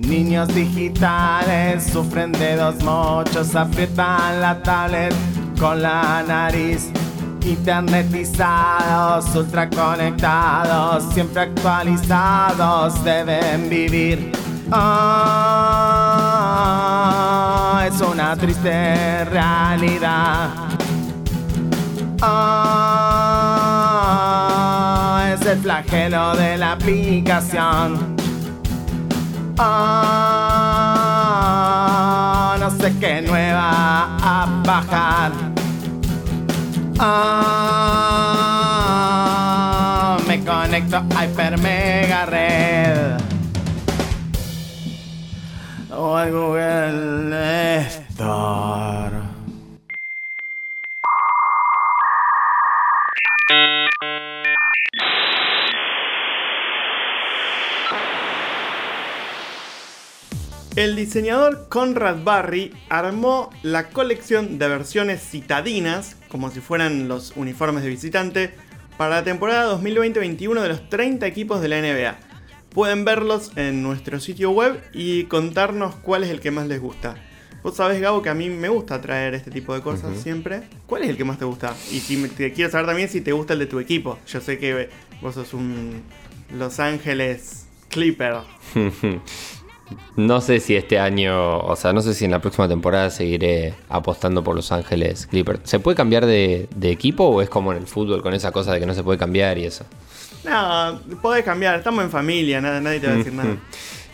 Niños 0.00 0.48
digitales 0.48 1.84
sufren 1.92 2.32
de 2.32 2.56
dos 2.56 2.82
mochos, 2.82 3.54
aprietan 3.54 4.40
la 4.40 4.62
tablet 4.62 5.14
con 5.58 5.82
la 5.82 6.22
nariz. 6.26 6.90
Internetizados, 7.44 9.34
ultra 9.34 9.68
conectados, 9.68 11.04
siempre 11.12 11.42
actualizados, 11.42 13.04
deben 13.04 13.68
vivir. 13.68 14.32
Ah, 14.72 15.06
es 17.86 18.00
una 18.00 18.34
triste 18.36 19.24
realidad. 19.26 20.48
Ah, 22.22 22.70
es 25.34 25.44
el 25.46 25.58
flagelo 25.58 26.34
de 26.36 26.56
la 26.56 26.72
aplicación. 26.72 28.19
Ah, 29.62 31.36
no 32.58 32.70
sé 32.70 32.94
qué 32.98 33.20
nueva 33.20 34.16
a 34.22 34.46
bajar. 34.64 35.32
Ah, 36.98 37.76
me 40.26 40.42
conecto 40.42 40.96
a 40.96 41.04
Hyper 41.14 41.58
Mega 41.58 42.24
Red. 42.24 43.18
O 45.94 46.16
al 46.16 46.32
Google 46.32 47.86
Store. 47.86 48.99
El 60.80 60.96
diseñador 60.96 61.68
Conrad 61.68 62.24
Barry 62.24 62.72
armó 62.88 63.50
la 63.62 63.90
colección 63.90 64.58
de 64.58 64.66
versiones 64.66 65.20
citadinas, 65.20 66.16
como 66.28 66.50
si 66.50 66.60
fueran 66.60 67.06
los 67.06 67.36
uniformes 67.36 67.82
de 67.82 67.90
visitante, 67.90 68.54
para 68.96 69.16
la 69.16 69.22
temporada 69.22 69.78
2020-21 69.78 70.62
de 70.62 70.68
los 70.70 70.88
30 70.88 71.26
equipos 71.26 71.60
de 71.60 71.68
la 71.68 71.82
NBA. 71.82 72.16
Pueden 72.70 73.04
verlos 73.04 73.52
en 73.56 73.82
nuestro 73.82 74.20
sitio 74.20 74.52
web 74.52 74.82
y 74.94 75.24
contarnos 75.24 75.96
cuál 75.96 76.24
es 76.24 76.30
el 76.30 76.40
que 76.40 76.50
más 76.50 76.66
les 76.66 76.80
gusta. 76.80 77.14
Vos 77.62 77.76
sabés, 77.76 78.00
Gabo, 78.00 78.22
que 78.22 78.30
a 78.30 78.34
mí 78.34 78.48
me 78.48 78.70
gusta 78.70 79.02
traer 79.02 79.34
este 79.34 79.50
tipo 79.50 79.74
de 79.74 79.82
cosas 79.82 80.18
siempre. 80.18 80.62
¿Cuál 80.86 81.02
es 81.02 81.10
el 81.10 81.18
que 81.18 81.24
más 81.24 81.38
te 81.38 81.44
gusta? 81.44 81.76
Y 81.90 82.00
si 82.00 82.26
te 82.28 82.54
quiero 82.54 82.70
saber 82.70 82.86
también 82.86 83.10
si 83.10 83.20
te 83.20 83.32
gusta 83.32 83.52
el 83.52 83.58
de 83.58 83.66
tu 83.66 83.80
equipo. 83.80 84.18
Yo 84.26 84.40
sé 84.40 84.58
que 84.58 84.88
vos 85.20 85.34
sos 85.34 85.52
un 85.52 86.02
Los 86.56 86.80
Ángeles 86.80 87.66
Clipper. 87.90 88.36
No 90.16 90.40
sé 90.40 90.60
si 90.60 90.76
este 90.76 90.98
año, 90.98 91.58
o 91.58 91.76
sea, 91.76 91.92
no 91.92 92.02
sé 92.02 92.14
si 92.14 92.24
en 92.24 92.30
la 92.30 92.40
próxima 92.40 92.68
temporada 92.68 93.10
seguiré 93.10 93.74
apostando 93.88 94.42
por 94.44 94.54
Los 94.56 94.72
Ángeles 94.72 95.26
Clippers. 95.26 95.60
¿Se 95.64 95.78
puede 95.80 95.96
cambiar 95.96 96.26
de, 96.26 96.68
de 96.74 96.90
equipo 96.90 97.24
o 97.24 97.42
es 97.42 97.48
como 97.48 97.72
en 97.72 97.78
el 97.78 97.86
fútbol 97.86 98.22
con 98.22 98.34
esa 98.34 98.52
cosa 98.52 98.72
de 98.72 98.80
que 98.80 98.86
no 98.86 98.94
se 98.94 99.02
puede 99.02 99.18
cambiar 99.18 99.58
y 99.58 99.64
eso? 99.64 99.84
No, 100.44 101.00
podés 101.20 101.44
cambiar, 101.44 101.76
estamos 101.78 102.02
en 102.04 102.10
familia, 102.10 102.60
nada, 102.60 102.80
nadie 102.80 103.00
te 103.00 103.06
va 103.06 103.12
a 103.12 103.16
decir 103.16 103.32
nada. 103.32 103.56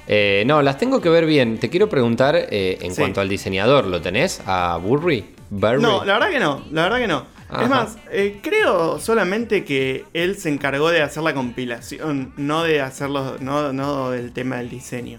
Eh, 0.08 0.44
no, 0.47 0.62
las 0.62 0.78
tengo 0.78 1.00
que 1.00 1.08
ver 1.08 1.27
bien. 1.27 1.58
Te 1.58 1.69
quiero 1.69 1.88
preguntar 1.88 2.36
eh, 2.36 2.78
en 2.80 2.94
Sí. 2.94 3.00
cuanto 3.00 3.20
al 3.20 3.28
diseñador, 3.28 3.86
¿lo 3.86 4.00
tenés? 4.00 4.41
¿A 4.47 4.77
Burry? 4.77 5.24
Burry? 5.50 5.82
No, 5.82 6.04
la 6.04 6.12
verdad 6.12 6.30
que 6.30 6.38
no, 6.38 6.62
la 6.70 6.84
verdad 6.84 6.98
que 6.98 7.08
no. 7.08 7.24
Ajá. 7.48 7.62
Es 7.64 7.69
más, 7.69 7.98
eh, 8.12 8.38
creo 8.41 9.00
solamente 9.00 9.64
que 9.64 10.04
él 10.14 10.36
se 10.36 10.48
encargó 10.48 10.91
de 10.91 11.02
hacer 11.02 11.24
la 11.24 11.34
compilación, 11.34 12.32
no 12.36 12.62
de 12.62 12.82
hacerlo, 12.82 13.36
no, 13.41 13.72
no 13.72 14.10
del 14.12 14.30
tema 14.32 14.58
del 14.58 14.69
diseño. 14.70 15.19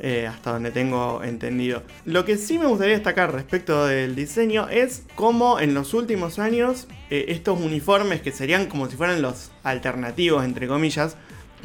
Eh, 0.00 0.28
hasta 0.28 0.52
donde 0.52 0.70
tengo 0.70 1.24
entendido. 1.24 1.82
Lo 2.04 2.24
que 2.24 2.36
sí 2.36 2.56
me 2.56 2.66
gustaría 2.66 2.94
destacar 2.94 3.32
respecto 3.32 3.84
del 3.84 4.14
diseño 4.14 4.68
es 4.68 5.02
cómo 5.16 5.58
en 5.58 5.74
los 5.74 5.92
últimos 5.92 6.38
años 6.38 6.86
eh, 7.10 7.26
estos 7.30 7.58
uniformes 7.60 8.20
que 8.20 8.30
serían 8.30 8.66
como 8.66 8.88
si 8.88 8.96
fueran 8.96 9.22
los 9.22 9.50
alternativos, 9.64 10.44
entre 10.44 10.68
comillas, 10.68 11.16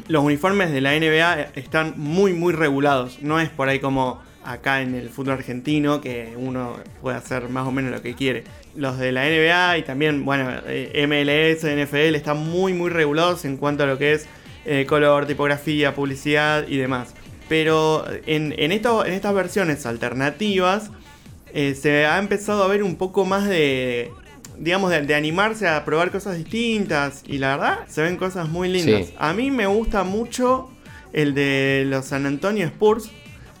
los 0.08 0.24
uniformes 0.24 0.72
de 0.72 0.80
la 0.80 0.98
NBA 0.98 1.42
están 1.54 1.94
muy 1.96 2.32
muy 2.32 2.52
regulados. 2.52 3.22
No 3.22 3.38
es 3.38 3.50
por 3.50 3.68
ahí 3.68 3.78
como 3.78 4.20
acá 4.44 4.82
en 4.82 4.96
el 4.96 5.10
fútbol 5.10 5.34
argentino 5.34 6.00
que 6.00 6.34
uno 6.36 6.76
puede 7.00 7.16
hacer 7.16 7.48
más 7.48 7.68
o 7.68 7.70
menos 7.70 7.92
lo 7.92 8.02
que 8.02 8.14
quiere. 8.14 8.42
Los 8.74 8.98
de 8.98 9.12
la 9.12 9.26
NBA 9.26 9.78
y 9.78 9.82
también, 9.84 10.24
bueno, 10.24 10.50
eh, 10.66 11.06
MLS, 11.06 11.64
NFL 11.64 12.16
están 12.16 12.38
muy 12.38 12.72
muy 12.72 12.90
regulados 12.90 13.44
en 13.44 13.58
cuanto 13.58 13.84
a 13.84 13.86
lo 13.86 13.96
que 13.96 14.14
es 14.14 14.26
color, 14.88 15.26
tipografía, 15.26 15.94
publicidad 15.94 16.66
y 16.66 16.78
demás. 16.78 17.14
Pero 17.48 18.04
en, 18.26 18.54
en, 18.58 18.72
esto- 18.72 19.04
en 19.04 19.12
estas 19.12 19.34
versiones 19.34 19.84
alternativas 19.86 20.90
eh, 21.52 21.74
se 21.74 22.06
ha 22.06 22.18
empezado 22.18 22.64
a 22.64 22.68
ver 22.68 22.82
un 22.82 22.96
poco 22.96 23.24
más 23.24 23.46
de, 23.48 24.10
digamos, 24.58 24.90
de, 24.90 25.02
de 25.02 25.14
animarse 25.14 25.68
a 25.68 25.84
probar 25.84 26.10
cosas 26.10 26.36
distintas. 26.36 27.22
Y 27.26 27.38
la 27.38 27.56
verdad, 27.56 27.78
se 27.88 28.02
ven 28.02 28.16
cosas 28.16 28.48
muy 28.48 28.68
lindas. 28.68 29.06
Sí. 29.08 29.14
A 29.18 29.32
mí 29.34 29.50
me 29.50 29.66
gusta 29.66 30.04
mucho 30.04 30.70
el 31.12 31.34
de 31.34 31.84
los 31.86 32.06
San 32.06 32.26
Antonio 32.26 32.66
Spurs, 32.66 33.10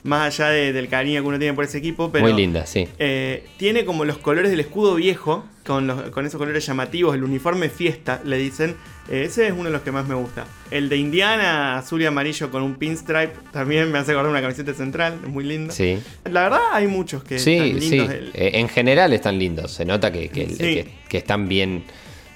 más 0.02 0.22
allá 0.38 0.50
de- 0.50 0.72
del 0.72 0.88
cariño 0.88 1.22
que 1.22 1.28
uno 1.28 1.38
tiene 1.38 1.54
por 1.54 1.64
ese 1.64 1.78
equipo. 1.78 2.10
Pero, 2.10 2.24
Muy 2.24 2.32
linda, 2.34 2.66
sí. 2.66 2.88
eh, 2.98 3.46
tiene 3.58 3.84
como 3.84 4.04
los 4.04 4.18
colores 4.18 4.50
del 4.50 4.60
escudo 4.60 4.94
viejo, 4.96 5.44
con, 5.66 5.86
los- 5.86 6.10
con 6.10 6.26
esos 6.26 6.38
colores 6.38 6.64
llamativos, 6.66 7.14
el 7.14 7.24
uniforme 7.24 7.68
fiesta, 7.68 8.20
le 8.24 8.36
dicen. 8.38 8.76
Eh, 9.08 9.24
ese 9.26 9.46
es 9.48 9.52
uno 9.52 9.64
de 9.64 9.70
los 9.70 9.82
que 9.82 9.92
más 9.92 10.06
me 10.06 10.14
gusta. 10.14 10.46
El 10.70 10.88
de 10.88 10.96
Indiana, 10.96 11.76
azul 11.78 12.00
y 12.00 12.06
amarillo 12.06 12.50
con 12.50 12.62
un 12.62 12.74
pinstripe, 12.76 13.32
también 13.52 13.90
me 13.92 13.98
hace 13.98 14.12
acordar 14.12 14.30
una 14.30 14.40
camiseta 14.40 14.72
central, 14.74 15.18
es 15.22 15.28
muy 15.28 15.44
lindo. 15.44 15.72
Sí. 15.74 15.98
La 16.30 16.44
verdad, 16.44 16.60
hay 16.72 16.86
muchos 16.86 17.22
que 17.24 17.38
Sí, 17.38 17.52
están 17.56 17.80
sí. 17.80 17.90
lindos. 17.90 18.10
El- 18.14 18.30
Eh, 18.34 18.50
en 18.54 18.68
general 18.68 19.12
están 19.12 19.38
lindos. 19.38 19.72
Se 19.72 19.84
nota 19.84 20.10
que, 20.10 20.28
que- 20.30 20.48
Sí. 20.48 20.56
que- 20.56 20.88
que 21.08 21.18
están 21.18 21.48
bien, 21.48 21.84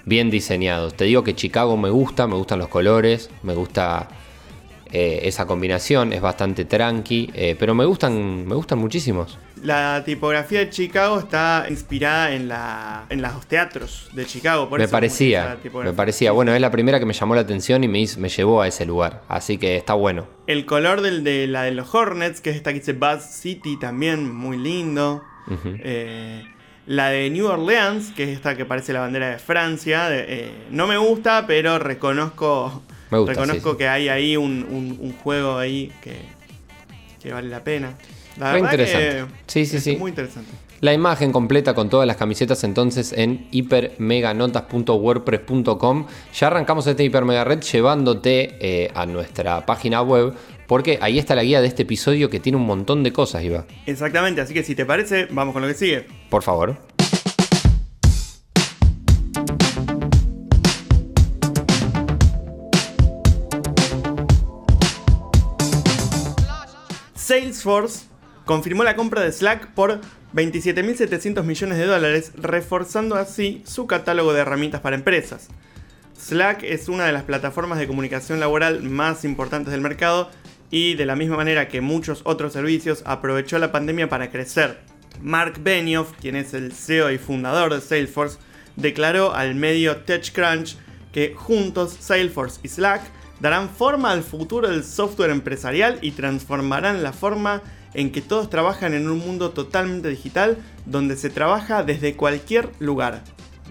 bien 0.05 0.31
diseñados. 0.31 0.94
Te 0.94 1.05
digo 1.05 1.22
que 1.25 1.34
Chicago 1.34 1.77
me 1.77 1.91
gusta, 1.91 2.27
me 2.27 2.34
gustan 2.34 2.59
los 2.59 2.69
colores, 2.69 3.31
me 3.43 3.55
gusta 3.55 4.09
eh, 4.91 5.21
esa 5.28 5.44
combinación, 5.47 6.15
es 6.15 6.22
bastante 6.22 6.65
tranqui, 6.65 7.31
eh, 7.34 7.56
pero 7.59 7.75
me 7.75 7.84
gustan, 7.84 8.47
me 8.47 8.55
gustan 8.55 8.78
muchísimos. 8.78 9.38
La 9.62 10.02
tipografía 10.04 10.60
de 10.60 10.70
Chicago 10.70 11.19
está 11.19 11.66
inspirada 11.69 12.32
en, 12.32 12.48
la, 12.48 13.06
en 13.08 13.20
los 13.22 13.46
teatros 13.46 14.08
de 14.12 14.24
Chicago. 14.26 14.69
Por 14.69 14.78
me 14.78 14.84
eso 14.84 14.92
parecía, 14.92 15.58
me 15.84 15.92
parecía. 15.92 16.32
Bueno, 16.32 16.54
es 16.54 16.60
la 16.60 16.70
primera 16.70 16.98
que 16.98 17.06
me 17.06 17.12
llamó 17.14 17.34
la 17.34 17.41
atención 17.42 17.82
y 17.84 17.88
me, 17.88 17.98
hizo- 18.00 18.20
me 18.20 18.28
llevó 18.28 18.62
a 18.62 18.69
ese 18.69 18.86
lugar. 18.86 19.22
Así 19.28 19.58
que 19.58 19.76
está 19.76 19.94
bueno. 19.94 20.26
El 20.46 20.64
color 20.66 21.00
del, 21.00 21.24
de 21.24 21.46
la 21.46 21.62
de 21.62 21.72
los 21.72 21.94
Hornets, 21.94 22.41
que 22.41 22.50
es 22.50 22.56
esta 22.56 22.72
que 22.72 22.78
dice 22.80 22.92
Buzz 22.92 23.22
City, 23.24 23.76
también 23.78 24.32
muy 24.34 24.56
lindo. 24.58 25.22
Eh, 25.64 26.44
la 26.86 27.08
de 27.10 27.28
New 27.30 27.46
Orleans, 27.46 28.10
que 28.14 28.25
es 28.25 28.30
esta 28.30 28.56
que 28.56 28.64
parece 28.64 28.92
la 28.92 29.00
bandera 29.00 29.30
de 29.30 29.38
Francia. 29.38 30.08
de- 30.08 30.25
eh, 30.28 30.52
no 30.70 30.86
me 30.86 30.96
gusta, 30.96 31.46
pero 31.46 31.78
reconozco, 31.78 32.82
Me 33.10 33.19
gusta, 33.19 33.32
reconozco 33.32 33.70
sí, 33.70 33.72
sí. 33.72 33.78
que 33.78 33.88
hay 33.88 34.08
ahí 34.08 34.36
un, 34.36 34.66
un- 34.70 34.96
un 35.00 35.12
juego 35.19 35.58
ahí 35.58 35.92
que, 36.02 36.16
que 37.22 37.32
vale 37.32 37.48
la 37.48 37.62
pena. 37.64 37.94
La 38.38 38.53
Re 38.53 38.60
interesante. 38.60 39.25
Sí, 39.47 39.66
sí, 39.66 39.76
es 39.76 39.84
sí. 39.84 39.97
Muy 39.97 40.10
interesante. 40.10 40.50
La 40.81 40.93
imagen 40.93 41.32
completa 41.32 41.75
con 41.75 41.91
todas 41.91 42.06
las 42.06 42.16
camisetas 42.16 42.62
entonces 42.62 43.12
en 43.12 43.49
hipermeganotas.wordpress.com. 43.50 46.06
Ya 46.32 46.47
arrancamos 46.47 46.87
este 46.87 47.03
hipermega 47.03 47.43
red 47.43 47.60
llevándote 47.60 48.56
eh, 48.60 48.88
a 48.94 49.04
nuestra 49.04 49.66
página 49.66 50.03
web 50.03 50.34
porque 50.69 51.00
ahí 51.00 51.19
está 51.19 51.34
la 51.34 51.43
guía 51.43 51.60
de 51.60 51.66
este 51.66 51.82
episodio 51.82 52.31
que 52.31 52.38
tiene 52.38 52.59
un 52.59 52.66
montón 52.66 53.03
de 53.03 53.12
cosas, 53.12 53.43
Iba. 53.43 53.66
Exactamente, 53.87 54.41
así 54.41 54.55
que 54.55 54.62
si 54.62 54.76
te 54.76 54.87
parece, 54.87 55.26
vamos 55.31 55.53
con 55.53 55.62
lo 55.62 55.69
que 55.69 55.75
sigue. 55.75 56.06
Por 56.31 56.44
favor. 56.44 56.76
Salesforce 67.16 68.06
confirmó 68.49 68.83
la 68.83 68.97
compra 68.97 69.21
de 69.21 69.31
Slack 69.31 69.73
por 69.75 70.00
27.700 70.33 71.45
millones 71.45 71.77
de 71.77 71.85
dólares, 71.85 72.33
reforzando 72.35 73.17
así 73.17 73.62
su 73.67 73.87
catálogo 73.87 74.33
de 74.33 74.41
herramientas 74.41 74.81
para 74.81 74.97
empresas. 74.97 75.49
Slack 76.19 76.62
es 76.62 76.89
una 76.89 77.05
de 77.05 77.12
las 77.12 77.25
plataformas 77.25 77.79
de 77.79 77.87
comunicación 77.87 78.41
laboral 78.41 78.83
más 78.83 79.27
importantes 79.27 79.71
del 79.71 79.83
mercado 79.83 80.31
y 80.71 80.95
de 80.95 81.05
la 81.05 81.15
misma 81.15 81.37
manera 81.37 81.69
que 81.69 81.83
muchos 81.83 82.23
otros 82.25 82.55
servicios 82.55 83.03
aprovechó 83.05 83.59
la 83.59 83.71
pandemia 83.71 84.09
para 84.09 84.31
crecer. 84.31 84.79
Mark 85.21 85.61
Benioff, 85.61 86.12
quien 86.19 86.35
es 86.35 86.55
el 86.55 86.73
CEO 86.73 87.11
y 87.11 87.19
fundador 87.19 87.75
de 87.75 87.83
Salesforce, 87.83 88.39
declaró 88.77 89.35
al 89.35 89.56
medio 89.56 89.99
TechCrunch 89.99 90.79
que 91.12 91.35
juntos 91.35 91.99
Salesforce 92.00 92.61
y 92.62 92.69
Slack 92.69 93.03
darán 93.41 93.69
forma 93.69 94.11
al 94.11 94.23
futuro 94.23 94.71
del 94.71 94.85
software 94.85 95.33
empresarial 95.33 95.99
y 96.00 96.12
transformarán 96.12 97.03
la 97.03 97.12
forma 97.12 97.62
en 97.94 98.11
que 98.12 98.20
todos 98.20 98.50
trabajan 98.50 98.94
en 98.94 99.08
un 99.08 99.19
mundo 99.19 99.50
totalmente 99.50 100.08
digital 100.08 100.58
donde 100.87 101.17
se 101.17 101.31
trabaja 101.31 101.82
desde 101.82 102.14
cualquier 102.14 102.69
lugar. 102.79 103.23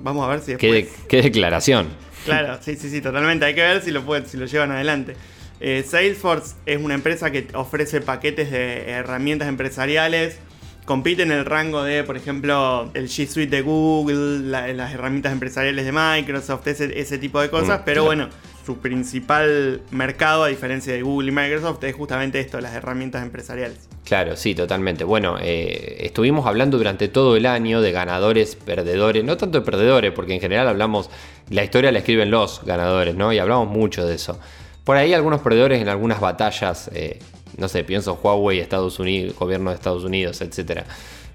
Vamos 0.02 0.25
a 0.28 0.30
ver 0.30 0.40
si 0.42 0.56
¿Qué, 0.58 0.72
después... 0.72 1.06
qué 1.08 1.22
declaración. 1.22 1.88
Claro, 2.25 2.58
sí, 2.62 2.75
sí, 2.75 2.90
sí, 2.90 3.02
totalmente. 3.02 3.46
Hay 3.46 3.56
que 3.56 3.62
ver 3.62 3.81
si 3.81 3.92
lo, 3.92 4.04
pueden, 4.04 4.25
si 4.28 4.38
lo 4.38 4.46
llevan 4.46 4.72
adelante. 4.72 5.16
Eh, 5.60 5.84
Salesforce 5.88 6.56
es 6.66 6.80
una 6.81 6.94
empresa 6.94 7.31
que 7.31 7.48
ofrece 7.54 8.02
paquetes 8.02 8.52
de 8.52 8.90
herramientas 8.90 9.48
empresariales. 9.48 10.38
Compite 10.86 11.24
en 11.24 11.31
el 11.31 11.46
rango 11.46 11.84
de, 11.84 12.04
por 12.04 12.16
ejemplo, 12.16 12.92
el 12.94 13.08
G 13.10 13.28
Suite 13.28 13.56
de 13.56 13.62
Google, 13.62 14.40
la- 14.50 14.68
las 14.74 14.94
herramientas 14.94 15.31
empresariales 15.34 15.84
de 15.86 15.92
Microsoft, 15.92 16.68
ese, 16.68 17.00
ese 17.00 17.18
tipo 17.18 17.42
de 17.42 17.50
cosas. 17.50 17.80
Mm, 17.81 17.84
pero 17.86 18.04
claro. 18.04 18.06
bueno, 18.06 18.30
su 18.68 18.80
principal 18.80 19.80
mercado, 19.92 20.44
a 20.44 20.50
diferencia 20.50 20.92
de 20.92 21.02
Google 21.02 21.30
y 21.30 21.31
Microsoft, 21.31 21.81
es 21.86 21.96
justamente 21.96 22.42
esto, 22.42 22.60
las 22.60 22.74
herramientas 22.75 23.24
empresariales. 23.24 23.88
Claro, 24.04 24.36
sí, 24.36 24.56
totalmente. 24.56 25.06
Bueno, 25.06 25.38
eh, 25.40 26.00
estuvimos 26.02 26.46
hablando 26.46 26.78
durante 26.78 27.08
todo 27.08 27.38
el 27.38 27.46
año 27.46 27.80
de 27.80 27.94
ganadores, 27.94 28.58
perdedores, 28.58 29.24
no 29.24 29.38
tanto 29.38 29.62
de 29.62 29.66
perdedores, 29.66 30.12
porque 30.12 30.34
en 30.34 30.42
general 30.42 30.68
hablamos, 30.68 31.10
la 31.50 31.64
historia 31.64 31.94
la 31.94 32.00
escriben 32.00 32.30
los 32.30 32.62
ganadores, 32.66 33.16
¿no? 33.16 33.31
Y 33.31 33.40
hablamos 33.40 33.69
mucho 33.69 34.06
de 34.06 34.16
eso. 34.16 34.38
Por 34.84 34.98
ahí 34.98 35.14
algunos 35.14 35.40
perdedores 35.40 35.81
en 35.81 35.88
algunas 35.88 36.19
batallas, 36.19 36.92
eh, 36.94 37.19
no 37.56 37.69
sé, 37.69 37.86
pienso 37.86 38.19
Huawei, 38.22 38.60
Estados 38.60 39.00
Unidos, 39.00 39.34
gobierno 39.40 39.69
de 39.69 39.78
Estados 39.78 40.04
Unidos, 40.04 40.42
etcétera. 40.42 40.84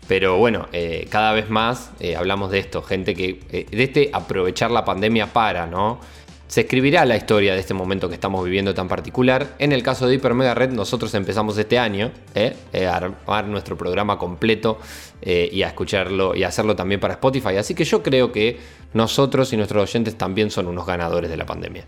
Pero 0.06 0.36
bueno, 0.36 0.68
eh, 0.74 1.06
cada 1.08 1.32
vez 1.32 1.48
más 1.48 1.92
hablamos 2.14 2.50
de 2.50 2.58
esto, 2.58 2.82
gente 2.82 3.14
que, 3.14 3.66
de 3.70 3.82
este 3.82 4.10
aprovechar 4.12 4.70
la 4.70 4.84
pandemia 4.84 5.32
para, 5.32 5.66
¿no? 5.66 5.98
Se 6.52 6.60
escribirá 6.60 7.06
la 7.06 7.16
historia 7.16 7.54
de 7.54 7.60
este 7.60 7.72
momento 7.72 8.10
que 8.10 8.14
estamos 8.14 8.44
viviendo 8.44 8.74
tan 8.74 8.86
particular. 8.86 9.54
En 9.58 9.72
el 9.72 9.82
caso 9.82 10.06
de 10.06 10.16
Hyper 10.16 10.34
Mega 10.34 10.52
Red, 10.52 10.68
nosotros 10.72 11.14
empezamos 11.14 11.56
este 11.56 11.78
año 11.78 12.10
¿eh? 12.34 12.54
Eh, 12.74 12.86
a 12.86 12.96
armar 12.96 13.46
nuestro 13.46 13.78
programa 13.78 14.18
completo 14.18 14.78
eh, 15.22 15.48
y 15.50 15.62
a 15.62 15.68
escucharlo 15.68 16.34
y 16.36 16.44
a 16.44 16.48
hacerlo 16.48 16.76
también 16.76 17.00
para 17.00 17.14
Spotify. 17.14 17.56
Así 17.56 17.74
que 17.74 17.84
yo 17.84 18.02
creo 18.02 18.32
que 18.32 18.60
nosotros 18.92 19.50
y 19.54 19.56
nuestros 19.56 19.82
oyentes 19.82 20.18
también 20.18 20.50
son 20.50 20.66
unos 20.66 20.84
ganadores 20.86 21.30
de 21.30 21.38
la 21.38 21.46
pandemia. 21.46 21.86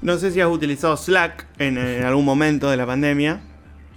No 0.00 0.16
sé 0.16 0.30
si 0.30 0.40
has 0.40 0.48
utilizado 0.48 0.96
Slack 0.96 1.48
en, 1.58 1.76
en 1.76 2.04
algún 2.04 2.24
momento 2.24 2.70
de 2.70 2.76
la 2.76 2.86
pandemia. 2.86 3.40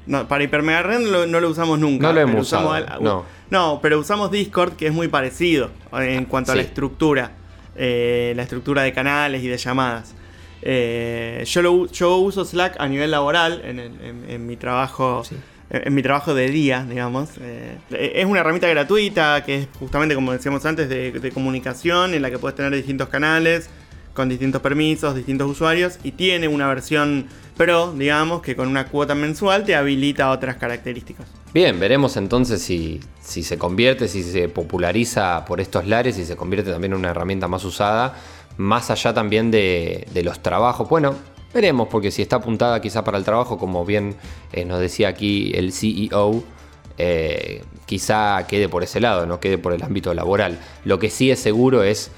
No, 0.07 0.27
para 0.27 0.43
HyperMegaRed 0.45 0.99
no, 1.01 1.11
lo- 1.11 1.27
no 1.27 1.39
lo 1.39 1.49
usamos 1.49 1.77
nunca. 1.77 2.07
No 2.07 2.13
lo 2.13 2.21
hemos 2.21 2.47
usamos 2.47 2.71
usado, 2.71 2.91
al- 2.95 3.03
no. 3.03 3.23
No, 3.51 3.77
pero 3.83 3.99
usamos 3.99 4.31
Discord, 4.31 4.77
que 4.77 4.87
es 4.87 4.93
muy 4.93 5.09
parecido 5.09 5.69
en 5.93 6.25
cuanto 6.25 6.53
a 6.53 6.55
la 6.55 6.63
estructura. 6.63 7.33
Eh, 7.75 8.33
la 8.35 8.43
estructura 8.43 8.81
de 8.83 8.93
canales 8.93 9.43
y 9.43 9.47
de 9.47 9.57
llamadas. 9.57 10.13
Eh, 10.61 11.43
yo, 11.45 11.61
lo, 11.61 11.85
yo 11.91 12.17
uso 12.17 12.43
Slack 12.45 12.75
a 12.79 12.87
nivel 12.87 13.11
laboral 13.11 13.61
en, 13.65 13.79
el- 13.79 14.01
en- 14.01 14.25
en 14.29 14.45
mi 14.47 14.55
trabajo. 14.57 15.23
Sí. 15.23 15.35
En 15.35 15.41
en 15.87 15.95
mi 15.95 16.03
trabajo 16.03 16.35
de 16.35 16.47
día, 16.49 16.85
digamos. 16.87 17.29
Eh, 17.41 17.77
es 17.89 18.25
una 18.25 18.41
herramienta 18.41 18.67
gratuita 18.67 19.43
que 19.43 19.55
es 19.63 19.67
justamente, 19.79 20.13
como 20.13 20.31
decíamos 20.31 20.63
antes, 20.65 20.87
de, 20.89 21.11
de 21.11 21.31
comunicación 21.31 22.13
en 22.13 22.21
la 22.21 22.29
que 22.29 22.37
puedes 22.37 22.55
tener 22.55 22.71
distintos 22.71 23.09
canales 23.09 23.67
con 24.15 24.29
distintos 24.29 24.61
permisos, 24.61 25.13
distintos 25.13 25.47
usuarios 25.51 25.99
y 26.03 26.13
tiene 26.13 26.47
una 26.47 26.67
versión 26.67 27.27
pro, 27.55 27.93
digamos, 27.93 28.41
que 28.41 28.55
con 28.55 28.67
una 28.67 28.87
cuota 28.87 29.13
mensual 29.13 29.63
te 29.65 29.75
habilita 29.75 30.31
otras 30.31 30.55
características. 30.55 31.27
Bien, 31.53 31.79
veremos 31.79 32.17
entonces 32.17 32.61
si, 32.61 32.99
se 33.21 33.57
convierte, 33.57 34.07
si 34.07 34.23
se 34.23 34.49
populariza 34.49 35.45
por 35.45 35.61
estos 35.61 35.85
lares 35.85 36.17
y 36.17 36.25
se 36.25 36.35
convierte 36.35 36.71
también 36.71 36.93
en 36.93 36.99
una 36.99 37.09
herramienta 37.11 37.47
más 37.47 37.63
usada, 37.63 38.15
más 38.57 38.89
allá 38.89 39.13
también 39.13 39.51
de, 39.51 40.07
de 40.13 40.23
los 40.23 40.41
trabajos. 40.41 40.89
Bueno, 40.89 41.15
veremos, 41.53 41.87
porque 41.89 42.11
si 42.11 42.21
está 42.21 42.37
apuntada 42.37 42.81
quizá 42.81 43.03
para 43.03 43.17
el 43.17 43.23
trabajo, 43.23 43.57
como 43.57 43.85
bien 43.85 44.15
eh, 44.51 44.65
nos 44.65 44.79
decía 44.79 45.09
aquí 45.09 45.51
el 45.55 45.71
CEO, 45.71 46.43
eh, 46.97 47.63
quizá 47.85 48.45
quede 48.47 48.69
por 48.69 48.83
ese 48.83 48.99
lado, 48.99 49.25
no 49.25 49.39
quede 49.39 49.57
por 49.57 49.73
el 49.73 49.83
ámbito 49.83 50.13
laboral. 50.13 50.59
Lo 50.83 50.99
que 50.99 51.09
sí 51.09 51.31
es 51.31 51.39
seguro 51.39 51.83
es, 51.83 52.11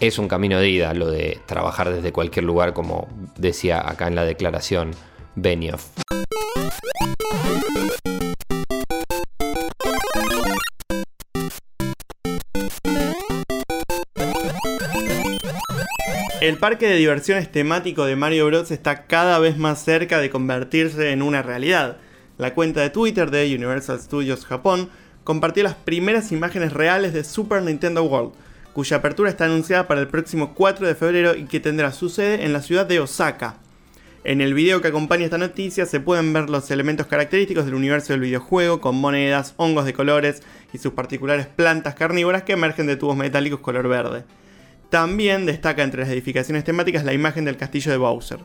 es 0.00 0.18
un 0.18 0.28
camino 0.28 0.60
de 0.60 0.68
ida, 0.68 0.94
lo 0.94 1.10
de 1.10 1.40
trabajar 1.46 1.92
desde 1.92 2.12
cualquier 2.12 2.44
lugar, 2.44 2.72
como 2.72 3.08
decía 3.36 3.88
acá 3.88 4.06
en 4.06 4.14
la 4.14 4.24
declaración 4.24 4.92
Benioff. 5.34 5.86
El 16.40 16.56
parque 16.56 16.86
de 16.86 16.94
diversiones 16.94 17.50
temático 17.50 18.04
de 18.04 18.14
Mario 18.14 18.46
Bros. 18.46 18.70
está 18.70 19.06
cada 19.06 19.38
vez 19.40 19.58
más 19.58 19.84
cerca 19.84 20.18
de 20.18 20.30
convertirse 20.30 21.10
en 21.10 21.22
una 21.22 21.42
realidad. 21.42 21.96
La 22.38 22.54
cuenta 22.54 22.80
de 22.80 22.90
Twitter 22.90 23.30
de 23.30 23.54
Universal 23.54 24.00
Studios 24.00 24.46
Japón 24.46 24.88
compartió 25.24 25.64
las 25.64 25.74
primeras 25.74 26.30
imágenes 26.30 26.72
reales 26.72 27.12
de 27.12 27.24
Super 27.24 27.62
Nintendo 27.62 28.04
World, 28.04 28.32
cuya 28.78 28.98
apertura 28.98 29.28
está 29.28 29.46
anunciada 29.46 29.88
para 29.88 30.00
el 30.00 30.06
próximo 30.06 30.54
4 30.54 30.86
de 30.86 30.94
febrero 30.94 31.34
y 31.34 31.46
que 31.46 31.58
tendrá 31.58 31.90
su 31.90 32.08
sede 32.08 32.44
en 32.44 32.52
la 32.52 32.62
ciudad 32.62 32.86
de 32.86 33.00
Osaka. 33.00 33.56
En 34.22 34.40
el 34.40 34.54
video 34.54 34.80
que 34.80 34.86
acompaña 34.86 35.24
esta 35.24 35.36
noticia 35.36 35.84
se 35.84 35.98
pueden 35.98 36.32
ver 36.32 36.48
los 36.48 36.70
elementos 36.70 37.08
característicos 37.08 37.64
del 37.64 37.74
universo 37.74 38.12
del 38.12 38.20
videojuego 38.20 38.80
con 38.80 38.94
monedas, 38.94 39.54
hongos 39.56 39.84
de 39.84 39.94
colores 39.94 40.44
y 40.72 40.78
sus 40.78 40.92
particulares 40.92 41.48
plantas 41.48 41.96
carnívoras 41.96 42.44
que 42.44 42.52
emergen 42.52 42.86
de 42.86 42.94
tubos 42.94 43.16
metálicos 43.16 43.58
color 43.58 43.88
verde. 43.88 44.22
También 44.90 45.44
destaca 45.44 45.82
entre 45.82 46.02
las 46.02 46.10
edificaciones 46.10 46.62
temáticas 46.62 47.04
la 47.04 47.12
imagen 47.12 47.46
del 47.46 47.56
castillo 47.56 47.90
de 47.90 47.98
Bowser. 47.98 48.38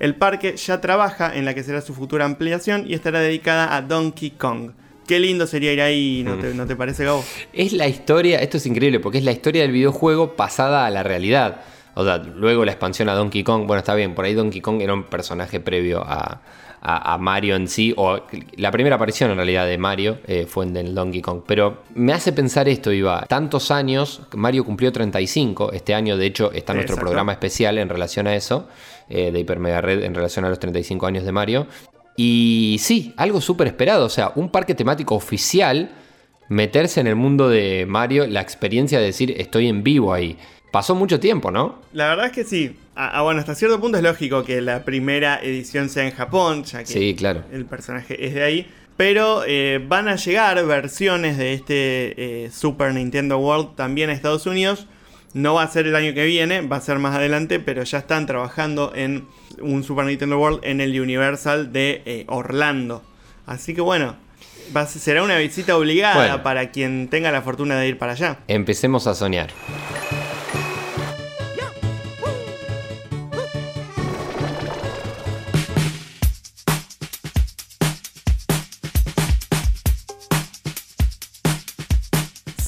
El 0.00 0.16
parque 0.16 0.56
ya 0.56 0.80
trabaja 0.80 1.32
en 1.32 1.44
la 1.44 1.54
que 1.54 1.62
será 1.62 1.80
su 1.80 1.94
futura 1.94 2.24
ampliación 2.24 2.86
y 2.88 2.94
estará 2.94 3.20
dedicada 3.20 3.76
a 3.76 3.82
Donkey 3.82 4.30
Kong. 4.30 4.72
Qué 5.06 5.20
lindo 5.20 5.46
sería 5.46 5.72
ir 5.72 5.80
ahí, 5.80 6.22
¿no, 6.24 6.34
te, 6.36 6.52
¿no 6.54 6.66
te 6.66 6.74
parece, 6.76 7.04
Gabo? 7.04 7.24
Es 7.52 7.72
la 7.72 7.86
historia, 7.86 8.40
esto 8.40 8.56
es 8.56 8.66
increíble 8.66 8.98
porque 9.00 9.18
es 9.18 9.24
la 9.24 9.32
historia 9.32 9.62
del 9.62 9.72
videojuego 9.72 10.34
pasada 10.34 10.84
a 10.86 10.90
la 10.90 11.02
realidad. 11.02 11.60
O 11.94 12.04
sea, 12.04 12.18
luego 12.18 12.64
la 12.64 12.72
expansión 12.72 13.08
a 13.08 13.14
Donkey 13.14 13.42
Kong, 13.42 13.66
bueno, 13.66 13.78
está 13.78 13.94
bien, 13.94 14.14
por 14.14 14.24
ahí 14.24 14.34
Donkey 14.34 14.60
Kong 14.60 14.82
era 14.82 14.92
un 14.92 15.04
personaje 15.04 15.60
previo 15.60 16.02
a, 16.04 16.42
a- 16.82 17.14
a 17.14 17.18
Mario 17.18 17.56
en 17.56 17.68
sí, 17.68 17.94
o 17.96 18.20
la 18.56 18.70
primera 18.70 18.96
aparición 18.96 19.30
en 19.30 19.36
realidad 19.36 19.66
de 19.66 19.78
Mario 19.78 20.18
eh, 20.26 20.44
fue 20.46 20.66
en 20.66 20.76
el 20.76 20.94
Donkey 20.94 21.22
Kong. 21.22 21.42
Pero 21.46 21.84
me 21.94 22.12
hace 22.12 22.32
pensar 22.32 22.68
esto, 22.68 22.92
Iba, 22.92 23.24
tantos 23.26 23.70
años, 23.70 24.20
Mario 24.34 24.64
cumplió 24.64 24.92
35, 24.92 25.72
este 25.72 25.94
año 25.94 26.16
de 26.18 26.26
hecho 26.26 26.52
está 26.52 26.74
nuestro 26.74 26.94
Exacto. 26.94 27.06
programa 27.06 27.32
especial 27.32 27.78
en 27.78 27.88
relación 27.88 28.26
a 28.26 28.34
eso, 28.34 28.68
eh, 29.08 29.30
de 29.32 29.40
Hyper 29.40 29.58
Mega 29.60 29.80
Red 29.80 30.02
en 30.02 30.14
relación 30.14 30.44
a 30.44 30.48
los 30.50 30.58
35 30.58 31.06
años 31.06 31.24
de 31.24 31.32
Mario. 31.32 31.66
Y 32.16 32.76
sí, 32.80 33.12
algo 33.16 33.40
súper 33.40 33.66
esperado, 33.66 34.06
o 34.06 34.08
sea, 34.08 34.32
un 34.36 34.50
parque 34.50 34.74
temático 34.74 35.14
oficial, 35.14 35.90
meterse 36.48 37.00
en 37.00 37.06
el 37.06 37.16
mundo 37.16 37.48
de 37.48 37.84
Mario, 37.86 38.26
la 38.26 38.40
experiencia 38.40 38.98
de 38.98 39.06
decir 39.06 39.34
estoy 39.38 39.68
en 39.68 39.82
vivo 39.82 40.12
ahí. 40.14 40.36
Pasó 40.72 40.94
mucho 40.94 41.20
tiempo, 41.20 41.50
¿no? 41.50 41.80
La 41.92 42.08
verdad 42.08 42.26
es 42.26 42.32
que 42.32 42.44
sí. 42.44 42.76
Ah, 42.94 43.10
ah, 43.14 43.22
bueno, 43.22 43.40
hasta 43.40 43.54
cierto 43.54 43.80
punto 43.80 43.98
es 43.98 44.02
lógico 44.02 44.42
que 44.44 44.60
la 44.60 44.84
primera 44.84 45.40
edición 45.42 45.88
sea 45.88 46.04
en 46.04 46.12
Japón, 46.12 46.64
ya 46.64 46.80
que 46.80 46.86
Sí, 46.86 47.14
claro. 47.14 47.44
el 47.52 47.66
personaje 47.66 48.26
es 48.26 48.34
de 48.34 48.42
ahí. 48.42 48.66
Pero 48.96 49.42
eh, 49.46 49.84
van 49.86 50.08
a 50.08 50.16
llegar 50.16 50.64
versiones 50.64 51.36
de 51.36 51.52
este 51.52 52.44
eh, 52.44 52.50
Super 52.50 52.94
Nintendo 52.94 53.38
World 53.38 53.74
también 53.76 54.08
a 54.08 54.14
Estados 54.14 54.46
Unidos. 54.46 54.86
No 55.36 55.52
va 55.52 55.64
a 55.64 55.68
ser 55.68 55.86
el 55.86 55.94
año 55.94 56.14
que 56.14 56.24
viene, 56.24 56.62
va 56.62 56.76
a 56.76 56.80
ser 56.80 56.98
más 56.98 57.14
adelante, 57.14 57.60
pero 57.60 57.82
ya 57.82 57.98
están 57.98 58.24
trabajando 58.24 58.92
en 58.94 59.26
un 59.60 59.84
Super 59.84 60.06
Nintendo 60.06 60.38
World 60.38 60.60
en 60.62 60.80
el 60.80 60.98
Universal 60.98 61.72
de 61.74 62.00
eh, 62.06 62.24
Orlando. 62.28 63.02
Así 63.44 63.74
que 63.74 63.82
bueno, 63.82 64.16
va 64.74 64.80
a 64.80 64.86
ser- 64.86 65.02
será 65.02 65.22
una 65.22 65.36
visita 65.36 65.76
obligada 65.76 66.14
Bueno. 66.16 66.42
para 66.42 66.70
quien 66.70 67.08
tenga 67.08 67.30
la 67.32 67.42
fortuna 67.42 67.78
de 67.78 67.86
ir 67.86 67.98
para 67.98 68.12
allá. 68.12 68.38
Empecemos 68.48 69.06
a 69.06 69.14
soñar. 69.14 69.50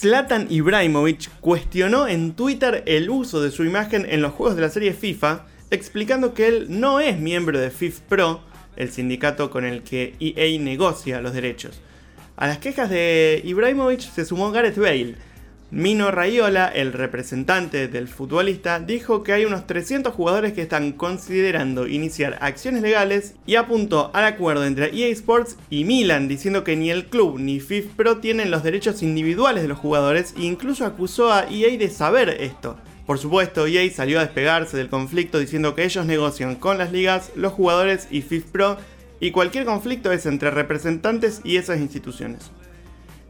Zlatan 0.08 0.46
Ibrahimovic 0.48 1.28
cuestionó 1.40 2.08
en 2.08 2.32
Twitter 2.32 2.82
el 2.86 3.10
uso 3.10 3.42
de 3.42 3.50
su 3.50 3.62
imagen 3.62 4.06
en 4.08 4.22
los 4.22 4.32
juegos 4.32 4.56
de 4.56 4.62
la 4.62 4.70
serie 4.70 4.94
FIFA, 4.94 5.44
explicando 5.70 6.32
que 6.32 6.48
él 6.48 6.66
no 6.70 6.98
es 6.98 7.18
miembro 7.18 7.60
de 7.60 7.68
FIFPro, 7.68 8.40
el 8.76 8.90
sindicato 8.90 9.50
con 9.50 9.66
el 9.66 9.82
que 9.82 10.14
EA 10.18 10.58
negocia 10.60 11.20
los 11.20 11.34
derechos. 11.34 11.82
A 12.36 12.46
las 12.46 12.56
quejas 12.56 12.88
de 12.88 13.42
Ibrahimovic 13.44 14.00
se 14.00 14.24
sumó 14.24 14.50
Gareth 14.50 14.78
Bale. 14.78 15.16
Mino 15.70 16.10
Raiola, 16.10 16.66
el 16.68 16.94
representante 16.94 17.88
del 17.88 18.08
futbolista, 18.08 18.80
dijo 18.80 19.22
que 19.22 19.34
hay 19.34 19.44
unos 19.44 19.66
300 19.66 20.14
jugadores 20.14 20.54
que 20.54 20.62
están 20.62 20.92
considerando 20.92 21.86
iniciar 21.86 22.38
acciones 22.40 22.80
legales 22.80 23.34
y 23.44 23.56
apuntó 23.56 24.10
al 24.14 24.24
acuerdo 24.24 24.64
entre 24.64 24.96
EA 24.96 25.08
Sports 25.08 25.58
y 25.68 25.84
Milan, 25.84 26.26
diciendo 26.26 26.64
que 26.64 26.74
ni 26.74 26.90
el 26.90 27.04
club 27.04 27.38
ni 27.38 27.60
FIFPro 27.60 28.16
tienen 28.16 28.50
los 28.50 28.62
derechos 28.62 29.02
individuales 29.02 29.60
de 29.60 29.68
los 29.68 29.78
jugadores 29.78 30.32
e 30.38 30.44
incluso 30.44 30.86
acusó 30.86 31.30
a 31.34 31.44
EA 31.50 31.76
de 31.76 31.90
saber 31.90 32.30
esto. 32.40 32.78
Por 33.04 33.18
supuesto, 33.18 33.66
EA 33.66 33.90
salió 33.90 34.20
a 34.20 34.24
despegarse 34.24 34.78
del 34.78 34.88
conflicto 34.88 35.38
diciendo 35.38 35.74
que 35.74 35.84
ellos 35.84 36.06
negocian 36.06 36.54
con 36.54 36.78
las 36.78 36.92
ligas, 36.92 37.30
los 37.36 37.52
jugadores 37.52 38.08
y 38.10 38.22
FIFPro 38.22 38.78
y 39.20 39.32
cualquier 39.32 39.66
conflicto 39.66 40.12
es 40.12 40.24
entre 40.24 40.50
representantes 40.50 41.42
y 41.44 41.58
esas 41.58 41.78
instituciones. 41.78 42.50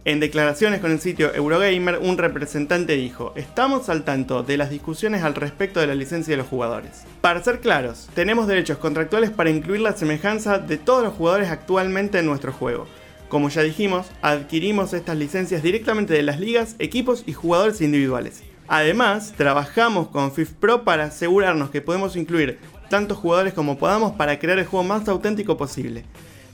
En 0.08 0.20
declaraciones 0.20 0.80
con 0.80 0.90
el 0.90 1.00
sitio 1.00 1.34
Eurogamer, 1.34 1.98
un 1.98 2.16
representante 2.16 2.94
dijo, 2.94 3.34
estamos 3.36 3.90
al 3.90 4.04
tanto 4.04 4.42
de 4.42 4.56
las 4.56 4.70
discusiones 4.70 5.22
al 5.22 5.34
respecto 5.34 5.80
de 5.80 5.86
la 5.86 5.94
licencia 5.94 6.32
de 6.32 6.38
los 6.38 6.46
jugadores. 6.46 7.04
Para 7.20 7.44
ser 7.44 7.60
claros, 7.60 8.08
tenemos 8.14 8.46
derechos 8.46 8.78
contractuales 8.78 9.30
para 9.30 9.50
incluir 9.50 9.82
la 9.82 9.92
semejanza 9.92 10.60
de 10.60 10.78
todos 10.78 11.04
los 11.04 11.12
jugadores 11.12 11.50
actualmente 11.50 12.18
en 12.18 12.24
nuestro 12.24 12.54
juego. 12.54 12.86
Como 13.28 13.50
ya 13.50 13.60
dijimos, 13.60 14.06
adquirimos 14.22 14.94
estas 14.94 15.18
licencias 15.18 15.62
directamente 15.62 16.14
de 16.14 16.22
las 16.22 16.40
ligas, 16.40 16.76
equipos 16.78 17.22
y 17.26 17.34
jugadores 17.34 17.82
individuales. 17.82 18.42
Además, 18.66 19.34
trabajamos 19.36 20.08
con 20.08 20.32
FIFPro 20.32 20.84
para 20.84 21.04
asegurarnos 21.04 21.68
que 21.68 21.82
podemos 21.82 22.16
incluir 22.16 22.60
tantos 22.88 23.18
jugadores 23.18 23.52
como 23.52 23.76
podamos 23.76 24.12
para 24.12 24.38
crear 24.38 24.58
el 24.58 24.64
juego 24.64 24.84
más 24.84 25.06
auténtico 25.06 25.58
posible. 25.58 26.06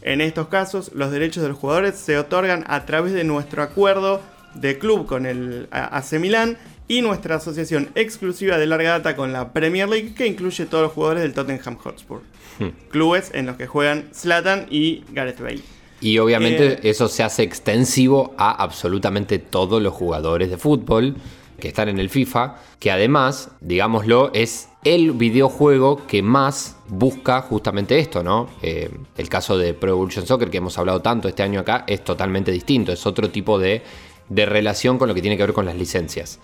En 0.04 0.20
estos 0.20 0.48
casos, 0.48 0.90
los 0.94 1.10
derechos 1.10 1.42
de 1.42 1.48
los 1.48 1.58
jugadores 1.58 1.94
se 1.96 2.18
otorgan 2.18 2.62
a 2.68 2.84
través 2.84 3.14
de 3.14 3.24
nuestro 3.24 3.62
acuerdo 3.62 4.20
de 4.54 4.78
club 4.78 5.06
con 5.06 5.24
el 5.24 5.66
AC 5.70 6.20
Milan 6.20 6.58
y 6.86 7.00
nuestra 7.00 7.36
asociación 7.36 7.88
exclusiva 7.94 8.58
de 8.58 8.66
larga 8.66 8.90
data 8.90 9.16
con 9.16 9.32
la 9.32 9.54
Premier 9.54 9.88
League 9.88 10.14
que 10.14 10.26
incluye 10.26 10.66
todos 10.66 10.84
los 10.84 10.92
jugadores 10.92 11.22
del 11.22 11.32
Tottenham 11.32 11.78
Hotspur. 11.78 12.20
Hmm. 12.58 12.68
Clubes 12.90 13.30
en 13.32 13.46
los 13.46 13.56
que 13.56 13.66
juegan 13.66 14.10
Zlatan 14.14 14.66
y 14.68 15.04
Gareth 15.10 15.40
Bale. 15.40 15.62
Y 16.02 16.18
obviamente 16.18 16.74
eh, 16.74 16.80
eso 16.82 17.08
se 17.08 17.22
hace 17.22 17.42
extensivo 17.42 18.34
a 18.36 18.50
absolutamente 18.62 19.38
todos 19.38 19.80
los 19.80 19.94
jugadores 19.94 20.50
de 20.50 20.58
fútbol 20.58 21.16
que 21.58 21.68
están 21.68 21.88
en 21.88 21.98
el 21.98 22.10
FIFA, 22.10 22.56
que 22.78 22.90
además, 22.90 23.50
digámoslo, 23.60 24.30
es 24.34 24.68
el 24.84 25.12
videojuego 25.12 26.06
que 26.06 26.22
más 26.22 26.76
busca 26.88 27.40
justamente 27.42 27.98
esto, 27.98 28.22
¿no? 28.22 28.48
Eh, 28.62 28.90
el 29.16 29.28
caso 29.28 29.56
de 29.56 29.72
Pro 29.74 29.90
Evolution 29.90 30.26
Soccer 30.26 30.50
que 30.50 30.58
hemos 30.58 30.76
hablado 30.78 31.00
tanto 31.00 31.28
este 31.28 31.42
año 31.42 31.60
acá 31.60 31.84
es 31.86 32.04
totalmente 32.04 32.52
distinto, 32.52 32.92
es 32.92 33.06
otro 33.06 33.30
tipo 33.30 33.58
de, 33.58 33.82
relación 34.28 34.98
con 34.98 35.08
lo 35.08 35.14
que 35.14 35.22
tiene 35.22 35.36
que 35.36 35.44
ver 35.44 35.54
con 35.54 35.66
las 35.66 35.76
licencias. 35.76 36.38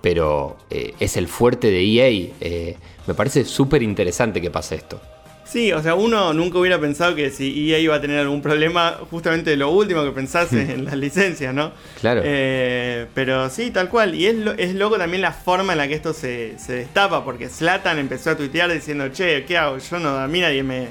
Pero 0.00 0.56
eh, 0.70 0.94
es 1.00 1.16
el 1.16 1.28
fuerte 1.28 1.70
de 1.70 1.82
EA, 1.82 2.32
eh, 2.40 2.76
me 3.06 3.14
parece 3.14 3.44
súper 3.44 3.82
interesante 3.82 4.40
que 4.40 4.50
pase 4.50 4.76
esto. 4.76 5.00
Sí, 5.46 5.72
o 5.72 5.80
sea, 5.80 5.94
uno 5.94 6.32
nunca 6.32 6.58
hubiera 6.58 6.80
pensado 6.80 7.14
que 7.14 7.30
si 7.30 7.70
EA 7.70 7.78
iba 7.78 7.94
a 7.94 8.00
tener 8.00 8.18
algún 8.18 8.42
problema, 8.42 8.98
justamente 9.10 9.56
lo 9.56 9.70
último 9.70 10.04
que 10.04 10.10
pensase 10.10 10.60
en 10.74 10.84
las 10.84 10.96
licencias, 10.96 11.54
¿no? 11.54 11.72
Claro. 12.00 12.22
Eh, 12.24 13.06
pero 13.14 13.48
sí, 13.48 13.70
tal 13.70 13.88
cual. 13.88 14.14
Y 14.16 14.26
es, 14.26 14.36
es 14.58 14.74
loco 14.74 14.98
también 14.98 15.22
la 15.22 15.32
forma 15.32 15.72
en 15.72 15.78
la 15.78 15.86
que 15.86 15.94
esto 15.94 16.12
se, 16.12 16.56
destapa, 16.66 17.24
porque 17.24 17.48
Slatan 17.48 17.98
empezó 17.98 18.30
a 18.30 18.36
tuitear 18.36 18.72
diciendo, 18.72 19.08
che, 19.12 19.44
¿qué 19.44 19.56
hago? 19.56 19.78
Yo 19.78 19.98
no, 20.00 20.18
a 20.18 20.26
mí 20.26 20.40
nadie 20.40 20.62
me... 20.62 20.88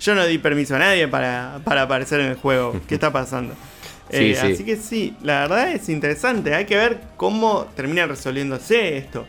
Yo 0.00 0.14
no 0.14 0.26
di 0.26 0.36
permiso 0.36 0.76
a 0.76 0.80
nadie 0.80 1.08
para, 1.08 1.56
aparecer 1.64 2.20
en 2.20 2.26
el 2.26 2.36
juego. 2.36 2.78
¿Qué 2.88 2.94
está 2.94 3.10
pasando? 3.10 3.54
Eh, 4.10 4.38
así 4.38 4.64
que 4.64 4.76
sí, 4.76 5.16
la 5.22 5.40
verdad 5.40 5.72
es 5.72 5.88
interesante. 5.88 6.54
Hay 6.54 6.66
que 6.66 6.76
ver 6.76 6.98
cómo 7.16 7.68
termina 7.74 8.06
resolviéndose 8.06 8.98
esto. 8.98 9.24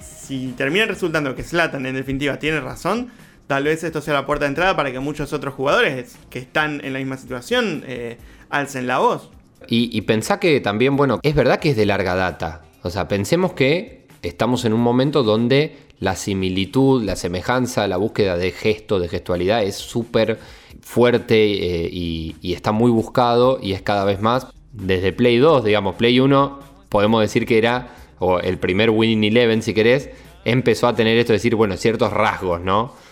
Si 0.00 0.54
termina 0.56 0.86
resultando 0.86 1.34
que 1.34 1.42
Slatan 1.42 1.84
en 1.86 1.96
definitiva 1.96 2.38
tiene 2.38 2.60
razón, 2.60 3.10
tal 3.50 3.64
vez 3.64 3.82
esto 3.82 4.00
sea 4.00 4.14
la 4.14 4.26
puerta 4.26 4.44
de 4.44 4.50
entrada 4.50 4.76
para 4.76 4.92
que 4.92 5.00
muchos 5.00 5.32
otros 5.32 5.54
jugadores 5.54 6.16
que 6.30 6.38
están 6.38 6.80
en 6.84 6.92
la 6.92 7.00
misma 7.00 7.16
situación 7.16 7.82
eh, 7.84 8.16
alcen 8.48 8.86
la 8.86 9.00
voz. 9.00 9.28
Y, 9.66 9.90
y 9.92 10.02
pensá 10.02 10.38
que 10.38 10.60
también, 10.60 10.96
bueno, 10.96 11.18
es 11.24 11.34
verdad 11.34 11.58
que 11.58 11.70
es 11.70 11.76
de 11.76 11.84
larga 11.84 12.14
data. 12.14 12.62
O 12.84 12.90
sea, 12.90 13.08
pensemos 13.08 13.54
que 13.54 14.06
estamos 14.22 14.64
en 14.64 14.72
un 14.72 14.80
momento 14.80 15.24
donde 15.24 15.78
la 15.98 16.14
similitud, 16.14 17.02
la 17.02 17.16
semejanza, 17.16 17.88
la 17.88 17.96
búsqueda 17.96 18.36
de 18.36 18.52
gesto, 18.52 19.00
de 19.00 19.08
gestualidad 19.08 19.64
es 19.64 19.74
súper 19.74 20.38
fuerte 20.80 21.86
eh, 21.86 21.90
y, 21.90 22.36
está 22.54 22.70
muy 22.70 22.92
buscado 22.92 23.58
y 23.60 23.72
es 23.72 23.82
cada 23.82 24.04
vez 24.04 24.20
más. 24.20 24.46
Desde 24.70 25.12
Play 25.12 25.38
2, 25.38 25.64
digamos, 25.64 25.96
Play 25.96 26.20
1, 26.20 26.60
podemos 26.88 27.20
decir 27.20 27.46
que 27.46 27.58
era, 27.58 27.96
o 28.20 28.38
el 28.38 28.58
primer 28.58 28.90
Winning 28.90 29.24
Eleven 29.24 29.60
si 29.60 29.74
querés, 29.74 30.10
empezó 30.44 30.86
a 30.86 30.94
tener 30.94 31.18
esto 31.18 31.32
de 31.32 31.38
decir, 31.38 31.56
bueno, 31.56 31.76
ciertos 31.76 32.12
rasgos, 32.12 32.60
¿no? 32.60 33.09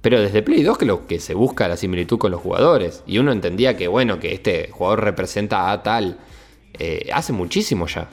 Pero 0.00 0.20
desde 0.20 0.42
Play 0.42 0.62
2 0.62 0.78
que 0.78 0.84
lo 0.86 1.06
que 1.06 1.18
se 1.18 1.34
busca 1.34 1.66
la 1.68 1.76
similitud 1.76 2.18
con 2.18 2.30
los 2.30 2.40
jugadores. 2.40 3.02
Y 3.06 3.18
uno 3.18 3.32
entendía 3.32 3.76
que, 3.76 3.88
bueno, 3.88 4.20
que 4.20 4.32
este 4.32 4.70
jugador 4.70 5.04
representa 5.04 5.72
a 5.72 5.82
tal. 5.82 6.18
Eh, 6.78 7.10
hace 7.12 7.32
muchísimo 7.32 7.86
ya. 7.86 8.08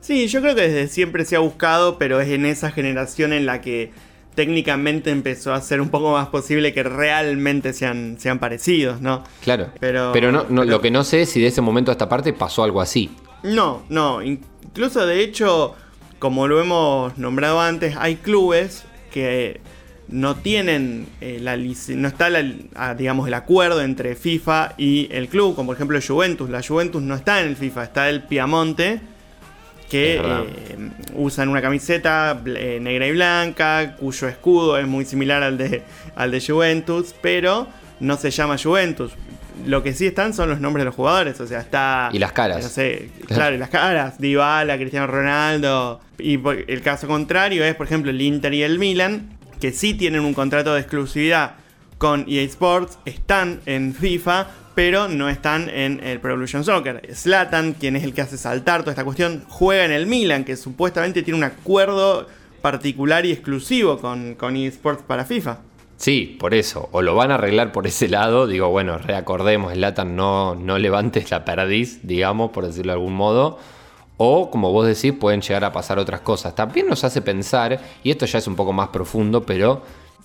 Sí, 0.00 0.28
yo 0.28 0.40
creo 0.40 0.54
que 0.54 0.62
desde 0.62 0.88
siempre 0.88 1.24
se 1.24 1.36
ha 1.36 1.40
buscado, 1.40 1.98
pero 1.98 2.20
es 2.20 2.28
en 2.28 2.46
esa 2.46 2.70
generación 2.70 3.32
en 3.32 3.46
la 3.46 3.60
que 3.60 3.92
técnicamente 4.36 5.10
empezó 5.10 5.52
a 5.52 5.60
ser 5.60 5.80
un 5.80 5.88
poco 5.88 6.12
más 6.12 6.28
posible 6.28 6.72
que 6.72 6.82
realmente 6.82 7.72
sean, 7.72 8.16
sean 8.20 8.38
parecidos, 8.38 9.00
¿no? 9.00 9.24
Claro. 9.42 9.70
Pero, 9.80 10.10
pero, 10.12 10.30
no, 10.30 10.44
lo 10.64 10.80
que 10.80 10.90
no 10.90 11.04
sé 11.04 11.22
es 11.22 11.30
si 11.30 11.40
de 11.40 11.48
ese 11.48 11.62
momento 11.62 11.90
a 11.90 11.92
esta 11.92 12.08
parte 12.08 12.32
pasó 12.32 12.62
algo 12.62 12.80
así. 12.80 13.10
No, 13.42 13.82
no. 13.88 14.22
Incluso 14.22 15.06
de 15.06 15.22
hecho, 15.22 15.74
como 16.18 16.46
lo 16.46 16.60
hemos 16.60 17.16
nombrado 17.18 17.60
antes, 17.60 17.96
hay 17.98 18.16
clubes 18.16 18.84
que 19.10 19.60
no 20.08 20.36
tienen 20.36 21.06
eh, 21.20 21.38
la 21.40 21.56
no 21.56 22.08
está 22.08 22.30
la, 22.30 22.94
digamos 22.94 23.26
el 23.26 23.34
acuerdo 23.34 23.82
entre 23.82 24.14
FIFA 24.14 24.74
y 24.76 25.08
el 25.10 25.28
club, 25.28 25.54
como 25.54 25.68
por 25.68 25.76
ejemplo 25.76 25.98
Juventus. 26.06 26.48
La 26.50 26.62
Juventus 26.62 27.02
no 27.02 27.14
está 27.14 27.40
en 27.40 27.48
el 27.48 27.56
FIFA, 27.56 27.84
está 27.84 28.08
el 28.08 28.22
Piamonte 28.22 29.00
que 29.90 30.16
eh, 30.16 30.90
usan 31.14 31.48
una 31.48 31.62
camiseta 31.62 32.42
eh, 32.44 32.78
negra 32.80 33.06
y 33.06 33.12
blanca, 33.12 33.96
cuyo 33.96 34.28
escudo 34.28 34.78
es 34.78 34.86
muy 34.86 35.04
similar 35.04 35.42
al 35.42 35.58
de, 35.58 35.82
al 36.14 36.30
de 36.30 36.40
Juventus, 36.40 37.14
pero 37.20 37.68
no 38.00 38.16
se 38.16 38.30
llama 38.30 38.56
Juventus. 38.58 39.12
Lo 39.64 39.82
que 39.82 39.94
sí 39.94 40.06
están 40.06 40.34
son 40.34 40.50
los 40.50 40.60
nombres 40.60 40.82
de 40.82 40.86
los 40.86 40.94
jugadores, 40.94 41.40
o 41.40 41.46
sea, 41.46 41.60
está... 41.60 42.10
Y 42.12 42.18
las 42.18 42.32
caras. 42.32 42.62
No 42.62 42.68
sé, 42.68 43.10
claro, 43.26 43.54
y 43.54 43.58
las 43.58 43.70
caras. 43.70 44.18
Dybala, 44.18 44.76
Cristiano 44.76 45.06
Ronaldo. 45.06 46.00
Y 46.18 46.38
el 46.66 46.82
caso 46.82 47.06
contrario 47.06 47.64
es, 47.64 47.74
por 47.74 47.86
ejemplo, 47.86 48.10
el 48.10 48.20
Inter 48.20 48.52
y 48.52 48.62
el 48.62 48.78
Milan, 48.78 49.35
que 49.60 49.72
sí 49.72 49.94
tienen 49.94 50.22
un 50.22 50.34
contrato 50.34 50.74
de 50.74 50.80
exclusividad 50.80 51.54
con 51.98 52.26
EA 52.28 52.42
Sports, 52.42 52.98
están 53.04 53.60
en 53.66 53.94
FIFA, 53.94 54.48
pero 54.74 55.08
no 55.08 55.28
están 55.28 55.70
en 55.70 56.00
el 56.04 56.20
Pro 56.20 56.32
Evolution 56.32 56.64
Soccer. 56.64 57.02
Slatan, 57.14 57.72
quien 57.72 57.96
es 57.96 58.04
el 58.04 58.12
que 58.12 58.20
hace 58.20 58.36
saltar 58.36 58.80
toda 58.80 58.92
esta 58.92 59.04
cuestión, 59.04 59.44
juega 59.48 59.84
en 59.84 59.92
el 59.92 60.06
Milan, 60.06 60.44
que 60.44 60.56
supuestamente 60.56 61.22
tiene 61.22 61.38
un 61.38 61.44
acuerdo 61.44 62.26
particular 62.60 63.24
y 63.24 63.32
exclusivo 63.32 63.98
con, 63.98 64.34
con 64.34 64.56
EA 64.56 64.68
Sports 64.68 65.02
para 65.06 65.24
FIFA. 65.24 65.58
Sí, 65.96 66.36
por 66.38 66.52
eso. 66.52 66.90
O 66.92 67.00
lo 67.00 67.14
van 67.14 67.30
a 67.30 67.36
arreglar 67.36 67.72
por 67.72 67.86
ese 67.86 68.08
lado. 68.08 68.46
Digo, 68.46 68.68
bueno, 68.68 68.98
reacordemos, 68.98 69.72
Slatan 69.72 70.14
no, 70.14 70.54
no 70.54 70.78
levantes 70.78 71.30
la 71.30 71.46
perdiz, 71.46 72.00
digamos, 72.02 72.50
por 72.50 72.66
decirlo 72.66 72.92
de 72.92 72.98
algún 72.98 73.14
modo 73.14 73.58
o, 74.18 74.50
como 74.50 74.72
vos 74.72 74.86
decís, 74.86 75.12
pueden 75.18 75.42
llegar 75.42 75.64
a 75.64 75.72
pasar 75.72 75.98
otras 75.98 76.20
cosas. 76.20 76.54
También 76.54 76.86
nos 76.86 77.04
hace 77.04 77.20
pensar, 77.20 77.80
y 78.02 78.10
esto 78.10 78.26
ya 78.26 78.38
es 78.38 78.46
un 78.46 78.56
poco 78.56 78.72
más 78.72 78.88
profundo, 78.88 79.44
pero 79.44 79.82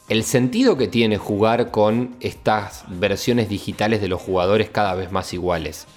el 0.08 0.24
sentido 0.24 0.78
que 0.78 0.88
tiene 0.88 1.18
jugar 1.18 1.72
con 1.72 2.16
estas 2.20 2.86
versiones 2.88 3.50
digitales 3.50 4.02
de 4.02 4.08
los 4.08 4.22
jugadores 4.22 4.70
cada 4.70 4.96
vez 4.96 5.12
más 5.12 5.34
iguales. 5.34 5.88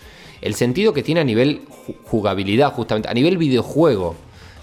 El 0.41 0.55
sentido 0.55 0.93
que 0.93 1.03
tiene 1.03 1.21
a 1.21 1.25
nivel 1.25 1.63
jugabilidad, 2.05 2.73
justamente, 2.73 3.09
a 3.09 3.15
nivel 3.15 3.39
videojuego. 3.39 4.15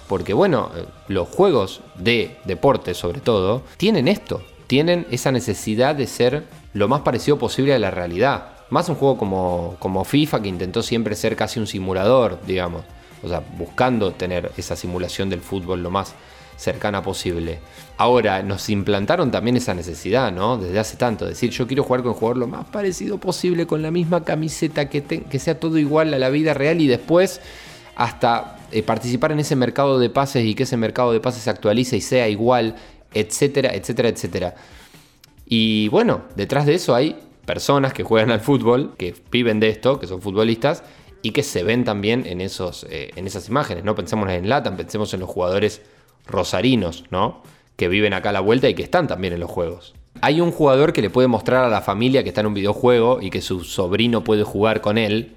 Porque 0.07 0.33
bueno, 0.33 0.69
eh, 0.75 0.85
los 1.07 1.27
juegos 1.29 1.81
de 1.95 2.37
deporte 2.45 2.93
sobre 2.93 3.21
todo, 3.21 3.63
tienen 3.77 4.07
esto, 4.09 4.41
tienen 4.67 5.07
esa 5.09 5.31
necesidad 5.31 5.95
de 5.95 6.05
ser 6.05 6.43
lo 6.73 6.87
más 6.87 7.01
parecido 7.01 7.39
posible 7.39 7.73
a 7.73 7.79
la 7.79 7.91
realidad. 7.91 8.49
Más 8.69 8.89
un 8.89 8.95
juego 8.95 9.17
como, 9.17 9.75
como 9.79 10.03
FIFA 10.03 10.41
que 10.41 10.49
intentó 10.49 10.83
siempre 10.83 11.15
ser 11.15 11.35
casi 11.35 11.59
un 11.59 11.67
simulador, 11.67 12.39
digamos 12.45 12.83
o 13.23 13.27
sea, 13.27 13.41
buscando 13.57 14.11
tener 14.11 14.51
esa 14.57 14.75
simulación 14.75 15.29
del 15.29 15.41
fútbol 15.41 15.83
lo 15.83 15.89
más 15.89 16.13
cercana 16.57 17.01
posible. 17.01 17.59
Ahora, 17.97 18.43
nos 18.43 18.69
implantaron 18.69 19.31
también 19.31 19.57
esa 19.57 19.73
necesidad, 19.73 20.31
¿no? 20.31 20.57
Desde 20.57 20.79
hace 20.79 20.95
tanto, 20.97 21.25
decir, 21.25 21.49
yo 21.49 21.67
quiero 21.67 21.83
jugar 21.83 22.01
con 22.01 22.11
un 22.11 22.17
jugador 22.17 22.37
lo 22.37 22.47
más 22.47 22.65
parecido 22.67 23.17
posible, 23.17 23.65
con 23.65 23.81
la 23.81 23.91
misma 23.91 24.23
camiseta, 24.23 24.87
que, 24.89 25.03
que 25.03 25.39
sea 25.39 25.59
todo 25.59 25.77
igual 25.77 26.13
a 26.13 26.19
la 26.19 26.29
vida 26.29 26.53
real 26.53 26.79
y 26.81 26.87
después 26.87 27.41
hasta 27.95 28.57
eh, 28.71 28.83
participar 28.83 29.31
en 29.31 29.39
ese 29.39 29.55
mercado 29.55 29.99
de 29.99 30.09
pases 30.09 30.45
y 30.45 30.55
que 30.55 30.63
ese 30.63 30.77
mercado 30.77 31.11
de 31.11 31.19
pases 31.19 31.43
se 31.43 31.49
actualice 31.49 31.97
y 31.97 32.01
sea 32.01 32.29
igual, 32.29 32.75
etcétera, 33.13 33.73
etcétera, 33.73 34.09
etcétera. 34.09 34.55
Y 35.45 35.89
bueno, 35.89 36.21
detrás 36.35 36.65
de 36.65 36.75
eso 36.75 36.95
hay 36.95 37.17
personas 37.45 37.93
que 37.93 38.03
juegan 38.03 38.31
al 38.31 38.39
fútbol, 38.39 38.93
que 38.97 39.13
viven 39.31 39.59
de 39.59 39.69
esto, 39.69 39.99
que 39.99 40.07
son 40.07 40.21
futbolistas, 40.21 40.83
y 41.21 41.31
que 41.31 41.43
se 41.43 41.63
ven 41.63 41.83
también 41.83 42.25
en, 42.25 42.41
esos, 42.41 42.85
eh, 42.89 43.11
en 43.15 43.27
esas 43.27 43.49
imágenes. 43.49 43.83
No 43.83 43.95
pensemos 43.95 44.29
en 44.29 44.49
Latan, 44.49 44.77
pensemos 44.77 45.13
en 45.13 45.19
los 45.19 45.29
jugadores 45.29 45.81
rosarinos, 46.27 47.05
¿no? 47.11 47.43
Que 47.75 47.87
viven 47.87 48.13
acá 48.13 48.29
a 48.29 48.33
la 48.33 48.39
vuelta 48.39 48.69
y 48.69 48.73
que 48.73 48.83
están 48.83 49.07
también 49.07 49.33
en 49.33 49.39
los 49.39 49.49
juegos. 49.49 49.93
Hay 50.21 50.41
un 50.41 50.51
jugador 50.51 50.93
que 50.93 51.01
le 51.01 51.09
puede 51.09 51.27
mostrar 51.27 51.63
a 51.63 51.69
la 51.69 51.81
familia 51.81 52.23
que 52.23 52.29
está 52.29 52.41
en 52.41 52.47
un 52.47 52.53
videojuego 52.53 53.21
y 53.21 53.29
que 53.29 53.41
su 53.41 53.63
sobrino 53.63 54.23
puede 54.23 54.43
jugar 54.43 54.81
con 54.81 54.97
él, 54.97 55.33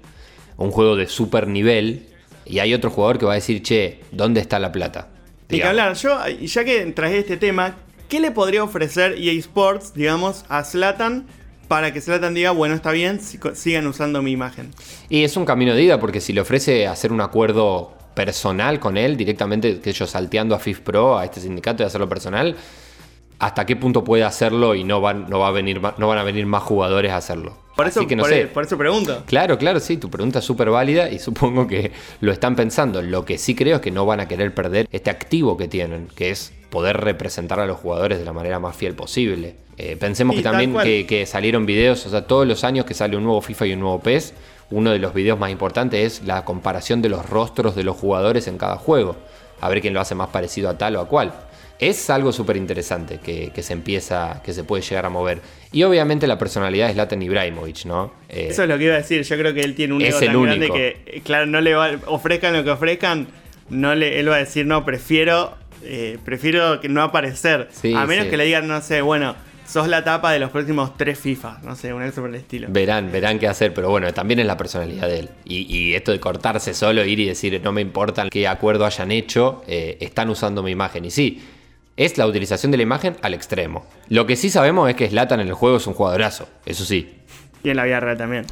un 0.57 0.71
juego 0.71 0.95
de 0.95 1.07
super 1.07 1.47
nivel, 1.47 2.07
y 2.45 2.59
hay 2.59 2.73
otro 2.73 2.91
jugador 2.91 3.17
que 3.17 3.25
va 3.25 3.31
a 3.33 3.35
decir, 3.35 3.63
che, 3.63 4.01
¿dónde 4.11 4.41
está 4.41 4.59
la 4.59 4.71
plata? 4.71 5.09
Y 5.49 5.57
que 5.57 5.63
hablar, 5.63 5.95
yo, 5.95 6.17
ya 6.27 6.63
que 6.63 6.85
traje 6.87 7.19
este 7.19 7.37
tema, 7.37 7.77
¿qué 8.09 8.19
le 8.19 8.31
podría 8.31 8.63
ofrecer 8.63 9.15
EA 9.17 9.33
Sports, 9.33 9.93
digamos, 9.93 10.45
a 10.49 10.63
Slatan 10.63 11.27
para 11.67 11.91
que 11.93 12.01
Zlatan 12.01 12.33
diga, 12.33 12.51
bueno, 12.51 12.75
está 12.75 12.91
bien, 12.91 13.19
si- 13.19 13.39
sigan 13.53 13.87
usando 13.87 14.21
mi 14.21 14.31
imagen. 14.31 14.71
Y 15.09 15.23
es 15.23 15.35
un 15.37 15.45
camino 15.45 15.73
de 15.73 15.83
ida 15.83 15.99
porque 15.99 16.21
si 16.21 16.33
le 16.33 16.41
ofrece 16.41 16.87
hacer 16.87 17.11
un 17.11 17.21
acuerdo 17.21 17.93
personal 18.13 18.79
con 18.79 18.97
él, 18.97 19.17
directamente, 19.17 19.79
que 19.81 19.91
yo 19.93 20.07
salteando 20.07 20.55
a 20.55 20.59
FIF 20.59 20.79
Pro, 20.79 21.17
a 21.17 21.25
este 21.25 21.41
sindicato 21.41 21.83
y 21.83 21.85
hacerlo 21.85 22.07
personal, 22.07 22.55
¿hasta 23.39 23.65
qué 23.65 23.75
punto 23.75 24.03
puede 24.03 24.23
hacerlo 24.23 24.75
y 24.75 24.83
no 24.83 25.01
van, 25.01 25.29
no 25.29 25.39
va 25.39 25.49
a 25.49 25.51
venir, 25.51 25.81
no 25.81 26.07
van 26.07 26.17
a 26.17 26.23
venir 26.23 26.45
más 26.45 26.63
jugadores 26.63 27.11
a 27.11 27.17
hacerlo? 27.17 27.57
Por 27.75 27.87
eso, 27.87 27.99
Así 27.99 28.07
que 28.07 28.15
no 28.15 28.23
por, 28.23 28.29
sé. 28.31 28.47
por 28.47 28.63
eso 28.63 28.77
pregunto. 28.77 29.23
Claro, 29.25 29.57
claro, 29.57 29.81
sí, 29.81 29.97
tu 29.97 30.09
pregunta 30.09 30.39
es 30.39 30.45
súper 30.45 30.69
válida 30.69 31.09
y 31.09 31.19
supongo 31.19 31.67
que 31.67 31.91
lo 32.21 32.31
están 32.31 32.55
pensando. 32.55 33.01
Lo 33.01 33.25
que 33.25 33.37
sí 33.37 33.53
creo 33.53 33.75
es 33.77 33.81
que 33.81 33.91
no 33.91 34.05
van 34.05 34.21
a 34.21 34.27
querer 34.29 34.53
perder 34.55 34.87
este 34.91 35.09
activo 35.09 35.57
que 35.57 35.67
tienen, 35.67 36.07
que 36.15 36.29
es 36.29 36.53
poder 36.69 36.95
representar 37.01 37.59
a 37.59 37.65
los 37.65 37.77
jugadores 37.77 38.17
de 38.19 38.23
la 38.23 38.31
manera 38.31 38.59
más 38.59 38.77
fiel 38.77 38.95
posible. 38.95 39.57
Eh, 39.77 39.97
pensemos 39.99 40.35
Y 40.35 40.37
que 40.39 40.43
también 40.43 40.75
que, 40.77 41.05
que 41.05 41.25
salieron 41.25 41.65
videos, 41.65 42.05
o 42.05 42.09
sea, 42.09 42.25
todos 42.27 42.47
los 42.47 42.63
años 42.63 42.85
que 42.85 42.93
sale 42.93 43.17
un 43.17 43.23
nuevo 43.23 43.41
FIFA 43.41 43.67
y 43.67 43.73
un 43.73 43.81
nuevo 43.81 43.99
PES, 43.99 44.33
uno 44.71 44.91
de 44.91 44.99
los 44.99 45.13
videos 45.13 45.37
más 45.37 45.51
importantes 45.51 46.19
es 46.19 46.25
la 46.25 46.45
comparación 46.45 47.01
de 47.01 47.09
los 47.09 47.29
rostros 47.29 47.75
de 47.75 47.83
los 47.83 47.95
jugadores 47.97 48.47
en 48.47 48.57
cada 48.57 48.77
juego. 48.77 49.15
A 49.61 49.69
ver 49.69 49.81
quién 49.81 49.93
lo 49.93 50.01
hace 50.01 50.15
más 50.15 50.29
parecido 50.29 50.69
a 50.69 50.77
tal 50.77 50.95
o 50.95 51.01
a 51.01 51.07
cual. 51.07 51.33
Es 51.77 52.09
algo 52.09 52.31
súper 52.31 52.55
interesante 52.55 53.19
que, 53.21 53.51
que 53.53 53.61
se 53.61 53.73
empieza, 53.73 54.41
que 54.43 54.53
se 54.53 54.63
puede 54.63 54.81
llegar 54.81 55.05
a 55.05 55.09
mover. 55.09 55.41
Y 55.73 55.83
obviamente 55.83 56.25
la 56.25 56.37
personalidad 56.37 56.89
es 56.89 56.95
Latan 56.95 57.21
Ibrahimovic, 57.21 57.85
¿no? 57.85 58.13
Eh, 58.29 58.47
Eso 58.49 58.63
es 58.63 58.69
lo 58.69 58.77
que 58.77 58.85
iba 58.85 58.93
a 58.93 58.97
decir. 58.97 59.23
Yo 59.23 59.37
creo 59.37 59.53
que 59.53 59.61
él 59.61 59.75
tiene 59.75 59.93
un 59.93 60.01
ego 60.01 60.17
tan 60.17 60.41
grande 60.41 60.69
que, 60.69 61.21
claro, 61.25 61.47
no 61.47 61.59
le 61.59 61.75
va, 61.75 61.91
ofrezcan 62.05 62.53
lo 62.53 62.63
que 62.63 62.71
ofrezcan, 62.71 63.27
no 63.69 63.93
le, 63.93 64.19
él 64.19 64.29
va 64.29 64.35
a 64.35 64.39
decir, 64.39 64.65
no, 64.65 64.85
prefiero, 64.85 65.57
eh, 65.83 66.17
prefiero 66.23 66.79
que 66.79 66.87
no 66.87 67.03
aparecer. 67.03 67.67
Sí, 67.73 67.93
a 67.93 68.05
menos 68.05 68.25
sí. 68.25 68.31
que 68.31 68.37
le 68.37 68.45
digan, 68.45 68.67
no 68.69 68.79
sé, 68.81 69.01
bueno, 69.01 69.35
sos 69.67 69.87
la 69.87 70.03
tapa 70.03 70.31
de 70.31 70.39
los 70.39 70.51
próximos 70.51 70.97
tres 70.97 71.19
FIFA. 71.19 71.59
No 71.63 71.75
sé, 71.75 71.93
un 71.93 72.03
eso 72.03 72.21
por 72.21 72.29
el 72.29 72.35
estilo. 72.35 72.67
Verán, 72.69 73.11
verán 73.11 73.39
qué 73.39 73.47
hacer, 73.47 73.73
pero 73.73 73.89
bueno, 73.89 74.13
también 74.13 74.39
es 74.39 74.45
la 74.45 74.57
personalidad 74.57 75.07
de 75.07 75.19
él. 75.19 75.29
Y, 75.43 75.75
y 75.75 75.95
esto 75.95 76.11
de 76.11 76.19
cortarse 76.19 76.73
solo, 76.73 77.03
ir 77.03 77.19
y 77.19 77.25
decir, 77.25 77.59
no 77.63 77.71
me 77.71 77.81
importa 77.81 78.27
qué 78.29 78.47
acuerdo 78.47 78.85
hayan 78.85 79.11
hecho, 79.11 79.63
eh, 79.67 79.97
están 79.99 80.29
usando 80.29 80.63
mi 80.63 80.71
imagen. 80.71 81.05
Y 81.05 81.11
sí, 81.11 81.43
es 81.97 82.17
la 82.17 82.27
utilización 82.27 82.71
de 82.71 82.77
la 82.77 82.83
imagen 82.83 83.15
al 83.21 83.33
extremo. 83.33 83.85
Lo 84.09 84.25
que 84.25 84.35
sí 84.35 84.49
sabemos 84.49 84.89
es 84.89 84.95
que 84.95 85.09
Slatan 85.09 85.39
en 85.39 85.47
el 85.47 85.53
juego 85.53 85.77
es 85.77 85.87
un 85.87 85.93
jugadorazo, 85.93 86.47
eso 86.65 86.85
sí. 86.85 87.15
Y 87.63 87.69
en 87.69 87.77
la 87.77 87.85
vida 87.85 87.99
real 87.99 88.17
también. 88.17 88.45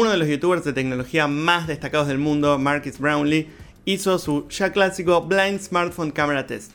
Uno 0.00 0.12
de 0.12 0.16
los 0.16 0.28
youtubers 0.28 0.64
de 0.64 0.72
tecnología 0.72 1.28
más 1.28 1.66
destacados 1.66 2.08
del 2.08 2.16
mundo, 2.16 2.58
Marcus 2.58 2.98
Brownlee, 2.98 3.48
hizo 3.84 4.18
su 4.18 4.48
ya 4.48 4.72
clásico 4.72 5.20
Blind 5.20 5.60
Smartphone 5.60 6.10
Camera 6.10 6.46
Test. 6.46 6.72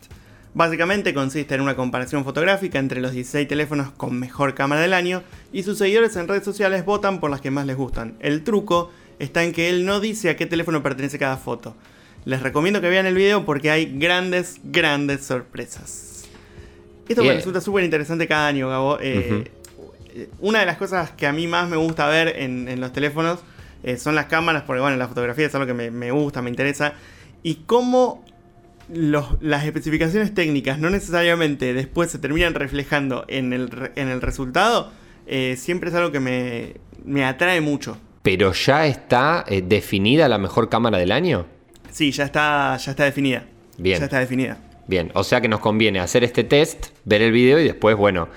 Básicamente 0.54 1.12
consiste 1.16 1.56
en 1.56 1.62
una 1.62 1.76
comparación 1.76 2.24
fotográfica 2.24 2.78
entre 2.78 3.02
los 3.02 3.14
16 3.14 3.48
teléfonos 3.48 3.90
con 3.90 4.20
mejor 4.20 4.54
cámara 4.54 4.82
del 4.82 4.94
año 4.94 5.24
y 5.52 5.64
sus 5.64 5.80
seguidores 5.80 6.16
en 6.18 6.28
redes 6.28 6.44
sociales 6.44 6.86
votan 6.86 7.20
por 7.20 7.32
las 7.32 7.42
que 7.42 7.50
más 7.50 7.66
les 7.66 7.76
gustan. 7.76 8.16
El 8.20 8.44
truco 8.44 8.92
está 9.18 9.44
en 9.44 9.54
que 9.54 9.70
él 9.70 9.88
no 9.88 10.00
dice 10.00 10.30
a 10.30 10.36
qué 10.36 10.46
teléfono 10.46 10.84
pertenece 10.84 11.18
cada 11.18 11.38
foto. 11.38 11.76
Les 12.26 12.44
recomiendo 12.44 12.80
que 12.80 12.90
vean 12.90 13.08
el 13.08 13.16
video 13.16 13.44
porque 13.44 13.72
hay 13.72 13.98
grandes, 13.98 14.60
grandes 14.64 15.26
sorpresas. 15.26 16.26
Esto 17.10 17.24
me 17.24 17.34
resulta 17.34 17.60
súper 17.60 17.86
interesante 17.86 18.28
cada 18.28 18.46
año, 18.46 18.70
Gabo. 18.70 19.00
Eh, 19.00 19.46
eh, 19.46 19.52
Una 20.40 20.60
de 20.60 20.66
las 20.66 20.78
cosas 20.78 21.12
que 21.12 21.28
a 21.28 21.32
mí 21.34 21.48
más 21.48 21.70
me 21.70 21.76
gusta 21.78 22.08
ver 22.08 22.36
en, 22.40 22.68
en 22.68 22.80
los 22.80 22.92
teléfonos 22.94 23.40
eh, 23.84 23.98
son 23.98 24.16
las 24.16 24.26
cámaras, 24.26 24.64
porque 24.64 24.82
bueno, 24.82 24.98
la 24.98 25.08
fotografía 25.08 25.46
es 25.46 25.54
algo 25.56 25.68
que 25.68 25.74
me, 25.74 25.92
me 25.92 26.12
gusta, 26.12 26.42
me 26.42 26.50
interesa. 26.50 26.94
Y 27.44 27.56
cómo 27.66 28.24
los- 28.90 29.38
las 29.42 29.66
especificaciones 29.66 30.34
técnicas 30.34 30.80
no 30.80 30.90
necesariamente 30.90 31.74
después 31.74 32.12
se 32.12 32.20
terminan 32.20 32.54
reflejando 32.54 33.26
en 33.28 33.54
el, 33.54 33.92
en 33.96 34.10
el 34.10 34.22
resultado, 34.22 34.92
eh, 35.28 35.56
siempre 35.58 35.90
es 35.90 35.96
algo 35.96 36.12
que 36.12 36.20
me, 36.20 36.76
me 37.04 37.26
atrae 37.26 37.62
mucho. 37.62 37.98
Pero 38.22 38.54
ya 38.54 38.88
está 38.88 39.44
eh, 39.48 39.62
definida 39.66 40.28
la 40.28 40.38
mejor 40.38 40.70
cámara 40.70 40.98
del 40.98 41.12
año. 41.12 41.46
Sí, 41.92 42.12
ya 42.12 42.26
está, 42.26 42.76
ya 42.78 42.92
está 42.92 43.04
definida. 43.04 43.46
Bien. 43.78 44.00
Ya 44.00 44.06
está 44.06 44.20
definida. 44.20 44.58
Bien, 44.88 45.12
o 45.16 45.24
sea 45.24 45.42
que 45.42 45.48
nos 45.48 45.60
conviene 45.62 46.00
hacer 46.00 46.24
este 46.24 46.44
test, 46.44 46.88
ver 47.06 47.22
el 47.22 47.32
video 47.32 47.60
y 47.60 47.64
después, 47.64 47.96
bueno, 47.96 48.30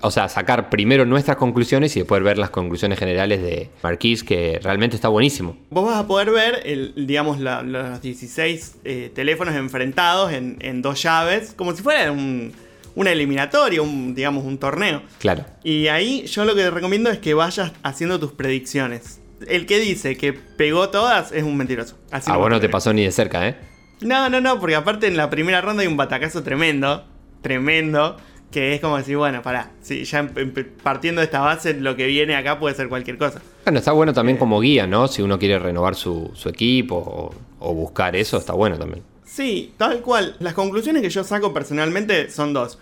o 0.00 0.10
sea, 0.10 0.28
sacar 0.28 0.70
primero 0.70 1.04
nuestras 1.04 1.36
conclusiones 1.36 1.96
y 1.96 2.00
después 2.00 2.22
ver 2.22 2.38
las 2.38 2.50
conclusiones 2.50 2.98
generales 2.98 3.42
de 3.42 3.68
Marquis, 3.82 4.22
que 4.24 4.60
realmente 4.62 4.96
está 4.96 5.08
buenísimo. 5.08 5.56
Vos 5.70 5.84
vas 5.86 5.96
a 5.98 6.06
poder 6.06 6.30
ver, 6.30 6.60
el, 6.64 6.92
digamos, 7.06 7.40
la- 7.40 7.62
los 7.62 8.00
16 8.00 8.76
eh, 8.84 9.10
teléfonos 9.14 9.54
enfrentados 9.56 10.32
en, 10.32 10.56
en 10.60 10.82
dos 10.82 11.02
llaves, 11.02 11.52
como 11.56 11.74
si 11.74 11.82
fuera 11.82 12.12
un, 12.12 12.52
una 12.94 13.10
eliminatoria, 13.10 13.82
un, 13.82 14.14
digamos, 14.14 14.44
un 14.44 14.58
torneo. 14.58 15.02
Claro. 15.18 15.44
Y 15.64 15.88
ahí 15.88 16.26
yo 16.26 16.44
lo 16.44 16.54
que 16.54 16.62
te 16.62 16.70
recomiendo 16.70 17.10
es 17.10 17.18
que 17.18 17.34
vayas 17.34 17.72
haciendo 17.82 18.20
tus 18.20 18.32
predicciones. 18.32 19.20
El 19.48 19.66
que 19.66 19.80
dice 19.80 20.16
que 20.16 20.32
pegó 20.32 20.90
todas 20.90 21.32
es 21.32 21.42
un 21.42 21.56
mentiroso. 21.56 21.98
Así 22.12 22.30
A 22.30 22.34
nomás 22.34 22.44
vos 22.44 22.50
no 22.50 22.60
te 22.60 22.68
pasó 22.68 22.92
ni 22.92 23.02
de 23.04 23.10
cerca, 23.10 23.48
¿eh? 23.48 23.56
No, 24.00 24.28
no, 24.28 24.40
no, 24.40 24.60
porque 24.60 24.76
aparte 24.76 25.08
en 25.08 25.16
la 25.16 25.30
primera 25.30 25.60
ronda 25.60 25.82
hay 25.82 25.88
un 25.88 25.96
batacazo 25.96 26.42
tremendo, 26.44 27.04
tremendo, 27.40 28.16
que 28.52 28.74
es 28.74 28.80
como 28.80 28.96
decir, 28.98 29.16
bueno, 29.16 29.42
pará, 29.42 29.70
sí, 29.80 30.04
ya 30.04 30.20
em- 30.20 30.30
em- 30.36 30.52
partiendo 30.82 31.20
de 31.20 31.24
esta 31.24 31.40
base, 31.40 31.74
lo 31.74 31.96
que 31.96 32.06
viene 32.06 32.36
acá 32.36 32.60
puede 32.60 32.74
ser 32.76 32.88
cualquier 32.88 33.18
cosa. 33.18 33.40
Bueno, 33.64 33.78
está 33.80 33.90
bueno 33.92 34.12
también 34.12 34.36
como 34.38 34.60
guía, 34.60 34.86
¿no? 34.86 35.08
Si 35.08 35.22
uno 35.22 35.38
quiere 35.38 35.58
renovar 35.58 35.94
su, 35.96 36.30
su 36.34 36.48
equipo 36.48 36.96
o, 36.96 37.34
o 37.58 37.74
buscar 37.74 38.14
eso, 38.14 38.36
está 38.36 38.52
bueno 38.52 38.78
también. 38.78 39.02
Sí, 39.24 39.72
tal 39.78 40.00
cual. 40.02 40.36
Las 40.40 40.52
conclusiones 40.54 41.00
que 41.02 41.08
yo 41.10 41.24
saco 41.24 41.52
personalmente 41.54 42.30
son 42.30 42.52
dos. 42.52 42.78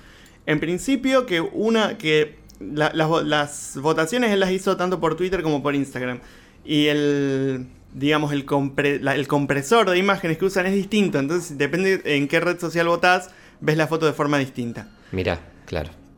En 0.46 0.58
principio, 0.58 1.24
que 1.24 1.40
una, 1.40 1.96
que 1.96 2.36
la- 2.58 2.90
las, 2.92 3.08
las 3.24 3.78
votaciones 3.80 4.32
él 4.32 4.40
las 4.40 4.50
hizo 4.50 4.76
tanto 4.76 4.98
por 5.00 5.14
Twitter 5.16 5.42
como 5.42 5.62
por 5.62 5.74
Instagram. 5.76 6.18
Y 6.64 6.86
el, 6.86 7.66
digamos, 7.94 8.32
el, 8.32 8.44
compre- 8.46 9.00
la- 9.00 9.14
el 9.14 9.28
compresor 9.28 9.88
de 9.90 9.98
imágenes 9.98 10.38
que 10.38 10.46
usan 10.46 10.66
es 10.66 10.74
distinto. 10.74 11.18
Entonces, 11.20 11.56
depende 11.56 12.00
en 12.04 12.26
qué 12.26 12.40
red 12.40 12.58
social 12.58 12.88
votás, 12.88 13.30
ves 13.60 13.76
la 13.76 13.86
foto 13.86 14.06
de 14.06 14.12
forma 14.12 14.38
distinta. 14.38 14.88
Mirá, 15.12 15.38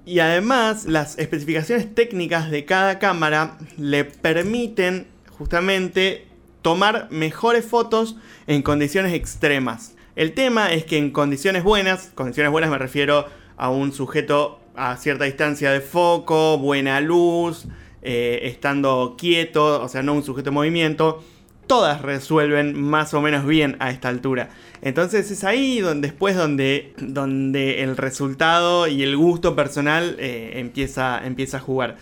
Y 0.05 0.19
además, 0.19 0.87
las 0.87 1.19
especificaciones 1.19 1.95
técnicas 1.95 2.51
de 2.51 2.65
cada 2.65 2.99
cámara 2.99 3.59
le 3.77 4.05
permiten 4.05 5.07
justamente 5.31 6.27
tomar 6.63 7.09
mejores 7.11 7.65
fotos 7.65 8.17
en 8.47 8.63
condiciones 8.63 9.13
extremas. 9.13 9.95
El 10.17 10.35
tema 10.35 10.73
es 10.73 10.85
que 10.85 10.99
en 10.99 11.11
condiciones 11.11 11.65
buenas, 11.65 12.11
condiciones 12.15 12.51
buenas 12.51 12.71
me 12.71 12.79
refiero 12.79 13.27
a 13.57 13.71
un 13.71 13.93
sujeto 13.93 14.61
a 14.75 14.97
cierta 14.97 15.25
distancia 15.25 15.71
de 15.71 15.81
foco, 15.81 16.59
buena 16.59 17.01
luz, 17.01 17.67
eh, 18.03 18.41
estando 18.45 19.15
quieto, 19.19 19.83
o 19.83 19.89
sea, 19.89 20.03
no 20.03 20.15
un 20.15 20.25
sujeto 20.25 20.51
en 20.51 20.55
movimiento, 20.55 21.23
todas 21.67 22.03
resuelven 22.03 22.81
más 22.81 23.15
o 23.15 23.21
menos 23.23 23.47
bien 23.47 23.77
a 23.81 23.91
esta 23.91 24.09
altura. 24.09 24.51
Entonces 24.83 25.31
es 25.31 25.45
ahí 25.45 25.81
donde 25.81 26.09
después 26.09 26.37
donde, 26.37 26.93
donde 26.99 27.83
el 27.83 27.97
resultado 27.97 28.89
y 28.89 29.03
el 29.03 29.17
gusto 29.17 29.55
personal 29.55 30.17
eh, 30.19 30.55
empieza, 30.57 31.25
empieza 31.25 31.59
a 31.59 31.61
jugar. 31.61 31.97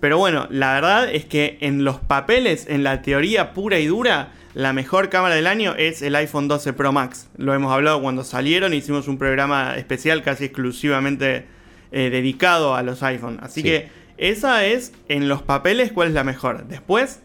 Pero 0.00 0.18
bueno, 0.18 0.46
la 0.50 0.74
verdad 0.74 1.12
es 1.12 1.24
que 1.24 1.56
en 1.60 1.82
los 1.84 1.96
papeles, 1.98 2.66
en 2.68 2.84
la 2.84 3.00
teoría 3.02 3.54
pura 3.54 3.78
y 3.78 3.86
dura, 3.86 4.32
la 4.54 4.72
mejor 4.72 5.08
cámara 5.08 5.34
del 5.34 5.46
año 5.46 5.74
es 5.76 6.02
el 6.02 6.14
iPhone 6.16 6.48
12 6.48 6.74
Pro 6.74 6.92
Max. 6.92 7.28
Lo 7.38 7.54
hemos 7.54 7.72
hablado 7.72 8.00
cuando 8.02 8.22
salieron, 8.22 8.74
hicimos 8.74 9.08
un 9.08 9.16
programa 9.18 9.74
especial 9.76 10.22
casi 10.22 10.44
exclusivamente 10.44 11.46
eh, 11.92 12.10
dedicado 12.10 12.74
a 12.74 12.82
los 12.82 13.02
iPhone. 13.02 13.38
Así 13.42 13.62
Sí. 13.62 13.68
que 13.68 13.88
esa 14.18 14.64
es 14.66 14.92
en 15.08 15.28
los 15.28 15.42
papeles 15.42 15.92
cuál 15.92 16.08
es 16.08 16.14
la 16.14 16.24
mejor. 16.24 16.66
Después 16.68 17.20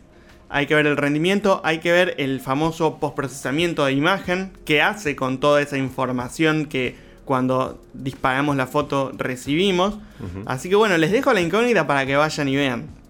hay 0.52 0.68
que 0.68 0.76
ver 0.76 0.86
el 0.86 0.98
rendimiento, 0.98 1.62
hay 1.64 1.80
que 1.80 1.92
ver 1.94 2.16
el 2.18 2.42
famoso 2.42 3.00
postprocesamiento 3.00 3.86
de 3.86 3.94
imagen 3.94 4.52
que 4.66 4.82
hace 4.82 5.16
con 5.16 5.40
toda 5.40 5.62
esa 5.62 5.78
información 5.78 6.66
que 6.66 6.96
cuando 7.24 7.82
disparamos 7.94 8.58
la 8.58 8.68
foto 8.68 9.14
recibimos. 9.18 9.98
Así 10.46 10.70
que 10.70 10.76
bueno, 10.76 10.98
les 10.98 11.12
dejo 11.12 11.32
la 11.32 11.40
incógnita 11.40 11.88
para 11.88 12.06
que 12.06 12.18
vayan 12.18 12.50
y 12.50 12.56
vean. 12.58 13.02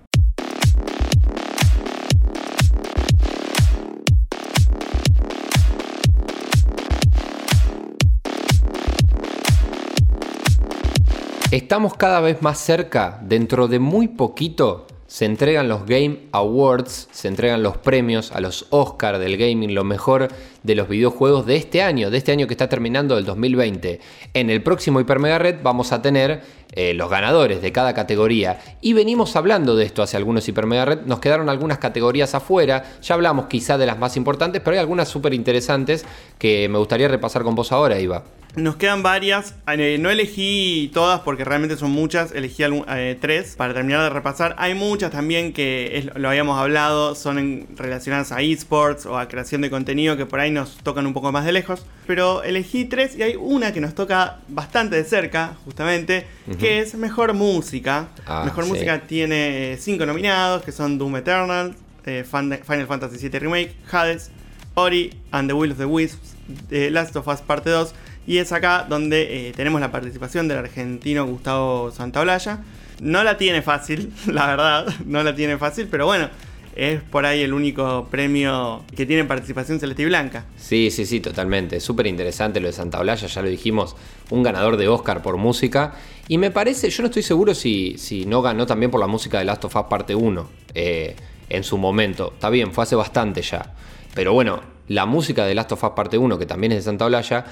Estamos 11.50 11.96
cada 11.96 12.22
vez 12.22 12.42
más 12.42 12.60
cerca, 12.60 13.20
dentro 13.24 13.68
de 13.68 13.80
muy 13.80 14.08
poquito, 14.08 14.86
se 15.12 15.26
entregan 15.26 15.68
los 15.68 15.86
Game 15.86 16.20
Awards, 16.32 17.10
se 17.12 17.28
entregan 17.28 17.62
los 17.62 17.76
premios 17.76 18.32
a 18.32 18.40
los 18.40 18.68
Oscar 18.70 19.20
del 19.20 19.36
gaming, 19.36 19.76
lo 19.76 19.84
mejor 19.84 20.30
de 20.64 20.74
los 20.74 20.88
videojuegos 20.88 21.46
de 21.46 21.58
este 21.58 21.82
año, 21.82 22.10
de 22.10 22.18
este 22.18 22.32
año 22.32 22.48
que 22.48 22.54
está 22.54 22.70
terminando 22.70 23.18
el 23.18 23.26
2020. 23.26 24.00
En 24.34 24.50
el 24.50 24.64
próximo 24.64 25.02
Hyper 25.02 25.20
Mega 25.20 25.38
Red 25.38 25.58
vamos 25.62 25.92
a 25.92 26.02
tener 26.02 26.42
eh, 26.72 26.94
los 26.94 27.10
ganadores 27.10 27.62
de 27.62 27.74
cada 27.74 27.94
categoría 27.94 28.62
y 28.80 28.94
venimos 28.94 29.36
hablando 29.36 29.76
de 29.76 29.84
esto 29.84 30.02
hace 30.02 30.16
algunos 30.16 30.48
Hyper 30.48 30.66
Mega 30.66 30.86
Red, 30.86 31.00
nos 31.02 31.20
quedaron 31.20 31.50
algunas 31.50 31.80
categorías 31.80 32.34
afuera, 32.34 32.86
ya 33.02 33.14
hablamos 33.14 33.48
quizá 33.48 33.78
de 33.78 33.88
las 33.88 34.00
más 34.00 34.16
importantes, 34.16 34.62
pero 34.64 34.76
hay 34.76 34.80
algunas 34.80 35.10
súper 35.10 35.34
interesantes 35.34 36.06
que 36.40 36.70
me 36.70 36.78
gustaría 36.78 37.10
repasar 37.10 37.44
con 37.44 37.54
vos 37.54 37.74
ahora, 37.74 38.00
Iva. 38.00 38.24
Nos 38.56 38.76
quedan 38.76 39.02
varias. 39.02 39.56
Eh, 39.68 39.98
no 40.00 40.10
elegí 40.10 40.92
todas 40.94 41.22
porque 41.22 41.46
realmente 41.46 41.78
son 41.78 41.92
muchas. 41.92 42.34
Elegí 42.34 42.64
eh, 42.64 43.18
tres 43.20 43.56
para 43.56 43.74
terminar 43.74 44.04
de 44.04 44.10
repasar. 44.10 44.56
Hay 44.58 44.74
muchas 44.74 45.12
también 45.12 45.54
que 45.54 46.12
lo 46.16 46.28
habíamos 46.28 46.60
hablado. 46.60 47.16
Son 47.16 47.68
relacionadas 47.78 48.32
a 48.34 48.42
esports 48.42 49.06
o 49.06 49.18
a 49.18 49.30
creación 49.30 49.62
de 49.62 49.70
contenido 49.70 50.18
que 50.18 50.26
por 50.26 50.42
ahí 50.42 50.52
nos 50.52 50.76
tocan 50.78 51.08
un 51.08 51.14
poco 51.14 51.32
más 51.32 51.46
de 51.46 51.54
lejos. 51.54 51.86
Pero 52.08 52.44
elegí 52.44 52.86
tres 52.86 53.16
y 53.16 53.24
hay 53.24 53.36
una 53.40 53.72
que 53.72 53.80
nos 53.80 53.96
toca 53.96 54.40
bastante 54.50 54.98
de 54.98 55.06
cerca, 55.06 55.56
justamente, 55.64 56.28
que 56.60 56.80
es 56.80 56.94
Mejor 56.96 57.34
Música. 57.34 58.10
Ah, 58.26 58.44
mejor 58.44 58.66
Música 58.66 59.00
tiene 59.02 59.78
cinco 59.80 60.06
nominados 60.06 60.64
que 60.64 60.74
son 60.74 60.98
Doom 60.98 61.18
Eternal, 61.18 61.74
eh, 62.06 62.26
Final 62.30 62.88
Fantasy 62.88 63.30
VII 63.30 63.40
Remake, 63.40 63.76
Hades, 63.90 64.30
Ori 64.74 65.14
and 65.32 65.48
the 65.48 65.54
Will 65.54 65.72
of 65.72 65.78
the 65.78 65.86
Wisps, 65.86 66.36
Last 66.70 67.16
of 67.16 67.28
Us 67.28 67.42
Parte 67.42 67.70
2 67.70 67.94
y 68.28 68.38
es 68.38 68.52
acá 68.52 68.86
donde 68.88 69.50
eh, 69.50 69.54
tenemos 69.54 69.82
la 69.82 69.92
participación 69.92 70.48
del 70.48 70.60
argentino 70.60 71.26
Gustavo 71.26 71.92
Santaolalla. 71.92 72.60
No 73.00 73.24
la 73.24 73.38
tiene 73.38 73.62
fácil, 73.62 74.14
la 74.28 74.48
verdad, 74.48 74.88
no 75.06 75.24
la 75.24 75.36
tiene 75.36 75.58
fácil, 75.58 75.88
pero 75.90 76.06
bueno, 76.06 76.30
es 76.76 77.02
por 77.02 77.26
ahí 77.26 77.42
el 77.42 77.54
único 77.54 78.08
premio 78.10 78.84
que 78.96 79.06
tiene 79.06 79.26
participación 79.26 79.80
celeste 79.80 80.04
y 80.04 80.06
blanca. 80.06 80.46
Sí, 80.58 80.92
sí, 80.92 81.06
sí, 81.06 81.20
totalmente. 81.20 81.80
Súper 81.80 82.08
interesante 82.08 82.60
lo 82.60 82.68
de 82.68 82.74
Santaolalla, 82.74 83.28
ya 83.28 83.42
lo 83.42 83.50
dijimos, 83.50 83.96
un 84.30 84.44
ganador 84.44 84.78
de 84.78 84.88
Oscar 84.88 85.22
por 85.22 85.38
música. 85.38 85.94
Y 86.28 86.38
me 86.38 86.52
parece, 86.52 86.90
yo 86.90 87.04
no 87.04 87.08
estoy 87.08 87.24
seguro 87.24 87.54
si, 87.54 87.98
si 87.98 88.26
no 88.26 88.42
ganó 88.42 88.66
también 88.66 88.92
por 88.92 89.00
la 89.00 89.08
música 89.08 89.40
de 89.40 89.46
Last 89.46 89.66
of 89.66 89.76
Us 89.76 89.84
Parte 89.90 90.16
1 90.16 90.50
eh, 90.74 91.16
en 91.50 91.64
su 91.64 91.78
momento. 91.78 92.32
Está 92.34 92.50
bien, 92.50 92.72
fue 92.72 92.84
hace 92.84 92.96
bastante 92.96 93.42
ya. 93.42 93.74
Pero 94.14 94.34
bueno, 94.34 94.62
la 94.88 95.06
música 95.06 95.46
de 95.46 95.56
Last 95.56 95.74
of 95.74 95.84
Us 95.84 95.92
Parte 95.92 96.18
1, 96.18 96.38
que 96.38 96.46
también 96.46 96.72
es 96.72 96.80
de 96.80 96.84
Santaolalla, 96.84 97.46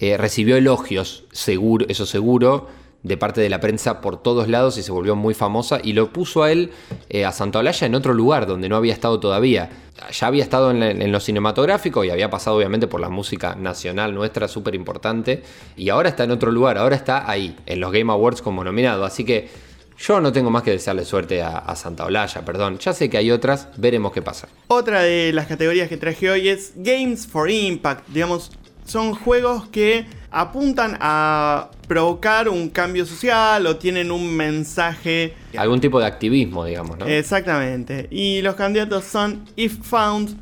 eh, 0.00 0.16
recibió 0.16 0.56
elogios, 0.56 1.24
seguro, 1.32 1.86
eso 1.88 2.06
seguro, 2.06 2.68
de 3.06 3.16
parte 3.16 3.40
de 3.40 3.48
la 3.48 3.60
prensa 3.60 4.00
por 4.00 4.20
todos 4.20 4.48
lados 4.48 4.78
y 4.78 4.82
se 4.82 4.90
volvió 4.90 5.14
muy 5.14 5.32
famosa 5.32 5.78
y 5.82 5.92
lo 5.92 6.12
puso 6.12 6.42
a 6.42 6.50
él, 6.50 6.72
eh, 7.08 7.24
a 7.24 7.30
Santaolalla, 7.30 7.86
en 7.86 7.94
otro 7.94 8.12
lugar 8.12 8.46
donde 8.46 8.68
no 8.68 8.76
había 8.76 8.92
estado 8.92 9.20
todavía. 9.20 9.70
Ya 10.12 10.26
había 10.26 10.42
estado 10.42 10.72
en, 10.72 11.12
lo 11.12 11.20
cinematográfico 11.20 12.04
y 12.04 12.10
había 12.10 12.28
pasado 12.28 12.56
obviamente 12.56 12.88
por 12.88 13.00
la 13.00 13.08
música 13.08 13.54
nacional 13.54 14.12
nuestra, 14.12 14.48
súper 14.48 14.74
importante, 14.74 15.42
y 15.76 15.88
ahora 15.88 16.08
está 16.08 16.24
en 16.24 16.32
otro 16.32 16.50
lugar, 16.50 16.78
ahora 16.78 16.96
está 16.96 17.30
ahí, 17.30 17.56
en 17.64 17.80
los 17.80 17.92
Game 17.92 18.12
Awards 18.12 18.42
como 18.42 18.64
nominado. 18.64 19.04
Así 19.04 19.24
que 19.24 19.48
yo 19.98 20.20
no 20.20 20.32
tengo 20.32 20.50
más 20.50 20.64
que 20.64 20.72
desearle 20.72 21.04
suerte 21.04 21.42
a, 21.42 21.58
a 21.58 21.76
Santaolalla, 21.76 22.44
perdón. 22.44 22.78
Ya 22.78 22.92
sé 22.92 23.08
que 23.08 23.18
hay 23.18 23.30
otras, 23.30 23.68
veremos 23.76 24.12
qué 24.12 24.20
pasa. 24.20 24.48
Otra 24.66 25.02
de 25.02 25.32
las 25.32 25.46
categorías 25.46 25.88
que 25.88 25.96
traje 25.96 26.28
hoy 26.28 26.48
es 26.48 26.72
Games 26.74 27.26
for 27.26 27.48
Impact, 27.50 28.06
digamos, 28.08 28.50
son 28.86 29.14
juegos 29.14 29.66
que 29.68 30.06
apuntan 30.30 30.96
a 31.00 31.70
provocar 31.86 32.48
un 32.48 32.70
cambio 32.70 33.04
social 33.04 33.66
o 33.66 33.76
tienen 33.76 34.10
un 34.10 34.34
mensaje. 34.34 35.34
Algún 35.56 35.80
tipo 35.80 36.00
de 36.00 36.06
activismo, 36.06 36.64
digamos, 36.64 36.98
¿no? 36.98 37.06
Exactamente. 37.06 38.08
Y 38.10 38.40
los 38.42 38.54
candidatos 38.54 39.04
son 39.04 39.44
If 39.56 39.78
Found, 39.82 40.36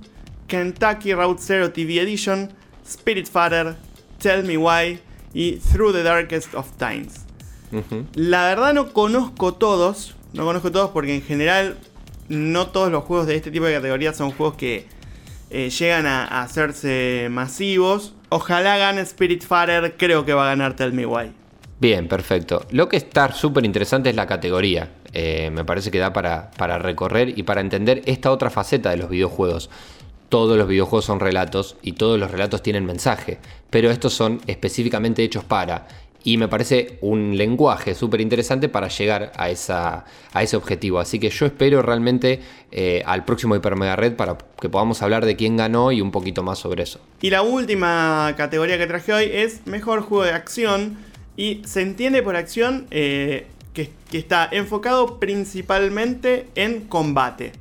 Kentucky 0.46 1.14
Route 1.14 1.40
Zero 1.42 1.72
TV 1.72 2.00
Edition, 2.00 2.52
Spirit 2.86 3.26
Fighter, 3.26 3.76
Tell 4.18 4.44
Me 4.44 4.56
Why 4.56 5.00
y 5.32 5.56
Through 5.56 5.92
the 5.92 6.02
Darkest 6.02 6.54
of 6.54 6.70
Times. 6.78 7.24
La 8.14 8.46
verdad 8.46 8.72
no 8.72 8.92
conozco 8.92 9.54
todos, 9.54 10.14
no 10.32 10.44
conozco 10.44 10.70
todos 10.70 10.90
porque 10.92 11.12
en 11.12 11.22
general 11.22 11.76
no 12.28 12.68
todos 12.68 12.92
los 12.92 13.02
juegos 13.02 13.26
de 13.26 13.34
este 13.34 13.50
tipo 13.50 13.64
de 13.64 13.74
categorías 13.74 14.16
son 14.16 14.30
juegos 14.30 14.54
que 14.54 14.86
eh, 15.50 15.70
llegan 15.70 16.06
a, 16.06 16.42
hacerse 16.42 17.28
masivos. 17.30 18.14
Ojalá 18.36 18.76
gane 18.76 19.02
Spirit 19.02 19.44
Fighter, 19.44 19.94
creo 19.96 20.24
que 20.24 20.34
va 20.34 20.42
a 20.42 20.46
ganar 20.46 20.74
Tell 20.74 20.92
Me 20.92 21.06
Why. 21.06 21.30
Bien, 21.78 22.08
perfecto. 22.08 22.66
Lo 22.72 22.88
que 22.88 22.96
está 22.96 23.32
súper 23.32 23.64
interesante 23.64 24.10
es 24.10 24.16
la 24.16 24.26
categoría. 24.26 24.90
Eh, 25.12 25.50
me 25.52 25.64
parece 25.64 25.92
que 25.92 26.00
da 26.00 26.12
para, 26.12 26.50
para 26.50 26.78
recorrer 26.78 27.38
y 27.38 27.44
para 27.44 27.60
entender 27.60 28.02
esta 28.06 28.32
otra 28.32 28.50
faceta 28.50 28.90
de 28.90 28.96
los 28.96 29.08
videojuegos. 29.08 29.70
Todos 30.30 30.58
los 30.58 30.66
videojuegos 30.66 31.04
son 31.04 31.20
relatos 31.20 31.76
y 31.80 31.92
todos 31.92 32.18
los 32.18 32.28
relatos 32.28 32.60
tienen 32.60 32.84
mensaje, 32.84 33.38
pero 33.70 33.88
estos 33.88 34.14
son 34.14 34.40
específicamente 34.48 35.22
hechos 35.22 35.44
para 35.44 35.86
y 36.26 36.38
me 36.38 36.48
parece 36.48 36.98
un 37.02 37.36
lenguaje 37.36 37.94
súper 37.94 38.22
interesante 38.22 38.70
para 38.70 38.88
llegar 38.88 39.30
a, 39.36 39.50
esa, 39.50 40.06
a 40.32 40.42
ese 40.42 40.56
objetivo. 40.56 40.98
Así 40.98 41.18
que 41.18 41.28
yo 41.28 41.44
espero 41.44 41.82
realmente 41.82 42.40
eh, 42.72 43.02
al 43.04 43.26
próximo 43.26 43.54
Hyper 43.54 43.76
Mega 43.76 43.94
Red 43.94 44.14
para 44.14 44.38
que 44.58 44.70
podamos 44.70 45.02
hablar 45.02 45.26
de 45.26 45.36
quién 45.36 45.58
ganó 45.58 45.92
y 45.92 46.00
un 46.00 46.10
poquito 46.10 46.42
más 46.42 46.58
sobre 46.58 46.82
eso. 46.82 46.98
Y 47.20 47.28
la 47.28 47.42
última 47.42 48.32
categoría 48.38 48.78
que 48.78 48.86
traje 48.86 49.12
hoy 49.12 49.30
es 49.30 49.66
Mejor 49.66 50.00
Juego 50.00 50.24
de 50.24 50.32
Acción. 50.32 50.96
Y 51.36 51.60
se 51.66 51.82
entiende 51.82 52.22
por 52.22 52.36
acción 52.36 52.86
eh, 52.90 53.46
que, 53.74 53.90
que, 54.10 54.18
está 54.18 54.48
enfocado 54.50 55.18
principalmente 55.18 56.46
en 56.54 56.82
combate. 56.82 57.52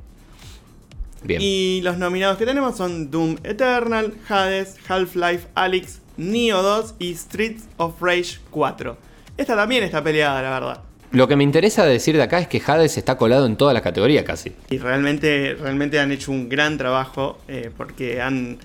Bien. 1.24 1.42
Y 1.42 1.82
los 1.84 1.98
nominados 1.98 2.38
que 2.38 2.46
tenemos 2.46 2.78
son 2.78 3.10
Doom 3.10 3.38
Eternal, 3.44 4.14
Hades, 4.30 4.78
Half-Life, 4.88 5.48
Alyx, 5.56 6.03
Neo 6.18 6.62
2 6.62 6.96
y 7.00 7.14
Streets 7.16 7.64
of 7.78 8.02
Rage 8.02 8.40
4. 8.52 8.98
Esta 9.38 9.56
también 9.56 9.84
está 9.84 10.04
peleada, 10.04 10.42
la 10.42 10.50
verdad. 10.52 10.82
Lo 11.12 11.28
que 11.28 11.36
me 11.36 11.44
interesa 11.44 11.86
decir 11.86 12.16
de 12.16 12.24
acá 12.24 12.40
es 12.40 12.48
que 12.48 12.62
Hades 12.66 12.98
está 12.98 13.18
colado 13.18 13.46
en 13.46 13.56
toda 13.56 13.72
la 13.74 13.82
categoría 13.82 14.26
casi. 14.26 14.52
Y 14.72 14.80
realmente, 14.80 15.56
realmente 15.60 16.00
han 16.00 16.12
hecho 16.12 16.32
un 16.32 16.50
gran 16.50 16.78
trabajo 16.78 17.38
eh, 17.48 17.70
porque 17.78 18.20
han... 18.20 18.58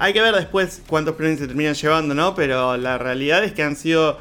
hay 0.00 0.12
que 0.14 0.22
ver 0.22 0.34
después 0.34 0.82
cuántos 0.86 1.16
premios 1.16 1.40
se 1.40 1.46
terminan 1.46 1.74
llevando, 1.74 2.14
¿no? 2.14 2.34
Pero 2.34 2.78
la 2.78 2.96
realidad 2.96 3.44
es 3.44 3.52
que 3.52 3.62
han 3.62 3.76
sido 3.76 4.18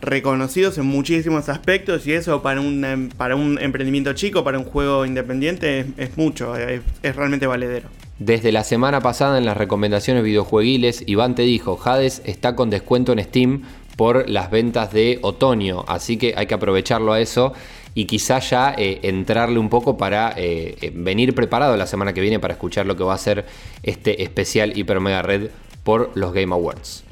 reconocidos 0.00 0.78
en 0.78 0.86
muchísimos 0.86 1.50
aspectos 1.50 2.06
y 2.06 2.14
eso 2.14 2.40
para 2.40 2.62
un, 2.62 2.82
em, 2.86 3.10
para 3.10 3.36
un 3.36 3.58
emprendimiento 3.60 4.14
chico, 4.14 4.42
para 4.42 4.58
un 4.58 4.64
juego 4.64 5.04
independiente, 5.04 5.80
es, 5.80 5.86
es 5.98 6.16
mucho, 6.16 6.56
es, 6.56 6.80
es 7.02 7.16
realmente 7.16 7.46
valedero. 7.46 7.90
Desde 8.20 8.52
la 8.52 8.64
semana 8.64 9.00
pasada 9.00 9.38
en 9.38 9.46
las 9.46 9.56
recomendaciones 9.56 10.22
videojueguiles, 10.22 11.04
Iván 11.06 11.34
te 11.34 11.40
dijo, 11.40 11.80
Hades 11.82 12.20
está 12.26 12.54
con 12.54 12.68
descuento 12.68 13.12
en 13.12 13.24
Steam 13.24 13.62
por 13.96 14.28
las 14.28 14.50
ventas 14.50 14.92
de 14.92 15.18
otoño, 15.22 15.86
así 15.88 16.18
que 16.18 16.34
hay 16.36 16.46
que 16.46 16.52
aprovecharlo 16.52 17.14
a 17.14 17.20
eso 17.20 17.54
y 17.94 18.04
quizá 18.04 18.38
ya 18.40 18.74
eh, 18.76 19.00
entrarle 19.04 19.58
un 19.58 19.70
poco 19.70 19.96
para 19.96 20.34
eh, 20.36 20.76
eh, 20.82 20.92
venir 20.94 21.34
preparado 21.34 21.78
la 21.78 21.86
semana 21.86 22.12
que 22.12 22.20
viene 22.20 22.38
para 22.38 22.52
escuchar 22.52 22.84
lo 22.84 22.94
que 22.94 23.04
va 23.04 23.14
a 23.14 23.18
ser 23.18 23.46
este 23.82 24.22
especial 24.22 24.76
Hiper 24.76 25.00
Mega 25.00 25.22
Red 25.22 25.48
por 25.82 26.10
los 26.14 26.34
Game 26.34 26.52
Awards. 26.52 27.04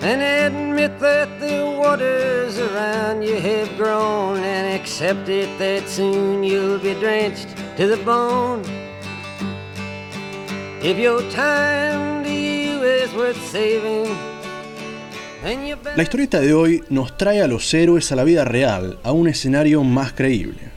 And 0.00 0.22
admit 0.22 0.98
that 1.00 1.28
the 1.40 1.64
waters 1.78 2.58
around 2.58 3.22
you 3.22 3.34
have 3.34 3.76
grown 3.76 4.38
and 4.38 4.80
accept 4.80 5.26
that 5.26 5.88
soon 5.88 6.44
you'll 6.44 6.78
be 6.78 6.94
drenched 6.94 7.48
to 7.76 7.86
the 7.88 7.96
bone. 8.04 8.62
If 10.80 10.96
your 10.98 11.22
time 11.30 12.22
to 12.24 12.30
you 12.30 12.82
is 12.82 13.12
worth 13.14 13.40
saving. 13.50 14.16
La 15.96 16.02
historieta 16.02 16.40
de 16.40 16.52
hoy 16.52 16.82
nos 16.88 17.16
trae 17.16 17.40
a 17.40 17.46
los 17.46 17.72
héroes 17.72 18.10
a 18.10 18.16
la 18.16 18.24
vida 18.24 18.44
real, 18.44 18.98
a 19.04 19.12
un 19.12 19.28
escenario 19.28 19.84
más 19.84 20.12
creíble. 20.12 20.70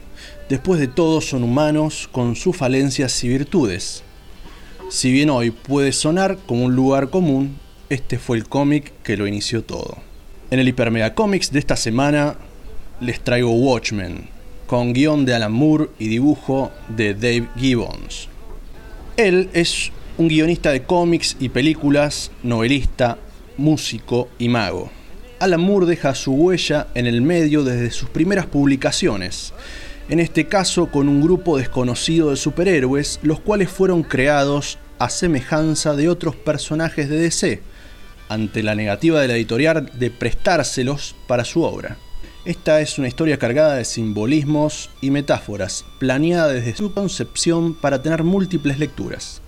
Después 0.48 0.78
de 0.78 0.86
todo 0.86 1.20
son 1.20 1.42
humanos 1.42 2.08
con 2.10 2.36
sus 2.36 2.56
falencias 2.56 3.22
y 3.24 3.28
virtudes, 3.28 4.02
si 4.88 5.10
bien 5.10 5.30
hoy 5.30 5.50
puede 5.50 5.92
sonar 5.92 6.38
como 6.46 6.64
un 6.64 6.76
lugar 6.76 7.10
común, 7.10 7.58
este 7.92 8.18
fue 8.18 8.38
el 8.38 8.48
cómic 8.48 8.90
que 9.02 9.18
lo 9.18 9.26
inició 9.26 9.62
todo. 9.62 9.98
En 10.50 10.58
el 10.58 10.66
Hipermega 10.66 11.14
Comics 11.14 11.52
de 11.52 11.58
esta 11.58 11.76
semana 11.76 12.36
les 13.02 13.20
traigo 13.20 13.52
Watchmen, 13.52 14.28
con 14.66 14.94
guion 14.94 15.26
de 15.26 15.34
Alan 15.34 15.52
Moore 15.52 15.90
y 15.98 16.08
dibujo 16.08 16.72
de 16.88 17.12
Dave 17.12 17.48
Gibbons. 17.58 18.28
Él 19.18 19.50
es 19.52 19.92
un 20.16 20.28
guionista 20.28 20.70
de 20.70 20.84
cómics 20.84 21.36
y 21.38 21.50
películas, 21.50 22.30
novelista, 22.42 23.18
músico 23.58 24.30
y 24.38 24.48
mago. 24.48 24.90
Alan 25.38 25.60
Moore 25.60 25.84
deja 25.84 26.14
su 26.14 26.32
huella 26.32 26.86
en 26.94 27.06
el 27.06 27.20
medio 27.20 27.62
desde 27.62 27.90
sus 27.90 28.08
primeras 28.08 28.46
publicaciones, 28.46 29.52
en 30.08 30.18
este 30.18 30.46
caso 30.46 30.86
con 30.86 31.10
un 31.10 31.20
grupo 31.20 31.58
desconocido 31.58 32.30
de 32.30 32.36
superhéroes, 32.36 33.20
los 33.22 33.40
cuales 33.40 33.68
fueron 33.68 34.02
creados 34.02 34.78
a 34.98 35.10
semejanza 35.10 35.94
de 35.94 36.08
otros 36.08 36.36
personajes 36.36 37.10
de 37.10 37.18
DC, 37.18 37.71
ante 38.32 38.62
la 38.62 38.74
negativa 38.74 39.20
de 39.20 39.28
la 39.28 39.36
editorial 39.36 39.90
de 39.98 40.10
prestárselos 40.10 41.14
para 41.26 41.44
su 41.44 41.62
obra. 41.62 41.98
Esta 42.44 42.80
es 42.80 42.98
una 42.98 43.08
historia 43.08 43.38
cargada 43.38 43.74
de 43.74 43.84
simbolismos 43.84 44.90
y 45.00 45.10
metáforas, 45.10 45.84
planeada 46.00 46.48
desde 46.48 46.74
su 46.74 46.92
concepción 46.92 47.74
para 47.74 48.02
tener 48.02 48.24
múltiples 48.24 48.78
lecturas. 48.78 49.42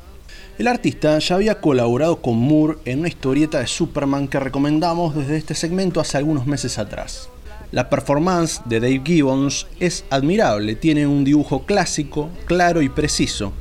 El 0.59 0.69
artista 0.69 1.19
ya 1.19 1.35
había 1.35 1.61
colaborado 1.61 2.23
con 2.23 2.37
Moore 2.37 2.79
en 2.85 3.01
una 3.01 3.09
historieta 3.09 3.59
de 3.59 3.67
Superman 3.67 4.29
que 4.29 4.39
recomendamos 4.39 5.17
desde 5.17 5.37
este 5.37 5.57
segmento 5.57 6.01
hace 6.01 6.19
algunos 6.19 6.47
meses 6.47 6.79
atrás. 6.79 7.29
La 7.73 7.91
performance 7.91 8.61
de 8.67 8.79
Dave 8.79 9.03
Gibbons 9.05 9.67
es 9.81 10.05
admirable, 10.11 10.77
tiene 10.77 11.09
un 11.09 11.25
dibujo 11.25 11.67
clásico, 11.67 12.31
claro 12.47 12.83
y 12.83 12.89
preciso, 12.89 13.53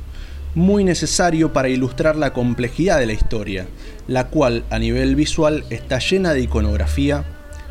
muy 0.54 0.84
necesario 0.84 1.52
para 1.52 1.68
ilustrar 1.68 2.16
la 2.16 2.32
complejidad 2.32 2.98
de 2.98 3.06
la 3.06 3.12
historia, 3.12 3.66
la 4.06 4.28
cual 4.28 4.64
a 4.70 4.78
nivel 4.78 5.16
visual 5.16 5.64
está 5.70 5.98
llena 5.98 6.32
de 6.32 6.42
iconografía, 6.42 7.24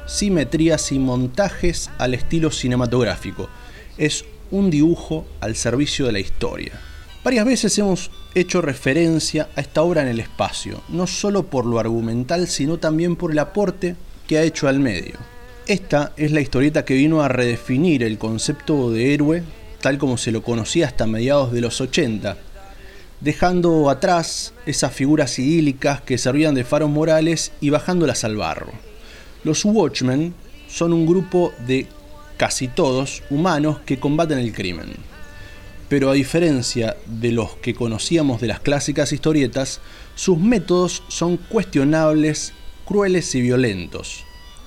simetrías 0.05 0.91
y 0.91 0.99
montajes 0.99 1.89
al 1.97 2.13
estilo 2.13 2.51
cinematográfico. 2.51 3.49
Es 3.97 4.25
un 4.51 4.69
dibujo 4.69 5.25
al 5.39 5.55
servicio 5.55 6.05
de 6.05 6.11
la 6.11 6.19
historia. 6.19 6.73
Varias 7.23 7.45
veces 7.45 7.77
hemos 7.77 8.11
hecho 8.35 8.61
referencia 8.61 9.49
a 9.55 9.61
esta 9.61 9.81
obra 9.81 10.01
en 10.01 10.09
el 10.09 10.19
espacio, 10.19 10.81
no 10.89 11.07
solo 11.07 11.43
por 11.43 11.65
lo 11.65 11.79
argumental, 11.79 12.47
sino 12.47 12.79
también 12.79 13.15
por 13.15 13.31
el 13.31 13.39
aporte 13.39 13.95
que 14.27 14.37
ha 14.37 14.43
hecho 14.43 14.67
al 14.67 14.79
medio. 14.79 15.13
Esta 15.67 16.11
es 16.17 16.31
la 16.31 16.41
historieta 16.41 16.83
que 16.83 16.95
vino 16.95 17.21
a 17.21 17.29
redefinir 17.29 18.03
el 18.03 18.17
concepto 18.17 18.91
de 18.91 19.13
héroe 19.13 19.43
tal 19.83 19.97
como 19.97 20.17
se 20.17 20.31
lo 20.31 20.41
conocía 20.43 20.87
hasta 20.87 21.05
mediados 21.05 21.51
de 21.51 21.59
los 21.59 21.81
80, 21.81 22.37
dejando 23.23 23.89
atrás 23.89 24.53
esas 24.65 24.93
figuras 24.93 25.39
idílicas 25.39 26.01
que 26.01 26.17
servían 26.17 26.53
de 26.53 26.63
faros 26.63 26.89
morales 26.89 27.51
y 27.61 27.69
bajándolas 27.71 28.23
al 28.23 28.35
barro. 28.35 28.71
Los 29.43 29.65
Watchmen 29.65 30.33
son 30.67 30.93
un 30.93 31.05
grupo 31.05 31.53
de 31.65 31.87
casi 32.37 32.67
todos 32.67 33.23
humanos 33.29 33.79
que 33.85 33.99
combaten 33.99 34.37
el 34.37 34.53
crimen 34.53 34.93
pero 35.93 36.09
a 36.09 36.13
diferencia 36.13 36.97
de 37.05 37.31
los 37.31 37.55
que 37.57 37.75
conocíamos 37.75 38.41
de 38.41 38.47
las 38.47 38.59
clásicas 38.59 39.13
historietas, 39.13 39.79
sus 40.15 40.39
métodos 40.39 41.03
son 41.07 41.37
cuestionables, 41.37 42.53
crueles 42.83 43.35
y 43.35 43.41
violentos, 43.41 44.23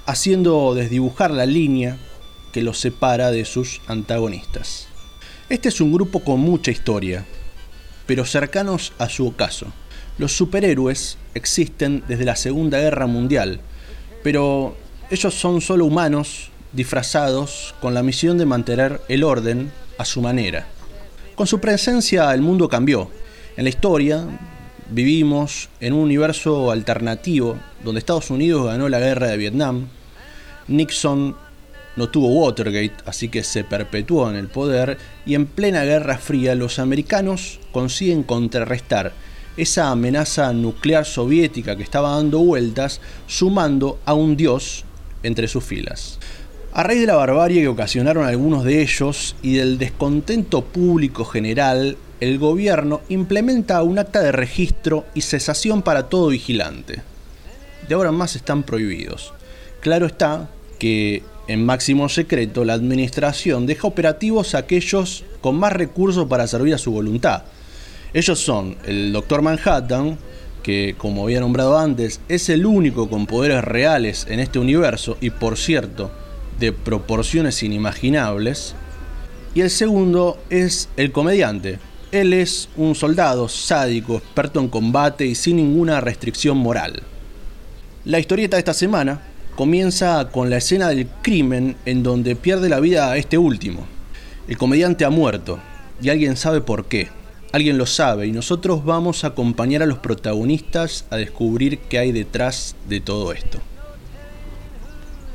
haciendo 0.07 0.73
desdibujar 0.77 1.33
la 1.33 1.45
línea 1.45 1.99
que 2.53 2.62
los 2.62 2.79
separa 2.79 3.33
de 3.33 3.45
sus 3.45 3.81
antagonistas. 3.88 4.87
Este 5.49 5.69
es 5.69 5.81
un 5.81 5.92
grupo 5.92 6.21
con 6.21 6.38
mucha 6.38 6.71
historia, 6.71 7.27
pero 8.07 8.25
cercanos 8.25 8.92
a 8.99 9.09
su 9.09 9.27
ocaso. 9.27 9.66
Los 10.19 10.33
superhéroes 10.33 11.19
existen 11.35 12.03
desde 12.09 12.25
la 12.25 12.37
Segunda 12.37 12.79
Guerra 12.79 13.07
Mundial, 13.07 13.61
pero 14.23 14.77
ellos 15.11 15.35
son 15.35 15.61
solo 15.61 15.85
humanos 15.85 16.51
disfrazados 16.73 17.75
con 17.81 17.95
la 17.95 18.03
misión 18.03 18.38
de 18.38 18.47
mantener 18.47 19.01
el 19.09 19.25
orden 19.25 19.71
a 19.99 20.05
su 20.05 20.21
manera. 20.21 20.66
Con 21.35 21.47
su 21.47 21.61
presencia 21.61 22.33
el 22.33 22.40
mundo 22.40 22.69
cambió. 22.69 23.11
En 23.57 23.64
la 23.64 23.71
historia 23.71 24.25
vivimos 24.90 25.69
en 25.81 25.92
un 25.92 26.01
universo 26.01 26.71
alternativo 26.71 27.57
donde 27.85 27.99
Estados 27.99 28.31
Unidos 28.31 28.66
ganó 28.66 28.88
la 28.88 28.99
guerra 29.01 29.29
de 29.29 29.37
Vietnam, 29.37 29.88
Nixon 30.69 31.37
no 31.96 32.09
tuvo 32.09 32.28
Watergate, 32.28 32.94
así 33.06 33.28
que 33.28 33.42
se 33.42 33.64
perpetuó 33.64 34.30
en 34.30 34.37
el 34.37 34.48
poder, 34.48 34.98
y 35.24 35.35
en 35.35 35.46
plena 35.46 35.85
Guerra 35.85 36.18
Fría 36.18 36.54
los 36.54 36.78
americanos 36.78 37.59
consiguen 37.72 38.22
contrarrestar 38.22 39.12
esa 39.56 39.90
amenaza 39.90 40.52
nuclear 40.52 41.04
soviética 41.06 41.76
que 41.76 41.82
estaba 41.82 42.16
dando 42.16 42.38
vueltas, 42.40 43.00
sumando 43.26 43.98
a 44.04 44.14
un 44.14 44.37
dios 44.37 44.85
entre 45.22 45.48
sus 45.48 45.64
filas. 45.64 46.18
A 46.72 46.82
raíz 46.82 47.00
de 47.00 47.06
la 47.06 47.16
barbarie 47.16 47.62
que 47.62 47.68
ocasionaron 47.68 48.26
algunos 48.26 48.64
de 48.64 48.82
ellos 48.82 49.35
y 49.40 49.54
del 49.54 49.78
descontento 49.78 50.62
público 50.62 51.24
general, 51.24 51.96
el 52.20 52.38
gobierno 52.38 53.00
implementa 53.09 53.82
un 53.82 53.98
acta 53.98 54.20
de 54.20 54.32
registro 54.32 55.06
y 55.14 55.22
cesación 55.22 55.80
para 55.80 56.11
todo 56.11 56.28
vigilante. 56.28 57.00
De 57.88 57.94
ahora 57.94 58.12
más 58.12 58.37
están 58.37 58.62
prohibidos. 58.62 59.32
Claro 59.80 60.04
está 60.04 60.50
que 60.78 61.22
en 61.48 61.64
máximo 61.64 62.09
secreto 62.09 62.64
la 62.64 62.74
administración 62.74 63.66
deja 63.66 63.87
operativos 63.87 64.54
a 64.54 64.59
aquellos 64.59 65.24
con 65.40 65.56
más 65.56 65.72
recursos 65.72 66.26
para 66.26 66.46
servir 66.46 66.74
a 66.74 66.78
su 66.78 66.92
voluntad. 66.92 67.44
Ellos 68.12 68.38
son 68.38 68.76
el 68.87 69.12
Doctor 69.12 69.42
Manhattan, 69.42 70.18
que 70.62 70.94
como 70.98 71.24
había 71.24 71.40
nombrado 71.40 71.78
antes, 71.78 72.20
es 72.28 72.48
el 72.48 72.66
único 72.66 73.09
con 73.09 73.26
poderes 73.26 73.62
reales 73.62 74.26
en 74.28 74.40
este 74.40 74.59
universo 74.59 75.16
y 75.20 75.30
por 75.30 75.56
cierto, 75.56 76.11
de 76.59 76.72
proporciones 76.72 77.62
inimaginables. 77.62 78.74
Y 79.54 79.61
el 79.61 79.70
segundo 79.70 80.38
es 80.50 80.88
el 80.96 81.12
comediante. 81.12 81.78
Él 82.11 82.32
es 82.32 82.68
un 82.76 82.94
soldado 82.94 83.48
sádico, 83.48 84.16
experto 84.16 84.61
en 84.61 84.68
combate 84.68 85.26
y 85.26 85.35
sin 85.35 85.56
ninguna 85.56 86.00
restricción 86.00 86.56
moral. 86.56 87.02
La 88.04 88.18
historieta 88.18 88.56
de 88.56 88.61
esta 88.61 88.74
semana 88.74 89.20
comienza 89.57 90.29
con 90.31 90.51
la 90.51 90.59
escena 90.59 90.88
del 90.88 91.09
crimen 91.23 91.77
en 91.87 92.03
donde 92.03 92.37
pierde 92.37 92.69
la 92.69 92.79
vida 92.79 93.11
a 93.11 93.16
este 93.16 93.38
último. 93.38 93.87
El 94.47 94.59
comediante 94.59 95.05
ha 95.05 95.11
muerto 95.11 95.59
y 96.01 96.11
alguien 96.11 96.37
sabe 96.37 96.61
por 96.61 96.85
qué. 96.85 97.09
Alguien 97.53 97.79
lo 97.79 97.87
sabe 97.87 98.27
y 98.27 98.33
nosotros 98.33 98.85
vamos 98.85 99.25
a 99.25 99.29
acompañar 99.29 99.83
a 99.83 99.87
los 99.87 99.99
protagonistas 99.99 101.07
a 101.11 101.16
descubrir 101.16 101.79
qué 101.79 101.99
hay 101.99 102.12
detrás 102.12 102.77
de 102.87 103.01
todo 103.01 103.33
esto. 103.33 103.59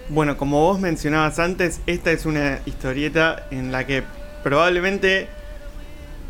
Bueno, 0.09 0.37
como 0.37 0.61
vos 0.61 0.79
mencionabas 0.79 1.39
antes, 1.39 1.81
esta 1.87 2.11
es 2.11 2.25
una 2.25 2.59
historieta 2.65 3.47
en 3.49 3.71
la 3.71 3.87
que 3.87 4.03
probablemente, 4.43 5.29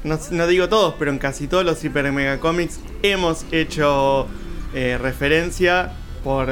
no, 0.04 0.48
digo 0.48 0.70
todos, 0.70 0.96
pero 0.98 1.12
en 1.12 1.18
casi 1.18 1.48
todos 1.48 1.66
los 1.66 1.84
Hyper 1.84 2.12
Mega 2.12 2.40
Comics 2.40 2.80
hemos 3.04 3.46
hecho 3.52 4.28
eh, 4.74 4.98
referencia 5.02 5.92
por 6.24 6.50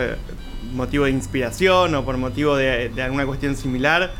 motivo 0.72 1.06
de 1.06 1.12
inspiración 1.12 1.96
o 1.96 2.06
por 2.06 2.18
motivo 2.18 2.56
de, 2.56 2.92
alguna 3.02 3.26
cuestión 3.26 3.56
similar. 3.56 4.12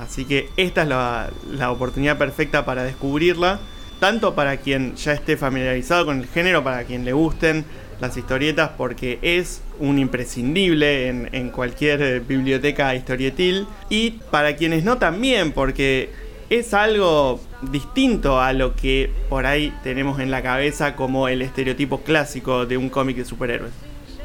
Así 0.00 0.24
que 0.24 0.50
esta 0.56 0.82
es 0.82 0.88
la, 0.88 1.70
oportunidad 1.70 2.18
perfecta 2.18 2.64
para 2.64 2.84
descubrirla, 2.84 3.60
tanto 3.98 4.34
para 4.34 4.58
quien 4.58 4.94
ya 4.96 5.12
esté 5.12 5.36
familiarizado 5.36 6.06
con 6.06 6.20
el 6.20 6.26
género, 6.26 6.62
para 6.62 6.84
quien 6.84 7.04
le 7.04 7.12
gusten 7.12 7.64
las 8.00 8.16
historietas 8.16 8.72
porque 8.76 9.18
es 9.22 9.62
un 9.78 9.98
imprescindible 9.98 11.08
en, 11.08 11.50
cualquier 11.50 12.02
eh, 12.02 12.20
biblioteca 12.20 12.94
historietil 12.94 13.66
y 13.88 14.10
para 14.30 14.54
quienes 14.56 14.84
no 14.84 14.98
también 14.98 15.52
porque 15.52 16.10
es 16.50 16.74
algo 16.74 17.40
distinto 17.62 18.40
a 18.40 18.52
lo 18.52 18.76
que 18.76 19.10
por 19.28 19.46
ahí 19.46 19.72
tenemos 19.82 20.20
en 20.20 20.30
la 20.30 20.42
cabeza 20.42 20.94
como 20.94 21.28
el 21.28 21.42
estereotipo 21.42 22.02
clásico 22.02 22.66
de 22.66 22.76
un 22.76 22.88
cómic 22.88 23.16
de 23.16 23.24
superhéroes. 23.24 23.72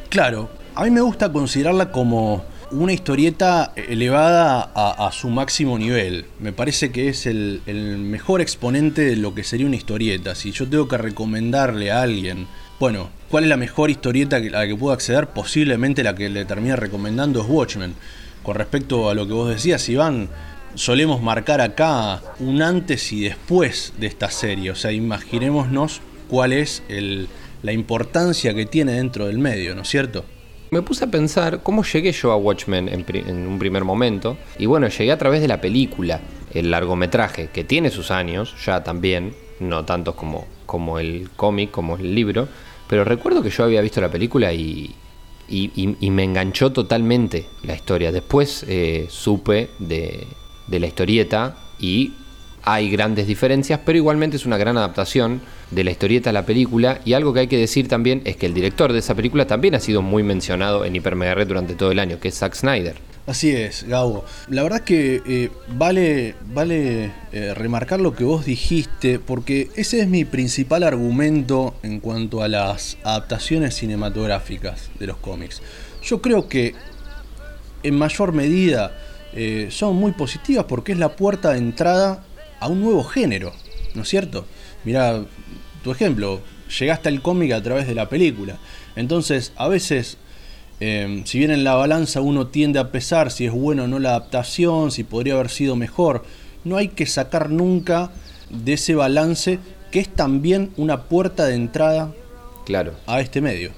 Claro, 0.09 0.49
a 0.75 0.83
mí 0.83 0.91
me 0.91 1.01
gusta 1.01 1.31
considerarla 1.31 1.91
como 1.91 2.43
una 2.71 2.93
historieta 2.93 3.73
elevada 3.75 4.71
a, 4.73 5.11
su 5.11 5.29
máximo 5.29 5.77
nivel. 5.77 6.25
Me 6.39 6.53
parece 6.53 6.91
que 6.91 7.09
es 7.09 7.25
el, 7.25 7.61
el, 7.65 7.97
mejor 7.97 8.39
exponente 8.39 9.01
de 9.01 9.17
lo 9.17 9.35
que 9.35 9.43
sería 9.43 9.67
una 9.67 9.75
historieta. 9.75 10.35
Si 10.35 10.51
yo 10.51 10.69
tengo 10.69 10.87
que 10.87 10.97
recomendarle 10.97 11.91
a 11.91 12.01
alguien 12.01 12.47
bueno, 12.81 13.11
¿cuál 13.29 13.43
es 13.43 13.49
la 13.51 13.57
mejor 13.57 13.91
historieta 13.91 14.37
a 14.37 14.39
la 14.39 14.65
que 14.65 14.75
puedo 14.75 14.91
acceder? 14.91 15.27
Posiblemente 15.27 16.03
la 16.03 16.15
que 16.15 16.29
le 16.29 16.45
termine 16.45 16.75
recomendando 16.75 17.39
es 17.39 17.45
Watchmen. 17.47 17.93
Con 18.41 18.55
respecto 18.55 19.07
a 19.07 19.13
lo 19.13 19.27
que 19.27 19.33
vos 19.33 19.49
decías, 19.49 19.87
Iván, 19.87 20.29
solemos 20.73 21.21
marcar 21.21 21.61
acá 21.61 22.23
un 22.39 22.63
antes 22.63 23.13
y 23.13 23.21
después 23.21 23.93
de 23.99 24.07
esta 24.07 24.31
serie. 24.31 24.71
O 24.71 24.75
sea, 24.75 24.91
imaginémonos 24.91 26.01
cuál 26.27 26.53
es 26.53 26.81
la 27.61 27.71
importancia 27.71 28.55
que 28.55 28.65
tiene 28.65 28.93
dentro 28.93 29.27
del 29.27 29.37
medio, 29.37 29.75
¿no 29.75 29.83
es 29.83 29.87
cierto? 29.87 30.25
Me 30.73 30.81
puse 30.83 31.03
a 31.03 31.11
pensar 31.11 31.63
cómo 31.63 31.83
llegué 31.83 32.13
yo 32.13 32.31
a 32.31 32.37
Watchmen 32.37 32.87
en, 32.87 33.45
un 33.45 33.59
primer 33.59 33.83
momento. 33.83 34.37
Y 34.57 34.67
bueno, 34.67 34.87
llegué 34.87 35.11
a 35.11 35.17
través 35.17 35.41
de 35.41 35.49
la 35.49 35.59
película, 35.59 36.21
el 36.53 36.71
largometraje, 36.71 37.49
que 37.49 37.65
tiene 37.65 37.89
sus 37.89 38.09
años 38.09 38.55
ya 38.65 38.81
también, 38.81 39.35
no 39.59 39.83
tantos 39.83 40.15
como, 40.15 40.47
como 40.65 40.97
el 40.97 41.29
cómic, 41.35 41.71
como 41.71 41.97
el 41.97 42.15
libro. 42.15 42.47
Pero 42.87 43.03
recuerdo 43.03 43.43
que 43.43 43.49
yo 43.49 43.65
había 43.65 43.81
visto 43.81 43.99
la 43.99 44.09
película 44.09 44.53
y, 44.53 44.95
y, 45.49 46.09
me 46.09 46.23
enganchó 46.23 46.71
totalmente 46.71 47.47
la 47.63 47.75
historia. 47.75 48.13
Después 48.13 48.63
eh, 48.65 49.07
supe 49.09 49.71
de 49.77 50.25
la 50.69 50.87
historieta 50.87 51.57
y 51.79 52.13
hay 52.63 52.89
grandes 52.89 53.27
diferencias, 53.27 53.79
pero 53.85 53.97
igualmente 53.97 54.37
es 54.37 54.45
una 54.45 54.57
gran 54.57 54.77
adaptación 54.77 55.41
de 55.71 55.83
la 55.83 55.91
historieta 55.91 56.29
a 56.29 56.33
la 56.33 56.45
película. 56.45 56.99
Y 57.05 57.13
algo 57.13 57.33
que 57.33 57.41
hay 57.41 57.47
que 57.47 57.57
decir 57.57 57.87
también 57.87 58.21
es 58.25 58.35
que 58.37 58.45
el 58.45 58.53
director 58.53 58.93
de 58.93 58.99
esa 58.99 59.15
película 59.15 59.47
también 59.47 59.75
ha 59.75 59.79
sido 59.79 60.01
muy 60.01 60.23
mencionado 60.23 60.85
en 60.85 60.95
Hiper 60.95 61.15
Mega 61.15 61.35
Red 61.35 61.47
durante 61.47 61.75
todo 61.75 61.91
el 61.91 61.99
año, 61.99 62.19
que 62.19 62.27
es 62.27 62.37
Zack 62.37 62.53
Snyder. 62.55 62.95
Así 63.27 63.51
es, 63.51 63.83
Gabo. 63.83 64.25
La 64.49 64.63
verdad 64.63 64.81
que 64.81 65.21
eh, 65.25 65.51
vale, 65.75 66.35
vale 66.53 67.11
eh, 67.31 67.53
remarcar 67.53 68.01
lo 68.01 68.15
que 68.15 68.23
vos 68.23 68.45
dijiste, 68.45 69.19
porque 69.19 69.69
ese 69.75 70.01
es 70.01 70.07
mi 70.07 70.25
principal 70.25 70.83
argumento 70.83 71.75
en 71.83 71.99
cuanto 71.99 72.41
a 72.41 72.47
las 72.47 72.97
adaptaciones 73.03 73.75
cinematográficas 73.75 74.89
de 74.99 75.07
los 75.07 75.17
cómics. 75.17 75.61
Yo 76.03 76.21
creo 76.21 76.47
que 76.47 76.73
en 77.83 77.95
mayor 77.95 78.33
medida 78.33 78.97
eh, 79.33 79.67
son 79.69 79.95
muy 79.95 80.11
positivas 80.13 80.65
porque 80.67 80.91
es 80.91 80.97
la 80.97 81.15
puerta 81.15 81.51
de 81.51 81.59
entrada 81.59 82.23
a 82.61 82.67
un 82.69 82.79
nuevo 82.79 83.03
género, 83.03 83.51
¿no 83.93 84.03
es 84.03 84.07
cierto? 84.07 84.45
Mira, 84.85 85.25
tu 85.83 85.91
ejemplo, 85.91 86.39
llegaste 86.79 87.09
al 87.09 87.21
cómic 87.21 87.51
a 87.51 87.61
través 87.61 87.87
de 87.87 87.95
la 87.95 88.07
película. 88.07 88.57
Entonces, 88.95 89.51
a 89.57 89.67
veces 89.67 90.17
Em, 90.81 91.23
si 91.25 91.37
bien 91.37 91.51
en 91.51 91.63
la 91.63 91.75
balanza 91.75 92.21
uno 92.21 92.47
tiende 92.47 92.79
a 92.79 92.91
pesar 92.91 93.29
si 93.29 93.45
es 93.45 93.51
bueno 93.51 93.83
o 93.83 93.87
no 93.87 93.99
la 93.99 94.09
adaptación, 94.09 94.89
si 94.89 95.03
podría 95.03 95.35
haber 95.35 95.49
sido 95.49 95.75
mejor, 95.75 96.23
no 96.63 96.75
hay 96.75 96.87
que 96.87 97.05
sacar 97.05 97.51
nunca 97.51 98.09
de 98.49 98.73
ese 98.73 98.95
balance 98.95 99.59
que 99.91 99.99
es 99.99 100.09
también 100.09 100.71
una 100.77 101.03
puerta 101.03 101.45
de 101.45 101.53
entrada 101.53 102.11
claro. 102.65 102.95
a 103.05 103.21
este 103.21 103.41
medio. 103.41 103.69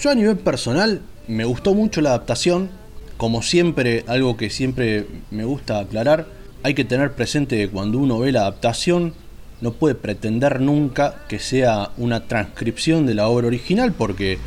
Yo 0.00 0.08
a 0.08 0.14
nivel 0.14 0.38
personal 0.38 1.02
me 1.28 1.44
gustó 1.44 1.74
mucho 1.74 2.00
la 2.00 2.10
adaptación, 2.10 2.70
como 3.18 3.42
siempre, 3.42 4.04
algo 4.06 4.38
que 4.38 4.48
siempre 4.48 5.06
me 5.30 5.44
gusta 5.44 5.80
aclarar, 5.80 6.26
hay 6.62 6.74
que 6.74 6.84
tener 6.84 7.12
presente 7.12 7.56
que 7.56 7.68
cuando 7.68 7.98
uno 7.98 8.18
ve 8.18 8.32
la 8.32 8.40
adaptación 8.42 9.14
no 9.60 9.72
puede 9.72 9.94
pretender 9.94 10.60
nunca 10.60 11.22
que 11.28 11.38
sea 11.38 11.90
una 11.96 12.26
transcripción 12.26 13.06
de 13.06 13.14
la 13.14 13.28
obra 13.28 13.46
original 13.46 13.92
porque 13.92 14.38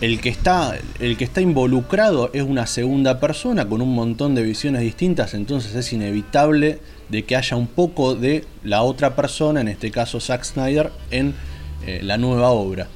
el 0.00 0.20
que 0.20 0.28
está 0.28 0.76
el 0.98 1.16
que 1.16 1.24
está 1.24 1.40
involucrado 1.40 2.30
es 2.32 2.42
una 2.42 2.66
segunda 2.66 3.20
persona 3.20 3.68
con 3.68 3.80
un 3.80 3.94
montón 3.94 4.34
de 4.34 4.42
visiones 4.42 4.82
distintas, 4.82 5.34
entonces 5.34 5.74
es 5.74 5.92
inevitable 5.92 6.80
de 7.08 7.24
que 7.24 7.36
haya 7.36 7.56
un 7.56 7.68
poco 7.68 8.14
de 8.14 8.44
la 8.64 8.82
otra 8.82 9.14
persona, 9.14 9.60
en 9.60 9.68
este 9.68 9.90
caso 9.90 10.20
Zack 10.20 10.44
Snyder, 10.44 10.90
en 11.10 11.34
eh, 11.86 12.00
la 12.02 12.18
nueva 12.18 12.50
obra. 12.50 12.88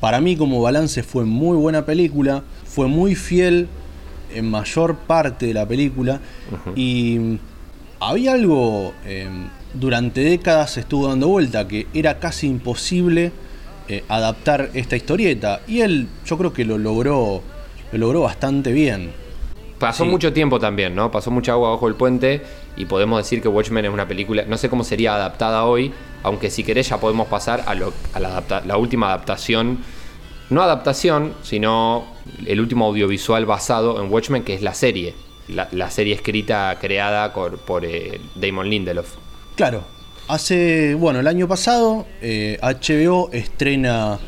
Para 0.00 0.20
mí 0.20 0.36
como 0.36 0.60
balance 0.60 1.02
fue 1.02 1.24
muy 1.24 1.56
buena 1.56 1.84
película, 1.84 2.42
fue 2.64 2.88
muy 2.88 3.14
fiel 3.14 3.68
en 4.34 4.50
mayor 4.50 4.96
parte 4.96 5.46
de 5.46 5.54
la 5.54 5.66
película 5.66 6.20
y 6.74 7.38
había 8.08 8.32
algo 8.32 8.94
eh, 9.04 9.28
durante 9.72 10.20
décadas 10.20 10.76
estuvo 10.76 11.08
dando 11.08 11.28
vuelta 11.28 11.66
que 11.66 11.86
era 11.94 12.18
casi 12.18 12.46
imposible 12.46 13.32
eh, 13.88 14.04
adaptar 14.08 14.70
esta 14.74 14.96
historieta. 14.96 15.60
Y 15.66 15.80
él, 15.80 16.08
yo 16.24 16.38
creo 16.38 16.52
que 16.52 16.64
lo 16.64 16.78
logró, 16.78 17.42
lo 17.92 17.98
logró 17.98 18.22
bastante 18.22 18.72
bien. 18.72 19.12
Pasó 19.78 20.04
mucho 20.04 20.32
tiempo 20.32 20.58
también, 20.58 20.94
¿no? 20.94 21.10
Pasó 21.10 21.30
mucha 21.30 21.52
agua 21.52 21.70
bajo 21.70 21.88
el 21.88 21.94
puente 21.94 22.42
y 22.76 22.86
podemos 22.86 23.18
decir 23.18 23.42
que 23.42 23.48
Watchmen 23.48 23.84
es 23.84 23.90
una 23.90 24.08
película, 24.08 24.44
no 24.46 24.56
sé 24.56 24.68
cómo 24.70 24.84
sería 24.84 25.14
adaptada 25.14 25.64
hoy, 25.64 25.92
aunque 26.22 26.48
si 26.48 26.64
querés 26.64 26.88
ya 26.88 26.98
podemos 26.98 27.26
pasar 27.28 27.64
a, 27.66 27.74
lo, 27.74 27.92
a 28.14 28.20
la, 28.20 28.42
la, 28.64 28.76
última 28.76 29.08
adaptación, 29.08 29.80
no 30.48 30.62
adaptación, 30.62 31.34
sino 31.42 32.04
el 32.46 32.60
último 32.60 32.86
audiovisual 32.86 33.44
basado 33.46 34.02
en 34.02 34.10
Watchmen, 34.10 34.42
que 34.42 34.54
es 34.54 34.62
la 34.62 34.74
serie, 34.74 35.14
la, 35.48 35.90
serie 35.90 36.14
escrita, 36.14 36.76
creada 36.80 37.32
por, 37.32 37.58
por 37.58 37.84
eh, 37.84 38.20
Damon 38.34 38.68
Lindelof. 38.68 39.14
Claro, 39.56 39.84
Hace, 40.26 40.94
bueno, 40.94 41.20
el 41.20 41.26
año 41.26 41.46
pasado 41.46 42.06
HBO 42.22 43.28
eh, 43.30 43.38
estrena 43.38 44.18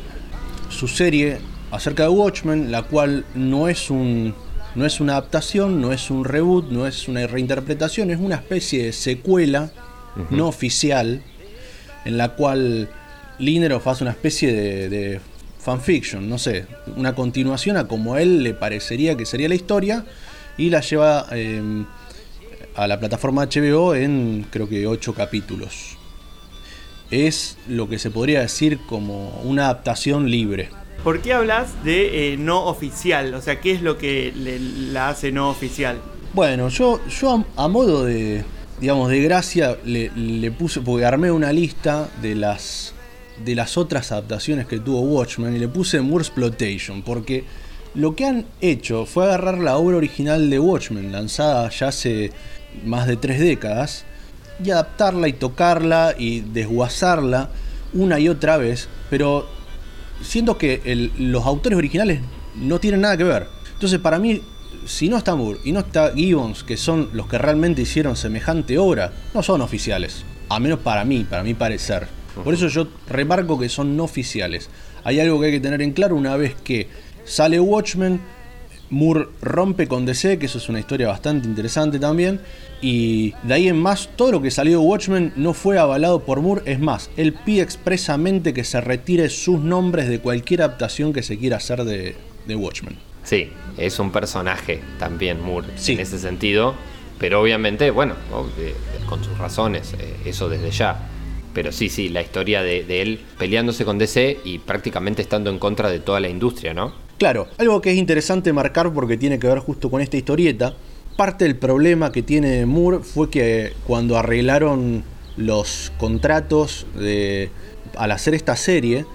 su 0.69 0.87
serie 0.87 1.39
acerca 1.71 2.03
de 2.03 2.09
Watchmen, 2.09 2.71
la 2.71 2.83
cual 2.83 3.25
no 3.33 3.67
es 3.67 3.89
un 3.89 4.35
no 4.75 4.85
es 4.85 4.99
una 4.99 5.13
adaptación, 5.13 5.81
no 5.81 5.91
es 5.91 6.11
un 6.11 6.23
reboot, 6.23 6.69
no 6.69 6.85
es 6.85 7.07
una 7.07 7.25
reinterpretación, 7.25 8.11
es 8.11 8.19
una 8.19 8.35
especie 8.35 8.83
de 8.83 8.93
secuela 8.93 9.71
no 10.29 10.47
oficial 10.47 11.23
en 12.05 12.17
la 12.17 12.35
cual 12.35 12.89
Lindelof 13.39 13.87
hace 13.87 14.03
una 14.03 14.11
especie 14.11 14.53
de, 14.87 15.19
fanfiction, 15.59 16.29
no 16.29 16.37
sé, 16.37 16.67
una 16.95 17.15
continuación 17.15 17.75
a 17.75 17.87
como 17.87 18.13
a 18.13 18.21
él 18.21 18.43
le 18.43 18.53
parecería 18.53 19.17
que 19.17 19.25
sería 19.25 19.49
la 19.49 19.55
historia 19.55 20.05
y 20.57 20.69
la 20.69 20.81
lleva 20.81 21.27
em, 21.31 21.85
a 22.75 22.87
la 22.87 22.99
plataforma 22.99 23.45
HBO 23.45 23.95
en 23.95 24.45
creo 24.49 24.67
que 24.67 24.85
ocho 24.87 25.13
capítulos. 25.13 25.97
Es 27.09 27.57
lo 27.67 27.87
que 27.87 27.99
se 27.99 28.11
podría 28.11 28.41
decir 28.41 28.79
como 28.87 29.41
una 29.43 29.65
adaptación 29.65 30.29
libre. 30.29 30.69
¿Por 31.03 31.21
qué 31.21 31.33
hablas 31.33 31.83
de 31.83 32.33
eh, 32.33 32.37
no 32.37 32.65
oficial? 32.65 33.33
O 33.33 33.41
sea, 33.41 33.61
¿qué 33.61 33.71
es 33.71 33.81
lo 33.81 33.97
que 33.97 34.33
la 34.91 35.09
hace 35.09 35.31
no 35.31 35.49
oficial? 35.49 36.01
Bueno, 36.33 36.69
yo, 36.69 36.99
yo 37.07 37.45
a, 37.55 37.67
modo 37.67 38.03
de, 38.03 38.43
digamos, 38.81 39.09
de 39.09 39.21
gracia 39.21 39.77
le, 39.85 40.11
le, 40.15 40.51
puse, 40.51 40.81
porque 40.81 41.05
armé 41.05 41.31
una 41.31 41.53
lista 41.53 42.09
de 42.21 42.35
las, 42.35 42.93
de 43.43 43.55
las 43.55 43.77
otras 43.77 44.11
adaptaciones 44.11 44.67
que 44.67 44.79
tuvo 44.79 45.01
Watchmen 45.01 45.55
y 45.55 45.59
le 45.59 45.67
puse 45.67 46.01
Moore's 46.01 46.29
Plotation, 46.29 47.01
porque 47.03 47.45
lo 47.97 48.15
que 48.15 48.25
han 48.25 48.45
hecho 48.61 49.07
fue 49.07 49.25
agarrar 49.25 49.57
la 49.57 49.77
obra 49.77 49.97
original 49.97 50.51
de 50.51 50.59
Watchmen, 50.59 51.11
lanzada 51.11 51.67
ya 51.69 51.87
hace 51.87 52.31
más 52.85 53.07
de 53.07 53.17
tres 53.17 53.39
décadas, 53.39 54.05
y 54.63 54.69
adaptarla 54.69 55.27
y 55.27 55.33
tocarla 55.33 56.13
y 56.15 56.41
desguazarla 56.41 57.49
una 57.93 58.19
y 58.19 58.29
otra 58.29 58.57
vez, 58.57 58.87
pero 59.09 59.47
siento 60.21 60.59
que 60.59 61.11
los 61.17 61.45
autores 61.47 61.75
originales 61.75 62.21
no 62.55 62.79
tienen 62.79 63.01
nada 63.01 63.17
que 63.17 63.23
ver. 63.23 63.47
Entonces 63.73 63.99
para 63.99 64.19
mí, 64.19 64.43
si 64.85 65.09
no 65.09 65.17
está 65.17 65.35
Moore 65.35 65.59
y 65.63 65.71
no 65.71 65.79
está 65.79 66.13
Gibbons, 66.13 66.63
que 66.63 66.77
son 66.77 67.09
los 67.13 67.27
que 67.27 67.39
realmente 67.39 67.81
hicieron 67.81 68.15
semejante 68.15 68.77
obra, 68.77 69.11
no 69.33 69.41
son 69.41 69.61
oficiales. 69.61 70.23
A 70.49 70.59
menos 70.59 70.79
para 70.79 71.03
mí, 71.03 71.25
para 71.27 71.41
mi 71.41 71.55
parecer. 71.55 72.07
Por 72.43 72.53
eso 72.53 72.67
yo 72.67 72.87
remarco 73.09 73.57
que 73.57 73.69
son 73.69 73.97
no 73.97 74.03
oficiales. 74.03 74.69
Hay 75.03 75.19
algo 75.19 75.39
que 75.39 75.47
hay 75.47 75.51
que 75.53 75.59
tener 75.59 75.81
en 75.81 75.93
claro 75.93 76.15
una 76.15 76.35
vez 76.37 76.55
que 76.63 76.87
sale 77.27 77.59
Watchmen, 77.59 78.19
Moore 78.89 79.27
rompe 79.41 79.87
con 79.87 80.05
DC, 80.05 80.39
que 80.39 80.45
eso 80.45 80.57
es 80.57 80.69
una 80.69 80.79
historia 80.79 81.07
bastante 81.07 81.47
interesante 81.47 81.99
también. 81.99 82.39
Y 82.81 83.33
de 83.43 83.53
ahí 83.53 83.67
en 83.67 83.77
más, 83.77 84.09
todo 84.15 84.31
lo 84.31 84.41
que 84.41 84.51
salió 84.51 84.79
de 84.79 84.85
Watchmen 84.85 85.33
no 85.35 85.53
fue 85.53 85.77
avalado 85.77 86.23
por 86.23 86.41
Moore. 86.41 86.61
Es 86.65 86.79
más, 86.79 87.09
él 87.17 87.33
pide 87.33 87.61
expresamente 87.61 88.53
que 88.53 88.63
se 88.63 88.79
retire 88.81 89.29
sus 89.29 89.59
nombres 89.59 90.07
de 90.07 90.19
cualquier 90.19 90.61
adaptación 90.61 91.11
que 91.11 91.23
se 91.23 91.37
quiera 91.37 91.57
hacer 91.57 91.83
de, 91.83 92.15
Watchmen. 92.55 92.97
Sí, 93.23 93.49
es 93.77 93.99
un 93.99 94.11
personaje 94.11 94.79
también 94.99 95.41
Moore 95.41 95.67
en 95.87 95.99
ese 95.99 96.17
sentido. 96.17 96.75
Pero 97.19 97.41
obviamente, 97.41 97.89
bueno, 97.89 98.13
con 99.09 99.23
sus 99.23 99.37
razones, 99.39 99.93
eh, 99.99 100.15
eso 100.25 100.49
desde 100.49 100.69
ya. 100.69 101.09
Pero 101.51 101.71
sí, 101.71 101.89
sí, 101.89 102.09
la 102.09 102.21
historia 102.21 102.61
de, 102.61 102.83
de 102.83 103.01
él 103.01 103.19
peleándose 103.39 103.83
con 103.83 103.97
DC 103.97 104.41
y 104.45 104.59
prácticamente 104.59 105.23
estando 105.23 105.49
en 105.49 105.57
contra 105.57 105.89
de 105.89 105.99
toda 105.99 106.19
la 106.19 106.29
industria, 106.29 106.75
¿no? 106.75 107.06
Claro, 107.17 107.47
algo 107.57 107.81
que 107.81 107.91
es 107.91 107.97
interesante 107.97 108.53
marcar 108.53 108.93
porque 108.93 109.17
tiene 109.17 109.39
que 109.39 109.47
ver 109.47 109.59
justo 109.59 109.89
con 109.89 110.01
esta 110.01 110.17
historieta, 110.17 110.75
parte 111.15 111.45
del 111.45 111.55
problema 111.55 112.11
que 112.11 112.21
tiene 112.21 112.65
Moore 112.65 112.99
fue 112.99 113.29
que 113.29 113.73
cuando 113.87 114.17
arreglaron 114.17 115.03
los 115.35 115.91
contratos 115.97 116.85
de, 116.95 117.49
al 117.95 118.11
hacer 118.11 118.35
esta 118.35 118.55
serie, 118.55 119.05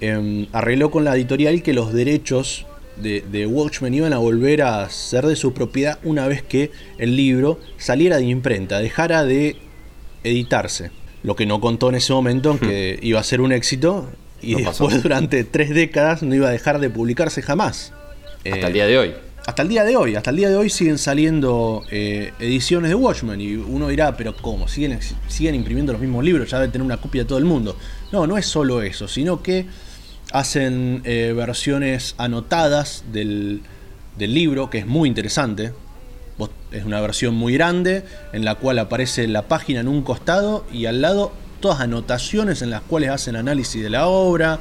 em, 0.00 0.46
arregló 0.52 0.90
con 0.90 1.04
la 1.04 1.14
editorial 1.14 1.62
que 1.62 1.74
los 1.74 1.92
derechos 1.92 2.66
de, 2.96 3.22
de, 3.30 3.46
Watchmen 3.46 3.92
iban 3.92 4.12
a 4.12 4.18
volver 4.18 4.62
a 4.62 4.88
ser 4.88 5.26
de 5.26 5.36
su 5.36 5.52
propiedad 5.52 5.98
una 6.04 6.26
vez 6.28 6.42
que 6.42 6.70
el 6.98 7.16
libro 7.16 7.58
saliera 7.76 8.16
de 8.16 8.24
imprenta, 8.24 8.78
dejara 8.78 9.24
de 9.24 9.56
editarse. 10.24 10.90
Lo 11.22 11.36
que 11.36 11.46
no 11.46 11.60
contó 11.60 11.88
en 11.90 11.96
ese 11.96 12.12
momento, 12.12 12.58
que 12.58 12.98
hmm. 13.00 13.06
iba 13.06 13.20
a 13.20 13.24
ser 13.24 13.40
un 13.40 13.52
éxito, 13.52 14.08
y 14.42 14.56
después 14.56 15.02
durante 15.02 15.44
tres 15.44 15.70
décadas 15.70 16.22
no 16.22 16.34
iba 16.34 16.48
a 16.48 16.50
dejar 16.50 16.80
de 16.80 16.90
publicarse 16.90 17.42
jamás. 17.42 17.92
Hasta 18.44 18.66
el 18.66 18.72
día 18.72 18.86
de 18.86 18.98
hoy. 18.98 19.14
Hasta 19.44 19.62
el 19.62 19.68
día 19.68 19.84
de 19.84 19.96
hoy, 19.96 20.14
hasta 20.14 20.30
el 20.30 20.36
día 20.36 20.48
de 20.48 20.56
hoy 20.56 20.70
siguen 20.70 20.98
saliendo 20.98 21.82
eh, 21.90 22.32
ediciones 22.38 22.90
de 22.90 22.94
Watchmen 22.94 23.40
y 23.40 23.56
uno 23.56 23.88
dirá, 23.88 24.16
pero 24.16 24.36
¿cómo? 24.36 24.68
¿Siguen, 24.68 25.00
siguen 25.26 25.56
imprimiendo 25.56 25.92
los 25.92 26.00
mismos 26.00 26.24
libros, 26.24 26.48
ya 26.48 26.58
deben 26.58 26.70
tener 26.70 26.84
una 26.84 26.98
copia 26.98 27.22
de 27.22 27.28
todo 27.28 27.38
el 27.38 27.44
mundo. 27.44 27.76
No, 28.12 28.26
no 28.28 28.38
es 28.38 28.46
solo 28.46 28.82
eso, 28.82 29.08
sino 29.08 29.42
que 29.42 29.66
hacen 30.32 31.02
eh, 31.04 31.32
versiones 31.36 32.14
anotadas 32.18 33.04
del, 33.12 33.62
del 34.16 34.32
libro, 34.32 34.70
que 34.70 34.78
es 34.78 34.86
muy 34.86 35.08
interesante. 35.08 35.72
Es 36.70 36.84
una 36.84 37.00
versión 37.00 37.34
muy 37.34 37.52
grande 37.52 38.04
en 38.32 38.44
la 38.44 38.54
cual 38.54 38.78
aparece 38.78 39.28
la 39.28 39.42
página 39.42 39.80
en 39.80 39.88
un 39.88 40.02
costado 40.02 40.64
y 40.72 40.86
al 40.86 41.02
lado 41.02 41.32
todas 41.62 41.80
anotaciones 41.80 42.60
en 42.60 42.68
las 42.68 42.82
cuales 42.82 43.08
hacen 43.08 43.36
análisis 43.36 43.82
de 43.82 43.88
la 43.88 44.06
obra, 44.08 44.58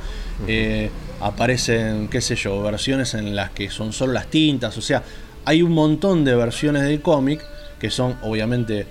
eh, 0.47 0.89
aparecen, 1.19 2.07
qué 2.07 2.21
sé 2.21 2.35
yo, 2.37 2.61
versiones 2.63 3.13
en 3.13 3.35
las 3.35 3.51
que 3.51 3.69
son 3.69 3.91
solo 3.91 4.13
las 4.13 4.27
tintas, 4.27 4.77
o 4.77 4.81
sea, 4.81 5.03
hay 5.43 5.61
un 5.61 5.73
montón 5.73 6.23
de 6.23 6.33
versiones 6.35 6.83
del 6.83 7.01
cómic 7.01 7.43
que 7.79 7.89
son 7.89 8.15
obviamente 8.23 8.85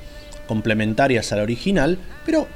complementarias 0.46 1.33
a 1.33 1.37
la 1.37 1.42
original, 1.44 1.96
pero 2.27 2.46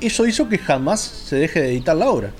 eso 0.00 0.24
hizo 0.26 0.48
que 0.48 0.56
jamás 0.56 1.00
se 1.00 1.36
deje 1.36 1.60
de 1.60 1.68
editar 1.72 1.96
la 1.96 2.08
obra. 2.08 2.30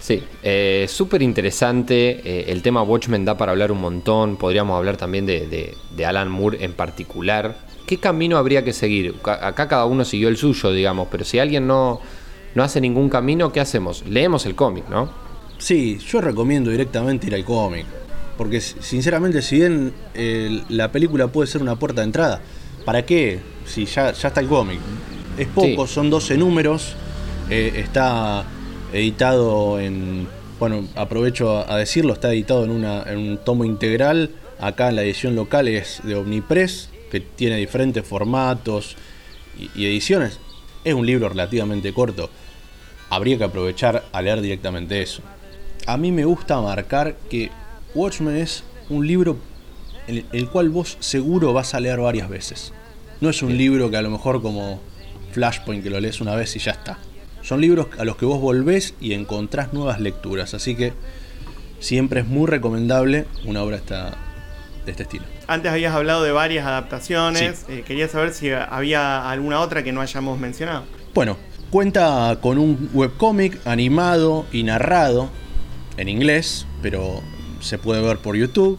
Sí, 0.00 0.22
eh, 0.42 0.86
súper 0.88 1.20
interesante. 1.22 2.20
eh, 2.24 2.44
el 2.48 2.62
tema 2.62 2.82
Watchmen 2.82 3.24
da 3.24 3.36
para 3.36 3.52
hablar 3.52 3.72
un 3.72 3.80
montón. 3.80 4.36
Podríamos 4.36 4.76
hablar 4.76 4.96
también 4.96 5.26
de, 5.26 5.46
de- 5.46 5.74
de 5.96 6.06
Alan 6.06 6.30
Moore 6.30 6.64
en 6.64 6.72
particular. 6.74 7.56
¿Qué 7.86 7.98
camino 7.98 8.36
habría 8.36 8.64
que 8.64 8.72
seguir? 8.72 9.14
Acá 9.24 9.68
cada 9.68 9.86
uno 9.86 10.04
siguió 10.04 10.28
el 10.28 10.36
suyo, 10.36 10.72
digamos, 10.72 11.08
pero 11.10 11.24
si 11.24 11.38
alguien 11.38 11.66
no, 11.66 12.00
no 12.54 12.62
hace 12.64 12.80
ningún 12.80 13.08
camino, 13.08 13.52
¿qué 13.52 13.60
hacemos? 13.60 14.04
Leemos 14.08 14.44
el 14.46 14.54
cómic, 14.54 14.88
¿no? 14.88 15.08
Sí, 15.58 15.98
yo 15.98 16.20
recomiendo 16.20 16.70
directamente 16.70 17.28
ir 17.28 17.34
al 17.34 17.44
cómic. 17.44 17.86
Porque 18.36 18.60
sinceramente, 18.60 19.40
si 19.40 19.56
bien 19.56 19.92
eh, 20.14 20.62
la 20.68 20.92
película 20.92 21.28
puede 21.28 21.46
ser 21.46 21.62
una 21.62 21.76
puerta 21.76 22.02
de 22.02 22.06
entrada, 22.06 22.40
¿para 22.84 23.06
qué? 23.06 23.38
Si 23.64 23.86
ya, 23.86 24.12
ya 24.12 24.28
está 24.28 24.40
el 24.40 24.48
cómic. 24.48 24.78
Es 25.38 25.46
poco, 25.48 25.86
Sí. 25.86 25.94
son 25.94 26.10
12 26.10 26.36
números. 26.36 26.94
eh, 27.48 27.72
está 27.76 28.44
editado 28.92 29.78
en. 29.80 30.26
Bueno, 30.58 30.84
aprovecho 30.96 31.58
a, 31.58 31.72
a 31.74 31.76
decirlo, 31.78 32.12
está 32.14 32.32
editado 32.32 32.64
en, 32.64 32.70
una, 32.70 33.02
en 33.04 33.18
un 33.18 33.38
tomo 33.38 33.64
integral. 33.64 34.30
Acá 34.58 34.90
la 34.90 35.02
edición 35.02 35.36
local 35.36 35.68
es 35.68 36.00
de 36.02 36.14
Omnipress, 36.16 36.88
que 37.10 37.20
tiene 37.20 37.56
diferentes 37.56 38.06
formatos 38.06 38.96
y, 39.58 39.70
y 39.80 39.86
ediciones. 39.86 40.38
Es 40.84 40.94
un 40.94 41.06
libro 41.06 41.28
relativamente 41.28 41.92
corto. 41.92 42.30
Habría 43.10 43.38
que 43.38 43.44
aprovechar 43.44 44.04
a 44.12 44.22
leer 44.22 44.40
directamente 44.40 45.00
eso. 45.02 45.22
A 45.86 45.96
mí 45.96 46.10
me 46.12 46.24
gusta 46.24 46.60
marcar 46.60 47.16
que 47.30 47.50
Watchmen 47.94 48.36
es 48.36 48.64
un 48.88 49.06
libro 49.06 49.36
en 50.08 50.24
el 50.32 50.48
cual 50.48 50.70
vos 50.70 50.96
seguro 51.00 51.52
vas 51.52 51.74
a 51.74 51.80
leer 51.80 51.98
varias 52.00 52.28
veces. 52.28 52.72
No 53.20 53.30
es 53.30 53.42
un 53.42 53.56
libro 53.56 53.90
que 53.90 53.96
a 53.96 54.02
lo 54.02 54.10
mejor 54.10 54.42
como 54.42 54.80
Flashpoint 55.32 55.82
que 55.82 55.90
lo 55.90 55.98
lees 56.00 56.20
una 56.20 56.34
vez 56.34 56.54
y 56.56 56.58
ya 56.58 56.72
está. 56.72 56.98
Son 57.42 57.60
libros 57.60 57.86
a 57.98 58.04
los 58.04 58.16
que 58.16 58.26
vos 58.26 58.40
volvés 58.40 58.94
y 59.00 59.12
encontrás 59.12 59.72
nuevas 59.72 60.00
lecturas. 60.00 60.54
Así 60.54 60.74
que 60.74 60.92
siempre 61.78 62.20
es 62.20 62.26
muy 62.26 62.46
recomendable 62.46 63.26
una 63.44 63.62
obra 63.62 63.76
esta- 63.76 64.16
de 64.86 64.92
este 64.92 65.02
estilo. 65.02 65.24
Antes 65.46 65.70
habías 65.70 65.94
hablado 65.94 66.22
de 66.22 66.32
varias 66.32 66.64
adaptaciones. 66.64 67.66
eh, 67.68 67.82
quería 67.86 68.08
saber 68.08 68.32
si 68.32 68.50
había 68.50 69.28
alguna 69.28 69.60
otra 69.60 69.82
que 69.82 69.92
no 69.92 70.00
hayamos 70.00 70.38
mencionado. 70.38 70.84
Bueno, 71.12 71.36
cuenta 71.70 72.38
con 72.40 72.56
un 72.56 72.88
webcómic 72.94 73.58
animado 73.66 74.46
y 74.52 74.62
narrado 74.62 75.28
en 75.96 76.08
inglés, 76.08 76.66
pero 76.80 77.20
se 77.60 77.78
puede 77.78 78.00
ver 78.00 78.18
por 78.18 78.36
YouTube. 78.36 78.78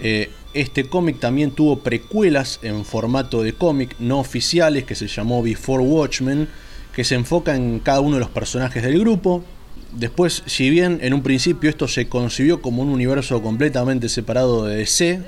Eh, 0.00 0.30
este 0.54 0.88
cómic 0.88 1.18
también 1.20 1.52
tuvo 1.52 1.78
precuelas 1.80 2.58
en 2.62 2.84
formato 2.84 3.42
de 3.42 3.52
cómic 3.52 3.96
no 3.98 4.18
oficiales 4.18 4.84
que 4.84 4.94
se 4.94 5.06
llamó 5.06 5.42
Before 5.42 5.82
Watchmen, 5.82 6.48
que 6.94 7.04
se 7.04 7.14
enfoca 7.14 7.54
en 7.56 7.78
cada 7.78 8.00
uno 8.00 8.16
de 8.16 8.20
los 8.20 8.30
personajes 8.30 8.82
del 8.82 8.98
grupo. 8.98 9.44
Después, 9.92 10.42
si 10.46 10.70
bien 10.70 10.98
en 11.02 11.14
un 11.14 11.22
principio 11.22 11.70
esto 11.70 11.88
se 11.88 12.08
concibió 12.08 12.62
como 12.62 12.82
un 12.82 12.88
universo 12.88 13.42
completamente 13.42 14.08
separado 14.08 14.64
de 14.64 14.76
DC, 14.76 15.22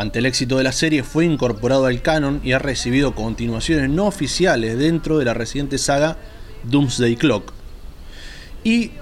ante 0.00 0.20
el 0.20 0.24
éxito 0.24 0.56
de 0.56 0.64
la 0.64 0.72
serie 0.72 1.02
fue 1.02 1.26
incorporado 1.26 1.84
al 1.84 2.00
canon 2.00 2.40
y 2.42 2.52
ha 2.52 2.58
recibido 2.58 3.14
continuaciones 3.14 3.90
no 3.90 4.06
oficiales 4.06 4.78
dentro 4.78 5.18
de 5.18 5.26
la 5.26 5.34
reciente 5.34 5.76
saga 5.76 6.16
Doomsday 6.64 7.16
Clock. 7.16 7.52
Y 8.64 8.92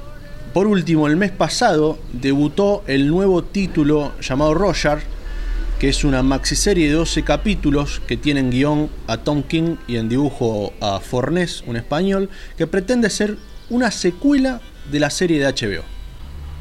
por 0.53 0.67
último, 0.67 1.07
el 1.07 1.17
mes 1.17 1.31
pasado 1.31 2.01
debutó 2.13 2.83
el 2.89 3.07
nuevo 3.07 3.45
título 3.45 4.13
llamado 4.21 4.55
Roger, 4.55 4.99
que 5.79 5.89
es 5.89 6.03
una 6.03 6.25
maxiserie 6.25 6.89
de 6.89 6.95
12 6.95 7.23
capítulos 7.23 8.03
que 8.09 8.17
tienen 8.17 8.51
guion 8.51 8.91
a 9.07 9.19
Tom 9.19 9.45
King 9.45 9.77
y 9.87 9.99
en 9.99 10.09
dibujo 10.09 10.73
a 10.81 10.99
Fornés, 10.99 11.63
un 11.69 11.77
español, 11.77 12.29
que 12.57 12.67
pretende 12.67 13.09
ser 13.09 13.37
una 13.71 13.93
secuela 13.93 14.61
de 14.91 14.99
la 14.99 15.11
serie 15.11 15.39
de 15.39 15.47
HBO. 15.47 15.98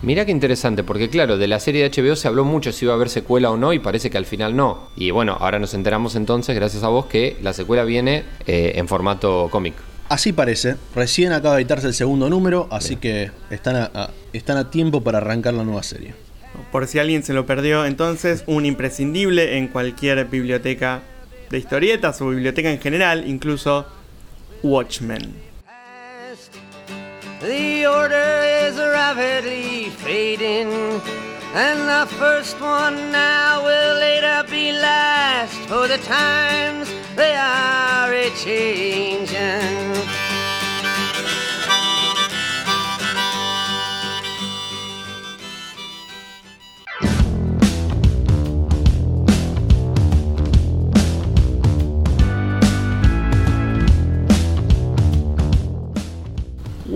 Mirá 0.03 0.25
qué 0.25 0.31
interesante, 0.31 0.83
porque 0.83 1.09
claro, 1.09 1.37
de 1.37 1.47
la 1.47 1.59
serie 1.59 1.89
de 1.89 1.89
HBO 1.89 2.15
se 2.15 2.27
habló 2.27 2.45
mucho 2.45 2.71
si 2.71 2.85
iba 2.85 2.93
a 2.93 2.95
haber 2.95 3.09
secuela 3.09 3.49
o 3.49 3.57
no, 3.57 3.73
y 3.73 3.79
parece 3.79 4.09
que 4.11 4.17
al 4.17 4.25
final 4.25 4.55
no. 4.55 4.89
Y 4.95 5.09
bueno, 5.11 5.35
ahora 5.39 5.57
nos 5.57 5.73
enteramos 5.73 6.15
entonces, 6.15 6.55
gracias 6.55 6.83
a 6.83 6.87
vos, 6.89 7.07
que 7.07 7.35
la 7.41 7.51
secuela 7.53 7.83
viene 7.83 8.23
eh, 8.45 8.73
en 8.75 8.87
formato 8.87 9.47
cómic. 9.51 9.73
Así 10.07 10.33
parece, 10.33 10.75
recién 10.95 11.33
acaba 11.33 11.55
de 11.55 11.61
editarse 11.63 11.87
el 11.87 11.93
segundo 11.93 12.29
número, 12.29 12.67
así 12.71 12.95
que 12.95 13.31
están 13.49 13.75
a, 13.75 13.91
a- 13.93 14.11
están 14.33 14.57
a 14.57 14.69
tiempo 14.69 15.01
para 15.01 15.17
arrancar 15.17 15.53
la 15.55 15.63
nueva 15.63 15.83
serie. 15.83 16.13
Por 16.71 16.87
si 16.87 16.99
alguien 16.99 17.23
se 17.23 17.33
lo 17.33 17.45
perdió, 17.45 17.85
entonces 17.85 18.43
un 18.47 18.65
imprescindible 18.65 19.57
en 19.57 19.67
cualquier 19.67 20.25
biblioteca 20.25 21.01
de 21.49 21.57
historietas 21.57 22.21
o 22.21 22.29
biblioteca 22.29 22.71
en 22.71 22.79
general, 22.79 23.27
incluso 23.27 23.85
Watchmen. 24.63 25.46
The 27.39 27.85
order 27.85 28.41
is 28.65 28.77
rapidly 28.77 29.91
fading, 29.91 30.71
and 31.53 31.79
the 31.87 32.11
first 32.15 32.59
one 32.59 33.11
now 33.11 33.63
will 33.63 33.99
later 33.99 34.43
be 34.49 34.71
last, 34.71 35.53
for 35.69 35.87
the 35.87 35.99
times 35.99 36.91
they 37.15 37.35
are 37.35 38.11
a 38.11 38.31
changing. 38.31 40.26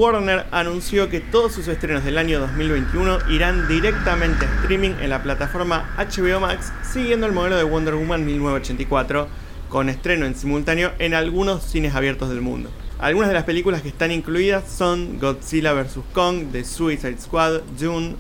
Warner 0.02 0.47
anunció 0.49 1.10
que 1.10 1.20
todos 1.20 1.54
sus 1.54 1.68
estrenos 1.68 2.04
del 2.04 2.18
año 2.18 2.39
2021 2.39 3.30
irán 3.30 3.68
directamente 3.68 4.47
a 4.47 4.62
streaming 4.62 4.95
en 4.99 5.12
la 5.12 5.22
plataforma 5.22 5.93
HBO 5.95 6.39
Max, 6.39 6.74
siguiendo 6.82 7.28
el 7.28 7.34
modelo 7.34 7.56
de 7.56 7.66
Wonder 7.66 7.93
Woman 7.93 8.26
1984, 8.26 9.28
con 9.70 9.89
estreno 9.89 10.26
en 10.26 10.34
simultáneo 10.34 10.91
en 10.97 11.14
algunos 11.14 11.62
cines 11.62 11.93
abiertos 11.93 12.30
del 12.30 12.41
mundo. 12.41 12.72
Algunas 12.97 13.30
de 13.30 13.36
las 13.36 13.43
películas 13.43 13.84
que 13.84 13.89
están 13.89 14.10
incluidas 14.10 14.72
son 14.72 15.20
Godzilla 15.20 15.72
vs. 15.74 15.99
Kong, 16.14 16.52
The 16.52 16.64
Suicide 16.64 17.22
Squad, 17.22 17.62
Dune, 17.80 18.16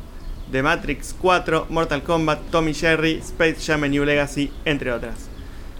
The 0.51 0.61
Matrix 0.61 1.15
4, 1.19 1.65
Mortal 1.69 2.03
Kombat, 2.03 2.41
Tommy 2.51 2.75
Jerry, 2.75 3.13
Space 3.13 3.57
Jam 3.65 3.81
New 3.89 4.05
Legacy, 4.05 4.51
entre 4.65 4.91
otras. 4.91 5.31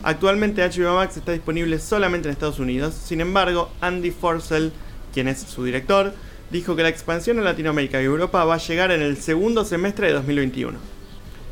Actualmente 0.01 0.67
HBO 0.67 0.95
Max 0.95 1.17
está 1.17 1.31
disponible 1.31 1.77
solamente 1.77 2.27
en 2.27 2.33
Estados 2.33 2.57
Unidos, 2.57 2.95
sin 2.95 3.21
embargo, 3.21 3.69
Andy 3.81 4.09
Forcell, 4.09 4.73
quien 5.13 5.27
es 5.27 5.39
su 5.39 5.63
director, 5.63 6.13
dijo 6.51 6.75
que 6.75 6.83
la 6.83 6.89
expansión 6.89 7.39
a 7.39 7.41
Latinoamérica 7.41 8.01
y 8.01 8.05
Europa 8.05 8.43
va 8.45 8.55
a 8.55 8.59
llegar 8.59 8.91
en 8.91 9.01
el 9.01 9.17
segundo 9.17 9.65
semestre 9.65 10.07
de 10.07 10.13
2021. 10.13 10.77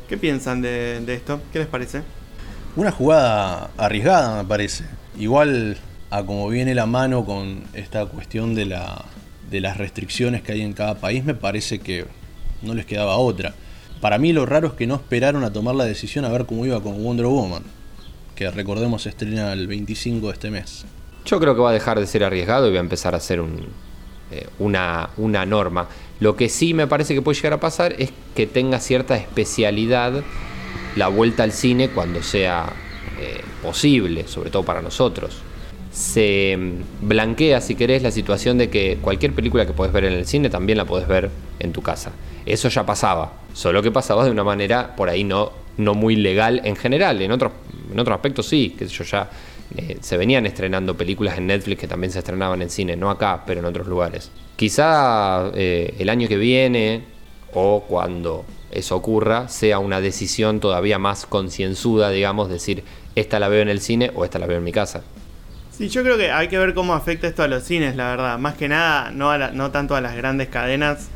¿Qué 0.08 0.16
piensan 0.16 0.62
de, 0.62 1.00
de 1.00 1.14
esto? 1.14 1.40
¿Qué 1.52 1.60
les 1.60 1.68
parece? 1.68 2.02
Una 2.76 2.90
jugada 2.90 3.70
arriesgada 3.76 4.42
me 4.42 4.48
parece. 4.48 4.84
Igual 5.18 5.76
a 6.10 6.24
como 6.24 6.48
viene 6.48 6.74
la 6.74 6.86
mano 6.86 7.24
con 7.24 7.62
esta 7.72 8.06
cuestión 8.06 8.54
de, 8.54 8.66
la, 8.66 9.04
de 9.50 9.60
las 9.60 9.76
restricciones 9.76 10.42
que 10.42 10.52
hay 10.52 10.62
en 10.62 10.72
cada 10.72 10.96
país, 10.96 11.24
me 11.24 11.34
parece 11.34 11.78
que 11.78 12.04
no 12.62 12.74
les 12.74 12.84
quedaba 12.84 13.16
otra. 13.16 13.54
Para 14.00 14.18
mí 14.18 14.32
lo 14.32 14.44
raro 14.46 14.68
es 14.68 14.74
que 14.74 14.86
no 14.86 14.96
esperaron 14.96 15.44
a 15.44 15.52
tomar 15.52 15.74
la 15.74 15.84
decisión 15.84 16.24
a 16.24 16.28
ver 16.28 16.46
cómo 16.46 16.66
iba 16.66 16.82
con 16.82 17.02
Wonder 17.02 17.26
Woman, 17.26 17.62
que 18.34 18.50
recordemos 18.50 19.02
se 19.02 19.10
estrena 19.10 19.52
el 19.52 19.66
25 19.66 20.26
de 20.26 20.32
este 20.32 20.50
mes. 20.50 20.84
Yo 21.24 21.38
creo 21.38 21.54
que 21.54 21.60
va 21.60 21.70
a 21.70 21.74
dejar 21.74 22.00
de 22.00 22.06
ser 22.06 22.24
arriesgado 22.24 22.68
y 22.68 22.72
va 22.72 22.78
a 22.78 22.80
empezar 22.80 23.14
a 23.14 23.20
ser 23.20 23.40
un, 23.40 23.66
eh, 24.30 24.46
una, 24.58 25.10
una 25.16 25.44
norma. 25.44 25.88
Lo 26.20 26.36
que 26.36 26.48
sí 26.48 26.74
me 26.74 26.86
parece 26.86 27.14
que 27.14 27.22
puede 27.22 27.36
llegar 27.36 27.54
a 27.54 27.60
pasar 27.60 27.94
es 27.98 28.12
que 28.34 28.46
tenga 28.46 28.78
cierta 28.78 29.16
especialidad 29.16 30.22
la 30.96 31.08
vuelta 31.08 31.42
al 31.42 31.52
cine 31.52 31.88
cuando 31.88 32.22
sea 32.22 32.72
eh, 33.18 33.40
posible, 33.62 34.28
sobre 34.28 34.50
todo 34.50 34.62
para 34.62 34.82
nosotros. 34.82 35.38
Se 35.92 36.56
mm, 36.56 37.08
blanquea, 37.08 37.60
si 37.60 37.74
querés, 37.74 38.02
la 38.02 38.10
situación 38.10 38.58
de 38.58 38.70
que 38.70 38.98
cualquier 39.00 39.32
película 39.32 39.66
que 39.66 39.72
podés 39.72 39.92
ver 39.92 40.04
en 40.04 40.12
el 40.12 40.26
cine 40.26 40.48
también 40.48 40.78
la 40.78 40.84
podés 40.84 41.08
ver 41.08 41.30
en 41.58 41.72
tu 41.72 41.82
casa. 41.82 42.12
Eso 42.46 42.68
ya 42.68 42.86
pasaba, 42.86 43.32
solo 43.52 43.82
que 43.82 43.90
pasaba 43.90 44.24
de 44.24 44.30
una 44.30 44.44
manera 44.44 44.94
por 44.96 45.08
ahí 45.08 45.24
no, 45.24 45.52
no 45.76 45.94
muy 45.94 46.16
legal 46.16 46.60
en 46.64 46.76
general. 46.76 47.20
En 47.20 47.32
otros, 47.32 47.52
en 47.92 47.98
otros 47.98 48.14
aspectos 48.14 48.46
sí, 48.46 48.74
que 48.78 48.86
yo 48.86 49.04
ya 49.04 49.28
eh, 49.76 49.98
se 50.00 50.16
venían 50.16 50.46
estrenando 50.46 50.96
películas 50.96 51.38
en 51.38 51.46
Netflix 51.46 51.80
que 51.80 51.86
también 51.88 52.12
se 52.12 52.18
estrenaban 52.18 52.60
en 52.62 52.70
cine, 52.70 52.96
no 52.96 53.10
acá, 53.10 53.42
pero 53.46 53.60
en 53.60 53.66
otros 53.66 53.86
lugares. 53.86 54.30
Quizá 54.56 55.50
eh, 55.54 55.94
el 55.98 56.08
año 56.08 56.28
que 56.28 56.36
viene 56.36 57.04
o 57.54 57.84
cuando 57.88 58.44
eso 58.70 58.94
ocurra 58.96 59.48
sea 59.48 59.78
una 59.78 60.00
decisión 60.00 60.60
todavía 60.60 60.98
más 60.98 61.26
concienzuda, 61.26 62.10
digamos, 62.10 62.48
decir, 62.48 62.84
esta 63.16 63.38
la 63.40 63.48
veo 63.48 63.62
en 63.62 63.68
el 63.68 63.80
cine 63.80 64.10
o 64.14 64.24
esta 64.24 64.38
la 64.38 64.46
veo 64.46 64.58
en 64.58 64.64
mi 64.64 64.72
casa. 64.72 65.02
Sí, 65.76 65.88
yo 65.88 66.02
creo 66.02 66.16
que 66.18 66.30
hay 66.30 66.48
que 66.48 66.58
ver 66.58 66.74
cómo 66.74 66.94
afecta 66.94 67.26
esto 67.26 67.42
a 67.42 67.48
los 67.48 67.64
cines, 67.64 67.96
la 67.96 68.10
verdad. 68.10 68.38
Más 68.38 68.54
que 68.54 68.68
nada, 68.68 69.10
no, 69.10 69.30
a 69.30 69.38
la- 69.38 69.50
no 69.50 69.70
tanto 69.70 69.96
a 69.96 70.00
las 70.00 70.14
grandes 70.14 70.48
cadenas, 70.48 71.08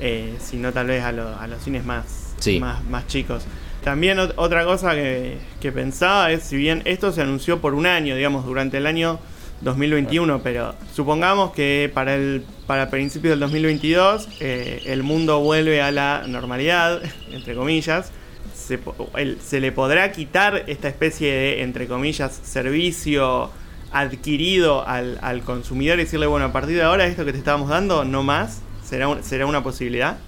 eh, 0.00 0.34
sino 0.40 0.72
tal 0.72 0.88
vez 0.88 1.02
a, 1.04 1.12
lo- 1.12 1.38
a 1.38 1.46
los 1.46 1.62
cines 1.62 1.84
más, 1.84 2.34
Sí. 2.38 2.58
más, 2.60 2.84
más 2.84 3.06
chicos. 3.06 3.44
También 3.84 4.18
ot- 4.18 4.34
otra 4.36 4.64
cosa 4.64 4.94
que, 4.94 5.38
que 5.60 5.72
pensaba 5.72 6.30
es, 6.32 6.42
si 6.42 6.56
bien 6.56 6.82
esto 6.84 7.12
se 7.12 7.22
anunció 7.22 7.60
por 7.60 7.74
un 7.74 7.86
año, 7.86 8.14
digamos, 8.14 8.44
durante 8.44 8.76
el 8.76 8.86
año 8.86 9.18
2021, 9.62 10.42
pero 10.42 10.74
supongamos 10.94 11.52
que 11.52 11.90
para 11.92 12.14
el 12.14 12.42
para 12.66 12.88
principios 12.88 13.32
del 13.32 13.40
2022 13.40 14.28
eh, 14.40 14.82
el 14.86 15.02
mundo 15.02 15.40
vuelve 15.40 15.82
a 15.82 15.90
la 15.90 16.24
normalidad, 16.26 17.00
entre 17.32 17.54
comillas. 17.54 18.12
Se, 18.54 18.78
po- 18.78 19.10
el- 19.16 19.38
se 19.40 19.60
le 19.60 19.72
podrá 19.72 20.12
quitar 20.12 20.64
esta 20.68 20.88
especie 20.88 21.32
de, 21.32 21.62
entre 21.62 21.86
comillas, 21.88 22.38
servicio 22.44 23.50
adquirido 23.92 24.86
al, 24.86 25.18
al 25.22 25.40
consumidor 25.42 25.98
y 25.98 26.04
decirle, 26.04 26.26
bueno, 26.26 26.46
a 26.46 26.52
partir 26.52 26.76
de 26.76 26.82
ahora 26.82 27.06
esto 27.06 27.24
que 27.24 27.32
te 27.32 27.38
estábamos 27.38 27.68
dando, 27.68 28.04
no 28.04 28.22
más, 28.22 28.60
será, 28.84 29.08
un- 29.08 29.22
será 29.24 29.46
una 29.46 29.62
posibilidad. 29.62 30.18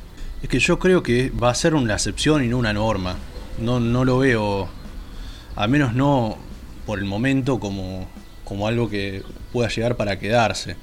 Es 0.42 0.48
que 0.48 0.58
yo 0.58 0.78
creo 0.80 1.02
que 1.04 1.30
va 1.30 1.50
a 1.50 1.54
ser 1.54 1.74
una 1.74 1.94
excepción 1.94 2.42
y 2.44 2.48
no 2.48 2.58
una 2.58 2.72
norma. 2.72 3.14
No, 3.58 3.80
no 3.80 4.04
lo 4.04 4.18
veo, 4.18 4.68
al 5.56 5.68
menos 5.68 5.94
no 5.94 6.36
por 6.86 6.98
el 6.98 7.04
momento, 7.04 7.60
como, 7.60 8.08
como 8.44 8.66
algo 8.66 8.88
que 8.90 9.22
pueda 9.52 9.68
llegar 9.68 9.96
para 9.96 10.18
quedarse. 10.18 10.76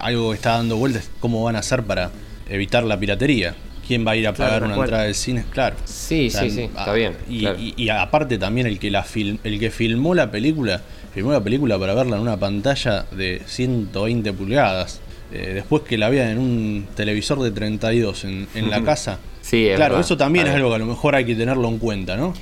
Algo 0.00 0.30
que 0.30 0.36
está 0.36 0.52
dando 0.52 0.76
vueltas, 0.76 1.10
cómo 1.20 1.42
van 1.44 1.56
a 1.56 1.60
hacer 1.60 1.82
para 1.84 2.10
evitar 2.48 2.84
la 2.84 2.98
piratería. 2.98 3.54
¿Quién 3.86 4.06
va 4.06 4.10
a 4.12 4.16
ir 4.16 4.26
a 4.28 4.34
Claro, 4.34 4.50
pagar 4.50 4.64
una 4.64 4.76
entrada 4.76 5.04
del 5.04 5.14
cine? 5.14 5.44
Claro. 5.50 5.76
Sí, 5.86 6.28
sí, 6.30 6.50
sí, 6.50 6.62
está 6.62 6.92
bien, 6.92 7.16
Y, 7.28 7.40
claro. 7.40 7.58
y- 7.58 7.74
y 7.76 7.88
aparte 7.88 8.36
también 8.36 8.66
el 8.66 8.78
que 8.78 8.90
la 8.90 9.06
el 9.14 9.58
que 9.58 9.70
filmó 9.70 10.14
la 10.14 10.30
película, 10.30 10.82
filmó 11.14 11.32
la 11.32 11.42
película 11.42 11.78
para 11.78 11.94
verla 11.94 12.16
en 12.16 12.22
una 12.22 12.36
pantalla 12.36 13.06
de 13.12 13.42
120 13.46 14.32
pulgadas. 14.34 15.00
Eh, 15.32 15.52
después 15.54 15.82
que 15.84 15.96
la 15.98 16.08
vean 16.10 16.28
en 16.30 16.38
un 16.38 16.86
televisor 16.94 17.40
de 17.40 17.50
32 17.50 18.24
en, 18.24 18.46
en 18.54 18.70
la 18.70 18.82
casa. 18.82 19.18
Sí, 19.48 19.66
es 19.68 19.76
claro, 19.76 19.94
verdad, 19.94 20.04
eso 20.06 20.16
también 20.16 20.46
es 20.46 20.54
algo 20.54 20.68
que 20.70 20.74
a 20.76 20.78
lo 20.78 20.86
mejor 20.86 21.14
hay 21.14 21.24
que 21.24 21.34
tenerlo 21.34 21.68
en 21.68 21.78
cuenta, 21.78 22.16
¿no? 22.16 22.34
Yo 22.34 22.40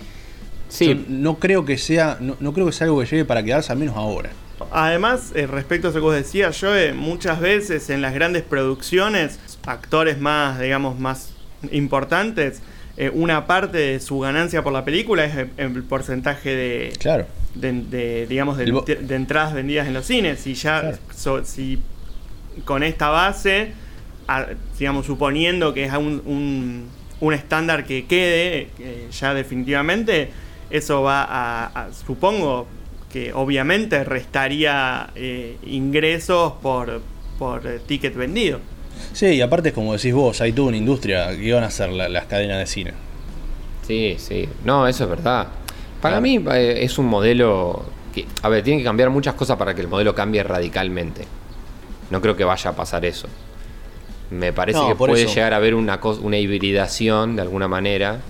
Sí, 0.68 1.04
no 1.09 1.36
creo 1.38 1.64
que 1.64 1.78
sea, 1.78 2.16
no, 2.20 2.36
no 2.40 2.52
creo 2.52 2.66
que 2.66 2.72
sea 2.72 2.86
algo 2.86 2.98
que 3.00 3.07
llegue 3.07 3.24
para 3.24 3.42
quedarse, 3.44 3.70
al 3.72 3.78
menos 3.78 3.96
ahora. 3.96 4.30
Además, 4.72 5.30
eh, 5.34 5.46
respecto 5.46 5.86
a 5.86 5.90
eso 5.90 5.98
que 6.00 6.04
vos 6.04 6.14
decías, 6.14 6.61
yo 6.61 6.74
eh, 6.74 6.92
muchas 6.92 7.38
veces 7.40 7.88
en 7.90 8.02
las 8.02 8.12
grandes 8.14 8.42
producciones, 8.42 9.38
actores 9.66 10.18
más, 10.18 10.59
digamos, 10.59 10.98
más 10.98 11.30
importantes, 11.70 12.61
eh, 12.96 13.11
una 13.14 13.46
parte 13.46 13.78
de 13.78 14.00
su 14.00 14.18
ganancia 14.18 14.64
por 14.64 14.72
la 14.72 14.84
película 14.84 15.24
es 15.26 15.36
el, 15.36 15.50
el 15.59 15.82
porcentaje 15.84 16.57
de, 16.57 16.92
Claro. 16.98 17.26
de, 17.54 17.72
de, 17.72 18.26
digamos, 18.26 18.57
de, 18.57 18.64
El 18.64 18.72
bo- 18.72 18.82
de 18.82 19.14
entradas 19.14 19.52
vendidas 19.54 19.86
en 19.86 19.94
los 19.94 20.07
cines. 20.07 20.44
Y 20.46 20.54
ya, 20.54 20.80
Claro. 20.80 20.98
so- 21.14 21.44
si 21.44 21.78
con 22.64 22.82
esta 22.82 23.11
base, 23.11 23.72
a- 24.26 24.46
digamos, 24.78 25.07
suponiendo 25.07 25.74
que 25.74 25.84
es 25.84 25.92
un, 25.92 26.22
un, 26.24 26.88
un 27.21 27.33
estándar 27.35 27.85
que 27.87 28.07
quede 28.07 28.69
eh, 28.79 29.09
ya 29.11 29.33
definitivamente, 29.35 30.31
eso 30.71 31.03
va 31.03 31.23
a, 31.25 31.67
a- 31.67 31.93
supongo 31.93 32.67
que 33.12 33.33
obviamente 33.33 34.05
restaría 34.05 35.11
eh, 35.14 35.57
ingresos 35.64 36.55
por, 36.62 37.01
por 37.39 37.67
eh, 37.67 37.81
ticket 37.87 38.14
vendido. 38.14 38.61
Sí, 39.12 39.27
y 39.27 39.41
aparte, 39.41 39.73
como 39.73 39.93
decís 39.95 40.12
vos, 40.12 40.41
hay 40.41 40.53
toda 40.53 40.69
una 40.69 40.77
industria 40.77 41.29
que 41.37 41.53
van 41.53 41.64
a 41.64 41.67
hacer 41.67 41.91
la- 41.91 42.09
las 42.09 42.27
cadenas 42.27 42.59
de 42.59 42.67
cine. 42.67 42.93
sí, 43.87 44.17
sí. 44.19 44.49
No, 44.64 44.87
eso 44.87 45.05
es 45.05 45.11
verdad. 45.11 45.47
Para 46.01 46.19
Claro. 46.19 46.23
mí 46.23 46.45
eh, 46.53 46.79
es 46.83 46.99
un 46.99 47.07
modelo 47.07 47.85
que, 48.14 48.27
a 48.43 48.49
ver, 48.49 48.62
tiene 48.64 48.79
que 48.81 48.85
cambiar 48.85 49.09
muchas 49.11 49.35
cosas 49.35 49.57
para 49.57 49.75
que 49.75 49.81
el 49.83 49.89
modelo 49.89 50.14
cambie 50.14 50.43
radicalmente. 50.43 51.25
No 52.11 52.21
creo 52.21 52.37
que 52.37 52.45
vaya 52.45 52.71
a 52.71 52.77
pasar 52.77 53.05
eso. 53.05 53.29
Me 54.31 54.53
parece 54.53 54.79
No, 54.79 54.89
que 54.89 54.95
puede 54.97 55.22
eso. 55.22 55.35
llegar 55.35 55.53
a 55.55 55.57
haber 55.57 55.74
una, 55.74 56.01
una 56.20 56.39
hibridación 56.39 57.37
de 57.37 57.43
alguna 57.43 57.68
manera 57.68 58.20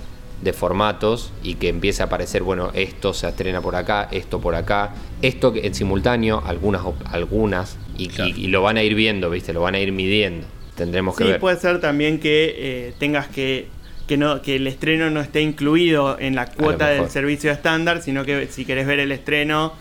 de 0.42 0.52
formatos 0.52 1.32
y 1.42 1.54
que 1.54 1.68
empiece 1.70 2.02
a 2.02 2.06
aparecer, 2.06 2.42
bueno, 2.42 2.70
esto 2.74 3.14
se 3.14 3.26
estrena 3.26 3.62
por 3.62 3.74
acá, 3.74 4.06
esto 4.10 4.38
por 4.38 4.54
acá, 4.54 4.94
esto 5.22 5.54
en 5.56 5.74
simultáneo, 5.74 6.42
algunas, 6.44 6.82
algunas, 7.10 7.78
y, 7.96 8.08
Claro. 8.08 8.30
y- 8.36 8.44
y 8.44 8.46
lo 8.48 8.60
van 8.60 8.76
a 8.76 8.82
ir 8.82 8.94
viendo, 8.94 9.30
¿viste? 9.30 9.54
Lo 9.54 9.62
van 9.62 9.74
a 9.74 9.78
ir 9.80 9.92
midiendo. 9.92 10.46
Tendremos 10.74 11.16
que 11.16 11.24
Sí, 11.24 11.30
ver. 11.30 11.40
puede 11.40 11.58
ser 11.58 11.80
también 11.80 12.20
que 12.20 12.54
eh, 12.58 12.92
tengas 12.98 13.28
que 13.28 13.68
que 14.06 14.16
no 14.16 14.40
que 14.40 14.54
el 14.56 14.66
estreno 14.68 15.10
no 15.10 15.20
esté 15.20 15.40
incluido 15.40 16.16
en 16.20 16.36
la 16.36 16.46
cuota 16.46 16.86
del 16.90 17.10
servicio 17.10 17.50
estándar, 17.50 18.02
sino 18.02 18.24
que 18.24 18.46
si 18.48 18.64
querés 18.64 18.86
ver 18.86 19.00
el 19.00 19.10
estreno 19.10 19.72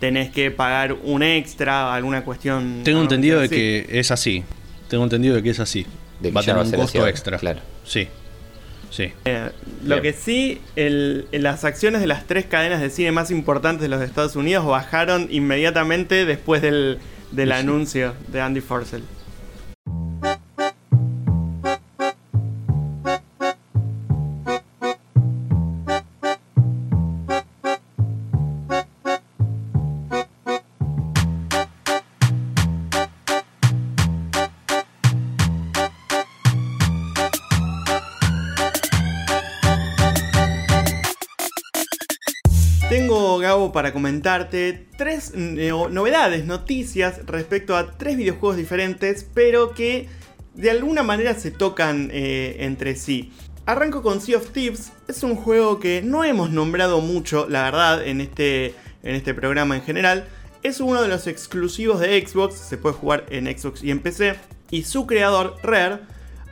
tenés 0.00 0.30
que 0.30 0.50
pagar 0.50 0.94
un 1.04 1.22
extra, 1.22 1.92
alguna 1.94 2.22
cuestión. 2.24 2.80
Tengo 2.84 3.02
entendido 3.02 3.38
de 3.40 3.48
que 3.50 3.86
es 3.90 4.10
así. 4.10 4.44
Tengo 4.88 5.04
entendido 5.04 5.34
de 5.36 5.42
que 5.42 5.50
es 5.50 5.60
así. 5.60 5.86
De 6.20 6.28
que 6.30 6.34
va 6.34 6.40
a 6.40 6.44
tener 6.44 6.62
un 6.62 6.70
costo 6.72 7.06
extra. 7.06 7.38
claro. 7.38 7.60
Sí. 7.84 8.08
Sí. 8.90 9.12
Eh, 9.24 9.50
lo 9.84 10.00
Bien. 10.00 10.02
que 10.02 10.12
sí, 10.18 10.60
el- 10.76 11.26
las 11.32 11.64
acciones 11.64 12.00
de 12.00 12.06
las 12.06 12.26
tres 12.26 12.46
cadenas 12.46 12.80
de 12.80 12.88
cine 12.88 13.10
más 13.12 13.30
importantes 13.30 13.82
de 13.82 13.88
los 13.88 14.00
Estados 14.00 14.36
Unidos 14.36 14.64
bajaron 14.64 15.26
inmediatamente 15.30 16.24
después 16.24 16.62
del, 16.62 16.98
del 17.32 17.48
Sí. 17.48 17.54
anuncio 17.54 18.14
de 18.28 18.40
Andy 18.40 18.60
Forcell. 18.60 19.02
Para 43.72 43.92
comentarte 43.92 44.86
tres 44.96 45.32
no- 45.34 45.88
novedades, 45.88 46.44
noticias 46.44 47.20
respecto 47.26 47.76
a 47.76 47.92
tres 47.92 48.16
videojuegos 48.16 48.56
diferentes, 48.56 49.26
pero 49.34 49.72
que 49.72 50.08
de 50.54 50.70
alguna 50.70 51.02
manera 51.02 51.34
se 51.34 51.50
tocan 51.50 52.10
eh, 52.12 52.56
entre 52.60 52.96
sí. 52.96 53.32
Arranco 53.66 54.02
con 54.02 54.20
Sea 54.20 54.38
of 54.38 54.50
Thieves, 54.50 54.92
es 55.08 55.22
un 55.22 55.34
juego 55.34 55.80
que 55.80 56.00
no 56.02 56.24
hemos 56.24 56.50
nombrado 56.50 57.00
mucho, 57.00 57.46
la 57.48 57.64
verdad, 57.64 58.06
en 58.06 58.20
este, 58.20 58.74
en 59.02 59.14
este 59.16 59.34
programa 59.34 59.74
en 59.76 59.82
general. 59.82 60.28
Es 60.62 60.80
uno 60.80 61.02
de 61.02 61.08
los 61.08 61.26
exclusivos 61.26 62.00
de 62.00 62.24
Xbox, 62.26 62.54
se 62.54 62.78
puede 62.78 62.94
jugar 62.94 63.26
en 63.30 63.46
Xbox 63.46 63.82
y 63.82 63.90
en 63.90 64.00
PC, 64.00 64.36
y 64.70 64.84
su 64.84 65.06
creador, 65.06 65.56
Rare, 65.62 65.98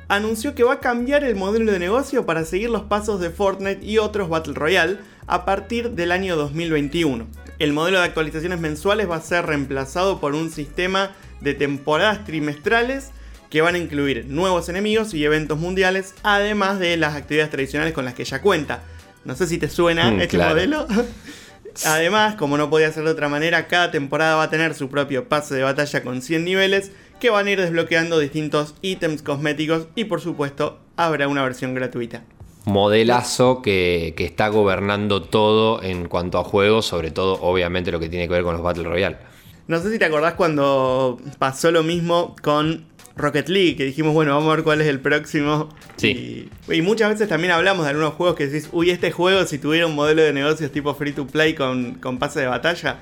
anunció 0.09 0.55
que 0.55 0.65
va 0.65 0.75
a 0.75 0.81
cambiar 0.81 1.25
el 1.25 1.37
modelo 1.37 1.73
de 1.73 1.79
negocio 1.79 2.27
para 2.27 2.45
seguir 2.45 2.71
los 2.71 2.83
pasos 2.83 3.21
de 3.21 3.31
Fortnite 3.31 3.85
y 3.85 3.99
otros 3.99 4.29
Battle 4.29 4.55
Royale 4.55 4.99
a 5.27 5.45
partir 5.45 5.91
del 5.91 6.13
año 6.13 6.37
2021. 6.37 7.27
El 7.59 7.73
modelo 7.73 7.99
de 7.99 8.05
actualizaciones 8.05 8.61
mensuales 8.61 9.09
va 9.09 9.17
a 9.17 9.21
ser 9.21 9.47
reemplazado 9.47 10.21
por 10.21 10.35
un 10.35 10.51
sistema 10.51 11.13
de 11.41 11.55
temporadas 11.55 12.25
trimestrales 12.25 13.11
que 13.51 13.61
van 13.63 13.77
a 13.77 13.79
incluir 13.79 14.27
nuevos 14.29 14.69
enemigos 14.69 15.15
y 15.15 15.25
eventos 15.25 15.59
mundiales, 15.59 16.15
además 16.25 16.81
de 16.81 16.97
las 16.97 17.15
actividades 17.15 17.51
tradicionales 17.51 17.95
con 17.95 18.05
las 18.05 18.15
que 18.15 18.25
ya 18.25 18.41
cuenta. 18.43 18.83
No 19.25 19.37
sé 19.37 19.47
si 19.47 19.59
te 19.59 19.69
suena 19.69 20.11
Mm, 20.11 20.21
este 20.21 20.37
claro. 20.37 20.55
modelo. 20.55 20.87
Además, 21.87 22.37
como 22.37 22.57
no 22.57 22.71
podía 22.71 22.93
ser 22.93 23.05
de 23.05 23.11
otra 23.11 23.29
manera, 23.29 23.67
cada 23.67 23.91
temporada 23.91 24.37
va 24.37 24.45
a 24.45 24.51
tener 24.51 24.75
su 24.75 24.89
propio 24.89 25.29
pase 25.29 25.55
de 25.57 25.63
batalla 25.63 26.03
con 26.03 26.23
100 26.23 26.45
niveles 26.45 26.93
que 27.21 27.31
van 27.31 27.47
a 27.47 27.51
ir 27.51 27.61
desbloqueando 27.61 28.19
distintos 28.19 28.75
ítems 28.83 29.23
cosméticos 29.23 29.89
y 29.97 30.05
por 30.05 30.21
supuesto 30.21 30.81
habrá 30.97 31.27
una 31.27 31.43
versión 31.43 31.75
gratuita. 31.75 32.23
Modelazo 32.65 33.63
que, 33.63 34.15
que 34.17 34.25
está 34.25 34.49
gobernando 34.49 35.23
todo 35.23 35.83
en 35.83 36.09
cuanto 36.09 36.39
a 36.39 36.45
juegos, 36.45 36.87
sobre 36.87 37.11
todo 37.11 37.39
obviamente 37.43 37.93
lo 37.93 38.01
que 38.01 38.09
tiene 38.09 38.27
que 38.27 38.35
ver 38.35 38.43
con 38.43 38.55
los 38.55 38.63
Battle 38.63 38.85
Royale. 38.85 39.19
No 39.67 39.81
sé 39.81 39.91
si 39.91 39.99
te 39.99 40.05
acordás 40.05 40.35
cuando 40.35 41.19
pasó 41.39 41.71
lo 41.71 41.83
mismo 41.83 42.37
con 42.43 42.87
Rocket 43.17 43.49
League, 43.49 43.77
que 43.77 43.85
dijimos, 43.85 44.13
bueno, 44.13 44.35
vamos 44.35 44.53
a 44.53 44.57
ver 44.57 44.65
cuál 44.65 44.81
es 44.81 44.89
el 44.89 45.01
próximo. 45.01 45.69
Sí. 45.97 46.49
Y, 46.69 46.75
y 46.75 46.83
muchas 46.83 47.11
veces 47.11 47.29
también 47.29 47.53
hablamos 47.53 47.85
de 47.85 47.91
algunos 47.91 48.15
juegos 48.15 48.37
que 48.37 48.47
decís, 48.47 48.69
uy, 48.73 48.91
este 48.91 49.13
juego 49.13 49.45
si 49.47 49.59
tuviera 49.59 49.87
un 49.87 49.95
modelo 49.95 50.23
de 50.23 50.33
negocios 50.33 50.73
tipo 50.73 50.95
free 50.95 51.13
to 51.13 51.27
play 51.27 51.55
con, 51.55 51.95
con 51.95 52.19
pase 52.19 52.41
de 52.41 52.47
batalla. 52.47 52.99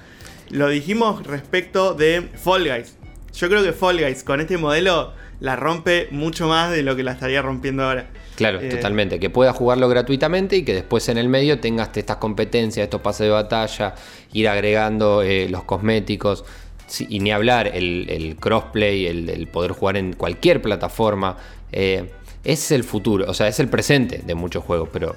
Lo 0.50 0.68
dijimos 0.68 1.26
respecto 1.26 1.94
de 1.94 2.28
Fall 2.34 2.68
Guys. 2.68 2.96
Yo 3.32 3.48
creo 3.48 3.62
que 3.62 3.72
Fall 3.72 3.98
Guys 3.98 4.22
con 4.22 4.40
este 4.40 4.58
modelo 4.58 5.14
la 5.40 5.56
rompe 5.56 6.08
mucho 6.10 6.46
más 6.46 6.70
de 6.70 6.82
lo 6.82 6.94
que 6.94 7.02
la 7.02 7.12
estaría 7.12 7.40
rompiendo 7.40 7.84
ahora. 7.84 8.10
Claro, 8.36 8.60
Eh, 8.60 8.68
totalmente. 8.68 9.18
Que 9.20 9.30
puedas 9.30 9.54
jugarlo 9.56 9.88
gratuitamente 9.88 10.56
y 10.56 10.64
que 10.64 10.74
después 10.74 11.08
en 11.08 11.18
el 11.18 11.28
medio 11.28 11.60
tengas 11.60 11.90
estas 11.96 12.16
competencias, 12.16 12.84
estos 12.84 13.00
pases 13.00 13.26
de 13.26 13.30
batalla, 13.30 13.94
ir 14.32 14.48
agregando 14.48 15.22
eh, 15.22 15.48
los 15.48 15.64
cosméticos. 15.64 16.44
Sí, 16.86 17.06
y 17.08 17.20
ni 17.20 17.30
hablar, 17.30 17.68
el, 17.68 18.06
el 18.10 18.36
crossplay, 18.36 19.06
el, 19.06 19.28
el 19.28 19.46
poder 19.46 19.72
jugar 19.72 19.96
en 19.96 20.12
cualquier 20.14 20.60
plataforma. 20.62 21.36
eh, 21.72 22.10
es 22.44 22.72
el 22.72 22.82
futuro, 22.82 23.24
o 23.30 23.34
sea, 23.34 23.46
es 23.46 23.60
el 23.60 23.68
presente 23.68 24.20
de 24.26 24.34
muchos 24.34 24.64
juegos, 24.64 24.88
pero 24.92 25.14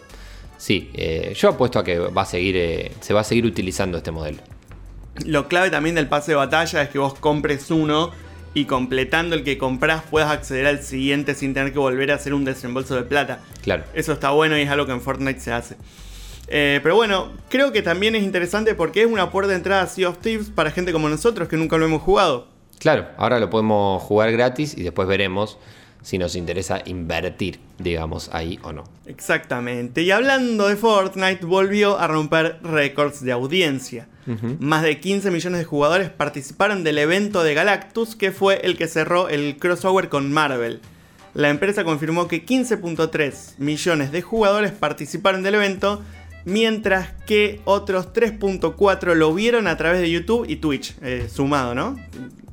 sí, 0.57 0.91
yo 1.35 1.49
apuesto 1.49 1.79
a 1.79 1.83
que 1.83 1.97
va 1.97 2.21
a 2.21 2.25
seguir, 2.25 2.91
se 2.99 3.13
va 3.15 3.21
a 3.21 3.23
seguir 3.23 3.47
utilizando 3.47 3.97
este 3.97 4.11
modelo. 4.11 4.37
Lo 5.25 5.47
clave 5.47 5.71
también 5.71 5.95
del 5.95 6.07
pase 6.07 6.33
de 6.33 6.35
batalla 6.35 6.83
es 6.83 6.89
que 6.89 6.99
vos 6.99 7.15
compres 7.15 7.71
uno 7.71 8.11
y 8.55 8.65
completando 8.65 9.35
el 9.35 9.43
que 9.43 9.59
comprás 9.59 10.01
puedas 10.09 10.31
acceder 10.31 10.65
al 10.65 10.81
siguiente 10.81 11.35
sin 11.35 11.53
tener 11.53 11.73
que 11.73 11.77
volver 11.77 12.11
a 12.11 12.15
hacer 12.15 12.33
un 12.33 12.45
desembolso 12.45 12.95
de 12.95 13.03
plata. 13.03 13.41
Claro. 13.61 13.83
Eso 13.93 14.13
está 14.13 14.31
bueno 14.31 14.57
y 14.57 14.61
es 14.61 14.69
algo 14.69 14.87
que 14.87 14.93
en 14.93 15.01
Fortnite 15.01 15.39
se 15.39 15.51
hace. 15.51 15.75
Eh, 16.47 16.79
pero 16.81 16.95
bueno, 16.95 17.33
creo 17.49 17.71
que 17.71 17.81
también 17.81 18.15
es 18.15 18.23
interesante 18.23 18.73
porque 18.73 19.01
es 19.01 19.07
una 19.07 19.29
puerta 19.29 19.51
de 19.51 19.57
entrada 19.57 19.81
a 19.83 19.87
Sea 19.87 20.09
of 20.09 20.19
Thieves 20.19 20.49
para 20.49 20.71
gente 20.71 20.93
como 20.93 21.09
nosotros 21.09 21.47
que 21.49 21.57
nunca 21.57 21.77
lo 21.77 21.85
hemos 21.85 22.01
jugado. 22.01 22.47
Claro, 22.79 23.07
ahora 23.17 23.39
lo 23.39 23.49
podemos 23.49 24.01
jugar 24.03 24.31
gratis 24.31 24.77
y 24.77 24.83
después 24.83 25.07
veremos 25.07 25.57
si 26.05 26.19
nos 26.19 26.35
interesa 26.35 26.83
invertir, 26.85 27.59
digamos, 27.79 28.29
ahí 28.31 28.59
o 28.61 28.71
no. 28.71 28.83
Exactamente. 29.07 30.03
Y 30.03 30.11
hablando 30.11 30.67
de 30.67 30.75
Fortnite, 30.75 31.43
volvió 31.47 31.97
a 31.97 32.05
romper 32.05 32.59
récords 32.61 33.23
de 33.23 33.31
audiencia. 33.31 34.07
Más 34.59 34.83
de 34.83 34.99
15 34.99 35.31
millones 35.31 35.59
de 35.59 35.65
jugadores 35.65 36.11
participaron 36.11 36.83
del 36.83 36.99
evento 36.99 37.43
de 37.43 37.55
Galactus, 37.55 38.15
que 38.15 38.31
fue 38.31 38.61
el 38.63 38.77
que 38.77 38.87
cerró 38.87 39.29
el 39.29 39.57
crossover 39.57 40.09
con 40.09 40.31
Marvel. 40.31 40.79
La 41.33 41.49
empresa 41.49 41.83
confirmó 41.83 42.27
que 42.27 42.45
15.3 42.45 43.57
millones 43.57 44.11
de 44.11 44.21
jugadores 44.21 44.71
participaron 44.73 45.41
del 45.41 45.55
evento, 45.55 46.03
mientras 46.45 47.13
que 47.25 47.61
otros 47.65 48.13
3.4 48.13 49.15
lo 49.15 49.33
vieron 49.33 49.67
a 49.67 49.75
través 49.75 50.01
de 50.01 50.11
YouTube 50.11 50.45
y 50.47 50.57
Twitch, 50.57 50.95
eh, 51.01 51.27
sumado, 51.31 51.73
¿no? 51.73 51.97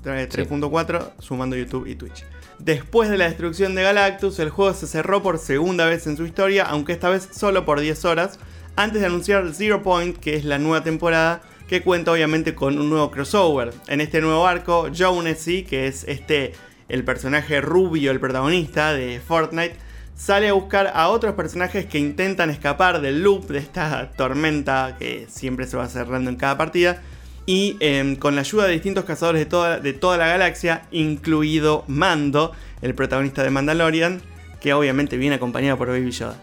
3.4 0.04 1.12
sumando 1.18 1.54
YouTube 1.54 1.86
y 1.86 1.96
Twitch. 1.96 2.24
Después 2.64 3.10
de 3.10 3.18
la 3.18 3.24
destrucción 3.24 3.74
de 3.74 3.82
Galactus, 3.82 4.38
el 4.38 4.50
juego 4.50 4.72
se 4.72 4.86
cerró 4.86 5.20
por 5.20 5.38
segunda 5.38 5.84
vez 5.86 6.06
en 6.06 6.16
su 6.16 6.24
historia, 6.24 6.62
aunque 6.62 6.92
esta 6.92 7.10
vez 7.10 7.28
solo 7.32 7.64
por 7.64 7.80
10 7.80 8.04
horas, 8.04 8.38
antes 8.76 9.00
de 9.00 9.08
anunciar 9.08 9.52
Zero 9.52 9.82
Point, 9.82 10.16
que 10.16 10.36
es 10.36 10.44
la 10.44 10.60
nueva 10.60 10.84
temporada 10.84 11.42
que 11.66 11.82
cuenta 11.82 12.12
obviamente 12.12 12.54
con 12.54 12.78
un 12.78 12.88
nuevo 12.88 13.10
crossover. 13.10 13.74
En 13.88 14.00
este 14.00 14.20
nuevo 14.20 14.46
arco, 14.46 14.90
Jonesy, 14.96 15.64
que 15.64 15.88
es 15.88 16.04
este 16.06 16.52
el 16.88 17.02
personaje 17.02 17.60
rubio, 17.60 18.12
el 18.12 18.20
protagonista 18.20 18.92
de 18.92 19.18
Fortnite, 19.18 19.74
sale 20.14 20.48
a 20.48 20.52
buscar 20.52 20.92
a 20.94 21.08
otros 21.08 21.34
personajes 21.34 21.86
que 21.86 21.98
intentan 21.98 22.48
escapar 22.48 23.00
del 23.00 23.24
loop 23.24 23.48
de 23.48 23.58
esta 23.58 24.12
tormenta 24.12 24.94
que 25.00 25.26
siempre 25.28 25.66
se 25.66 25.76
va 25.76 25.88
cerrando 25.88 26.30
en 26.30 26.36
cada 26.36 26.56
partida. 26.56 27.02
Y 27.44 27.76
em, 27.80 28.16
con 28.16 28.34
la 28.34 28.42
ayuda 28.42 28.66
de 28.66 28.72
distintos 28.72 29.04
cazadores 29.04 29.40
de 29.40 29.46
toda, 29.46 29.80
de 29.80 29.92
toda 29.92 30.16
la 30.16 30.28
galaxia, 30.28 30.82
incluido 30.92 31.84
Mando, 31.88 32.52
el 32.82 32.94
protagonista 32.94 33.42
de 33.42 33.50
Mandalorian, 33.50 34.22
que 34.60 34.72
obviamente 34.74 35.16
viene 35.16 35.36
acompañado 35.36 35.76
por 35.76 35.88
Baby 35.88 36.12
Yoda. 36.12 36.36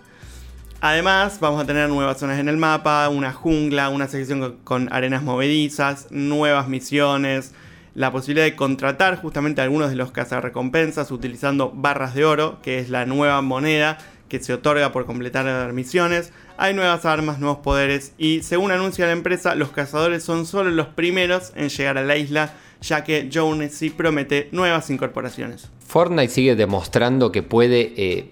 Además, 0.82 1.39
vamos 1.41 1.62
a 1.62 1.66
tener 1.66 1.89
nuevas 1.89 2.20
zonas 2.20 2.39
en 2.39 2.47
el 2.47 2.56
mapa, 2.56 3.10
una 3.10 3.34
jungla, 3.34 3.89
una 3.89 4.08
sección 4.08 4.58
con 4.64 4.91
arenas 4.93 5.24
movedizas, 5.24 6.08
nuevas 6.10 6.70
misiones, 6.70 7.54
la 7.95 8.12
posibilidad 8.12 8.45
de 8.45 8.56
contratar 8.56 9.18
justamente 9.22 9.60
a 9.60 9.66
algunos 9.66 9.89
de 9.89 9.97
los 9.97 10.12
cazarrecompensas 10.12 11.12
utilizando 11.12 11.72
barras 11.72 12.14
de 12.16 12.24
oro, 12.24 12.60
que 12.62 12.80
es 12.80 12.89
la 12.89 13.06
nueva 13.06 13.41
moneda 13.41 13.97
que 14.30 14.39
se 14.39 14.53
otorga 14.53 14.91
por 14.91 15.05
completar 15.05 15.73
misiones. 15.73 16.32
Hay 16.57 16.73
nuevas 16.73 17.05
armas, 17.05 17.39
nuevos 17.39 17.59
poderes 17.59 18.13
y 18.17 18.43
según 18.43 18.71
anuncia 18.71 19.05
la 19.05 19.11
empresa, 19.11 19.55
los 19.55 19.71
cazadores 19.71 20.23
son 20.23 20.45
solo 20.45 20.69
los 20.69 20.88
primeros 20.88 21.51
en 21.55 21.69
llegar 21.69 21.97
a 21.97 22.03
la 22.03 22.15
isla, 22.15 22.53
ya 22.82 23.03
que 23.03 23.30
Jones 23.34 23.73
sí 23.73 23.89
promete 23.89 24.47
nuevas 24.51 24.89
incorporaciones. 24.89 25.69
Fortnite 25.86 26.30
sigue 26.32 26.55
demostrando 26.55 27.32
que 27.32 27.43
puede 27.43 27.93
eh, 27.97 28.32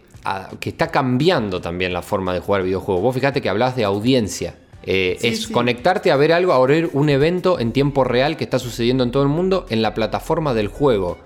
que 0.59 0.69
está 0.69 0.87
cambiando 0.89 1.61
también 1.61 1.93
la 1.93 2.01
forma 2.01 2.33
de 2.33 2.39
jugar 2.39 2.63
videojuegos. 2.63 3.01
Vos 3.01 3.15
fíjate 3.15 3.41
que 3.41 3.49
hablas 3.49 3.75
de 3.75 3.83
audiencia. 3.83 4.55
Eh, 4.83 5.17
es 5.21 5.47
conectarte 5.47 6.11
a 6.11 6.15
ver 6.15 6.31
algo, 6.31 6.53
a 6.53 6.65
ver 6.65 6.89
un 6.93 7.09
evento 7.09 7.59
en 7.59 7.73
tiempo 7.73 8.05
real 8.05 8.37
que 8.37 8.45
está 8.45 8.57
sucediendo 8.57 9.03
en 9.03 9.11
todo 9.11 9.23
el 9.23 9.29
mundo 9.29 9.65
en 9.69 9.81
la 9.81 9.93
plataforma 9.93 10.53
del 10.53 10.67
juego. 10.67 11.17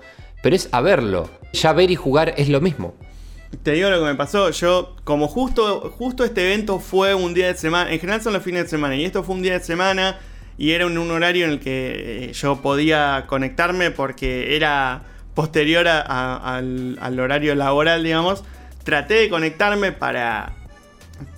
Pero 0.42 0.56
es 0.56 0.68
a 0.72 0.80
verlo. 0.80 1.30
Ya 1.52 1.72
ver 1.72 1.90
y 1.90 1.94
jugar 1.94 2.34
es 2.36 2.48
lo 2.48 2.60
mismo. 2.60 2.94
Te 3.62 3.72
digo 3.72 3.90
lo 3.90 3.98
que 3.98 4.04
me 4.04 4.14
pasó. 4.14 4.50
Yo, 4.50 4.96
como 5.04 5.28
justo, 5.28 5.94
justo 5.96 6.24
este 6.24 6.44
evento 6.44 6.78
fue 6.78 7.14
un 7.14 7.34
día 7.34 7.48
de 7.48 7.54
semana. 7.54 7.92
En 7.92 8.00
general 8.00 8.22
son 8.22 8.32
los 8.32 8.42
fines 8.42 8.64
de 8.64 8.68
semana. 8.68 8.96
Y 8.96 9.04
esto 9.04 9.22
fue 9.22 9.34
un 9.34 9.42
día 9.42 9.54
de 9.58 9.64
semana. 9.64 10.18
Y 10.58 10.72
era 10.72 10.86
un 10.86 11.10
horario 11.10 11.46
en 11.46 11.52
el 11.52 11.60
que 11.60 12.28
eh, 12.30 12.32
yo 12.32 12.60
podía 12.60 13.24
conectarme 13.26 13.90
porque 13.90 14.56
era 14.56 15.02
posterior 15.34 15.88
al, 15.88 16.98
al 17.00 17.20
horario 17.20 17.54
laboral, 17.54 18.02
digamos 18.02 18.44
traté 18.82 19.14
de 19.14 19.28
conectarme 19.28 19.92
para, 19.92 20.52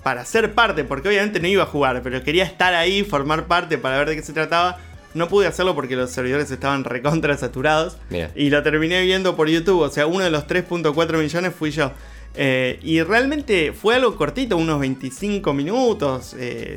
para 0.03 0.25
ser 0.25 0.53
parte, 0.53 0.83
porque 0.83 1.09
obviamente 1.09 1.39
no 1.39 1.47
iba 1.47 1.63
a 1.63 1.67
jugar, 1.67 2.01
pero 2.03 2.23
quería 2.23 2.43
estar 2.43 2.73
ahí, 2.73 3.03
formar 3.03 3.45
parte 3.45 3.77
para 3.77 3.97
ver 3.97 4.09
de 4.09 4.15
qué 4.15 4.21
se 4.21 4.33
trataba. 4.33 4.77
No 5.15 5.27
pude 5.27 5.47
hacerlo 5.47 5.73
porque 5.73 5.95
los 5.95 6.11
servidores 6.11 6.51
estaban 6.51 6.83
recontra 6.83 7.35
saturados. 7.37 7.97
Y 8.35 8.49
lo 8.49 8.61
terminé 8.61 9.01
viendo 9.01 9.35
por 9.35 9.49
YouTube. 9.49 9.81
O 9.81 9.89
sea, 9.89 10.05
uno 10.05 10.23
de 10.23 10.29
los 10.29 10.45
3.4 10.45 11.17
millones 11.17 11.53
fui 11.55 11.71
yo. 11.71 11.91
Eh, 12.35 12.79
y 12.83 13.01
realmente 13.01 13.71
fue 13.71 13.95
algo 13.95 14.15
cortito, 14.17 14.57
unos 14.57 14.79
25 14.81 15.53
minutos, 15.53 16.35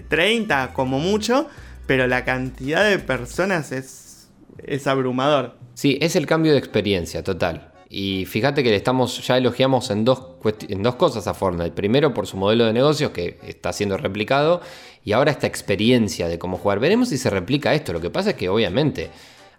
30 0.09 0.65
eh, 0.65 0.69
como 0.73 0.99
mucho. 1.01 1.49
Pero 1.87 2.07
la 2.07 2.25
cantidad 2.25 2.89
de 2.89 2.99
personas 2.99 3.73
es, 3.73 4.29
es 4.59 4.87
abrumador. 4.87 5.57
Sí, 5.75 5.99
es 6.01 6.17
el 6.17 6.27
cambio 6.27 6.53
de 6.53 6.59
experiencia, 6.59 7.23
total. 7.23 7.68
Y 7.91 8.27
fíjate 8.27 8.63
que 8.63 8.71
le 8.71 8.77
estamos, 8.77 9.27
ya 9.27 9.39
elogiamos 9.39 9.91
en 9.91 10.05
dos, 10.05 10.23
en 10.69 10.83
dos 10.83 10.97
cosas 10.97 11.27
a 11.27 11.35
Fortnite. 11.35 11.71
Primero 11.71 12.13
por 12.13 12.27
su 12.27 12.37
modelo 12.37 12.67
de 12.67 12.73
negocios 12.73 13.13
que 13.13 13.39
está 13.43 13.73
siendo 13.73 13.97
replicado 13.97 14.61
y 15.05 15.13
ahora 15.13 15.31
esta 15.31 15.47
experiencia 15.47 16.29
de 16.29 16.39
cómo 16.39 16.59
jugar. 16.59 16.81
Veremos 16.81 17.09
si 17.09 17.17
se 17.17 17.31
replica 17.31 17.75
esto. 17.75 17.95
Lo 17.95 18.01
que 18.01 18.11
pasa 18.11 18.31
es 18.31 18.37
que 18.37 18.51
obviamente 18.51 19.11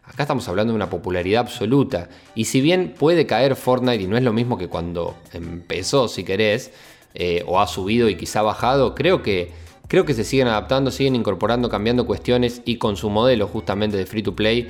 acá 0.04 0.24
estamos 0.24 0.48
hablando 0.48 0.74
de 0.74 0.76
una 0.76 0.92
popularidad 0.92 1.42
absoluta. 1.42 2.10
Y 2.36 2.46
si 2.46 2.62
bien 2.62 2.94
puede 2.98 3.26
caer 3.26 3.56
Fortnite 3.56 4.04
y 4.04 4.08
no 4.08 4.16
es 4.16 4.24
lo 4.24 4.34
mismo 4.34 4.60
que 4.60 4.68
cuando 4.68 5.16
empezó, 5.34 6.08
si 6.08 6.24
querés, 6.24 6.72
eh, 7.16 7.44
o 7.48 7.60
ha 7.60 7.66
subido 7.66 8.10
y 8.10 8.16
quizá 8.16 8.44
bajado, 8.44 8.94
creo 8.94 9.24
que, 9.24 9.52
creo 9.88 10.06
que 10.06 10.14
se 10.14 10.24
siguen 10.24 10.48
adaptando, 10.50 10.92
siguen 10.92 11.16
incorporando, 11.16 11.68
cambiando 11.68 12.06
cuestiones 12.06 12.62
y 12.66 12.78
con 12.78 12.96
su 12.96 13.10
modelo 13.10 13.48
justamente 13.48 13.98
de 13.98 14.06
free 14.06 14.22
to 14.22 14.36
play 14.36 14.68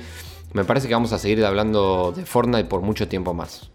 me 0.52 0.64
parece 0.64 0.88
que 0.88 0.94
vamos 0.94 1.12
a 1.12 1.18
seguir 1.18 1.44
hablando 1.44 2.12
de 2.16 2.24
Fortnite 2.26 2.64
por 2.64 2.82
mucho 2.82 3.08
tiempo 3.08 3.34
más. 3.34 3.70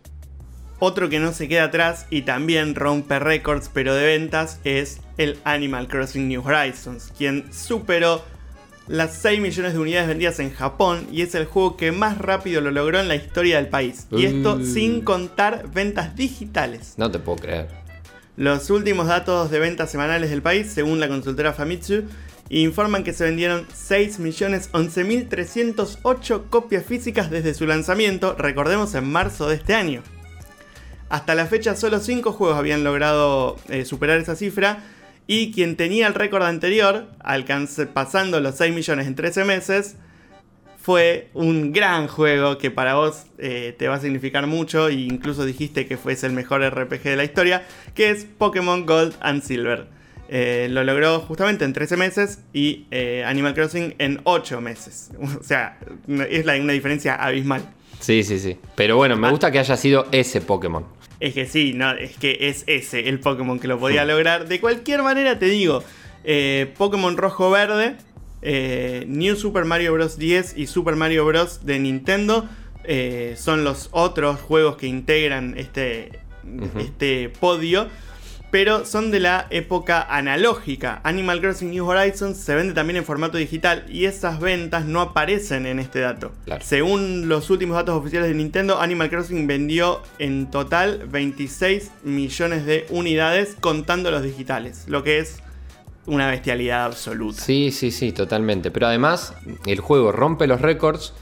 Otro 0.80 1.10
que 1.10 1.20
no 1.20 1.32
se 1.32 1.48
queda 1.48 1.66
atrás 1.66 2.06
y 2.10 2.24
también 2.24 2.76
rompe 2.76 3.18
récords 3.20 3.70
pero 3.74 3.96
de 3.96 4.06
ventas 4.06 4.60
es 4.66 5.00
el 5.18 5.40
Animal 5.46 5.88
Crossing 5.88 6.28
New 6.28 6.46
Horizons, 6.46 7.14
quien 7.18 7.52
superó 7.54 8.22
las 8.88 9.16
6 9.16 9.40
millones 9.40 9.74
de 9.74 9.80
unidades 9.80 10.08
vendidas 10.08 10.40
en 10.40 10.52
Japón 10.52 11.08
y 11.12 11.22
es 11.22 11.34
el 11.34 11.46
juego 11.46 11.78
que 11.78 11.92
más 11.92 12.18
rápido 12.18 12.62
lo 12.62 12.72
logró 12.72 13.00
en 13.00 13.08
la 13.08 13.16
historia 13.16 13.56
del 13.58 13.68
país. 13.68 14.08
Y 14.12 14.26
esto 14.26 14.64
sin 14.64 15.02
contar 15.02 15.72
ventas 15.74 16.16
digitales. 16.16 16.94
No 16.98 17.10
te 17.10 17.20
puedo 17.20 17.38
creer. 17.38 17.68
Los 18.38 18.70
últimos 18.70 19.08
datos 19.08 19.50
de 19.50 19.60
ventas 19.60 19.90
semanales 19.90 20.30
del 20.30 20.42
país, 20.42 20.70
según 20.70 21.00
la 21.00 21.08
consultora 21.08 21.54
Famitsu, 21.54 22.04
informan 22.50 23.04
que 23.04 23.14
se 23.14 23.24
vendieron 23.24 23.66
6.011.308 23.68 26.50
copias 26.50 26.86
físicas 26.86 27.32
desde 27.32 27.54
su 27.54 27.66
lanzamiento, 27.66 28.36
recordemos 28.38 28.94
en 28.96 29.12
marzo 29.12 29.50
de 29.50 29.56
este 29.56 29.74
año. 29.74 30.04
Hasta 31.10 31.36
la 31.36 31.46
fecha 31.46 31.76
solo 31.76 32.00
5 32.00 32.32
juegos 32.32 32.58
habían 32.58 32.84
logrado 32.84 33.58
eh, 33.70 33.86
superar 33.86 34.20
esa 34.20 34.36
cifra 34.36 34.84
y 35.28 35.52
quien 35.52 35.76
tenía 35.76 36.08
el 36.08 36.14
récord 36.14 36.44
anterior, 36.44 37.08
pasando 37.94 38.40
los 38.40 38.56
6 38.56 38.74
millones 38.74 39.08
en 39.08 39.16
13 39.16 39.44
meses, 39.44 39.96
fue 40.80 41.30
un 41.34 41.74
gran 41.74 42.08
juego 42.08 42.60
que 42.60 42.70
para 42.70 42.94
vos 42.94 43.26
eh, 43.40 43.76
te 43.76 43.88
va 43.88 43.96
a 43.96 44.00
significar 44.00 44.46
mucho 44.46 44.88
e 44.88 44.94
incluso 44.94 45.44
dijiste 45.44 45.88
que 45.88 45.98
fuese 45.98 46.28
el 46.28 46.34
mejor 46.34 46.62
RPG 46.62 47.02
de 47.02 47.16
la 47.16 47.24
historia, 47.24 47.66
que 47.96 48.12
es 48.12 48.26
Pokémon 48.26 48.86
Gold 48.86 49.16
and 49.20 49.42
Silver. 49.42 49.95
Eh, 50.28 50.68
lo 50.72 50.84
logró 50.84 51.20
justamente 51.20 51.66
en 51.66 51.74
13 51.74 51.98
meses 51.98 52.40
y 52.52 52.88
eh, 52.90 53.24
Animal 53.26 53.54
Crossing 53.54 53.96
en 54.00 54.22
8 54.24 54.62
meses. 54.62 55.12
O 55.40 55.44
sea, 55.44 55.78
es 56.08 56.46
una 56.46 56.74
diferencia 56.74 57.16
abismal. 57.16 57.62
Sí, 58.00 58.24
sí, 58.24 58.40
sí. 58.40 58.58
Pero 58.76 58.98
bueno, 58.98 59.16
me 59.16 59.28
ah. 59.28 59.32
gusta 59.32 59.52
que 59.52 59.60
haya 59.60 59.78
sido 59.78 60.08
ese 60.12 60.42
Pokémon. 60.42 60.86
Es 61.20 61.34
que 61.34 61.46
sí, 61.46 61.74
no, 61.74 61.92
es 61.92 62.18
que 62.18 62.38
es 62.42 62.64
ese 62.68 63.08
el 63.08 63.20
Pokémon 63.20 63.60
que 63.60 63.68
lo 63.68 63.80
podía 63.80 64.06
lograr. 64.06 64.48
De 64.48 64.60
cualquier 64.60 65.02
manera, 65.04 65.40
te 65.40 65.46
digo, 65.46 65.84
eh, 66.24 66.74
Pokémon 66.78 67.16
Rojo-Verde, 67.16 67.96
New 69.08 69.36
Super 69.36 69.66
Mario 69.66 69.94
Bros. 69.94 70.18
10 70.18 70.58
y 70.58 70.68
Super 70.68 70.96
Mario 70.96 71.26
Bros. 71.26 71.66
de 71.66 71.80
Nintendo 71.80 72.48
son 73.36 73.64
los 73.64 73.90
otros 73.92 74.40
juegos 74.40 74.76
que 74.78 74.88
integran 74.88 75.56
este, 75.58 76.20
este 76.78 77.30
podio 77.30 77.88
pero 78.56 78.86
son 78.86 79.12
de 79.12 79.20
la 79.20 79.48
época 79.50 80.02
analógica. 80.02 81.02
Animal 81.04 81.42
Crossing 81.42 81.72
New 81.72 81.86
Horizons 81.86 82.38
se 82.38 82.56
vende 82.56 82.74
también 82.74 82.96
en 82.96 83.04
formato 83.04 83.38
digital 83.38 83.84
y 83.90 84.06
esas 84.06 84.40
ventas 84.40 84.86
no 84.86 85.02
aparecen 85.02 85.66
en 85.66 85.78
este 85.78 86.00
dato. 86.00 86.32
Según 86.62 87.28
los 87.28 87.50
últimos 87.50 87.76
datos 87.76 88.00
oficiales 88.00 88.30
de 88.30 88.36
Nintendo, 88.36 88.80
Animal 88.80 89.10
Crossing 89.10 89.46
vendió 89.46 90.02
en 90.20 90.50
total 90.50 91.06
26 91.12 91.92
millones 92.06 92.66
de 92.66 92.86
unidades 92.92 93.58
contando 93.60 94.10
los 94.10 94.24
digitales, 94.24 94.86
lo 94.88 95.04
que 95.04 95.20
es 95.20 95.44
una 96.06 96.30
bestialidad 96.30 96.86
absoluta. 96.86 97.42
Sí, 97.42 97.74
sí, 97.74 97.92
sí, 97.92 98.14
totalmente. 98.14 98.72
Pero 98.72 98.88
además, 98.88 99.34
el 99.66 99.82
juego 99.82 100.14
rompe 100.14 100.48
los 100.48 100.62
récords 100.62 101.14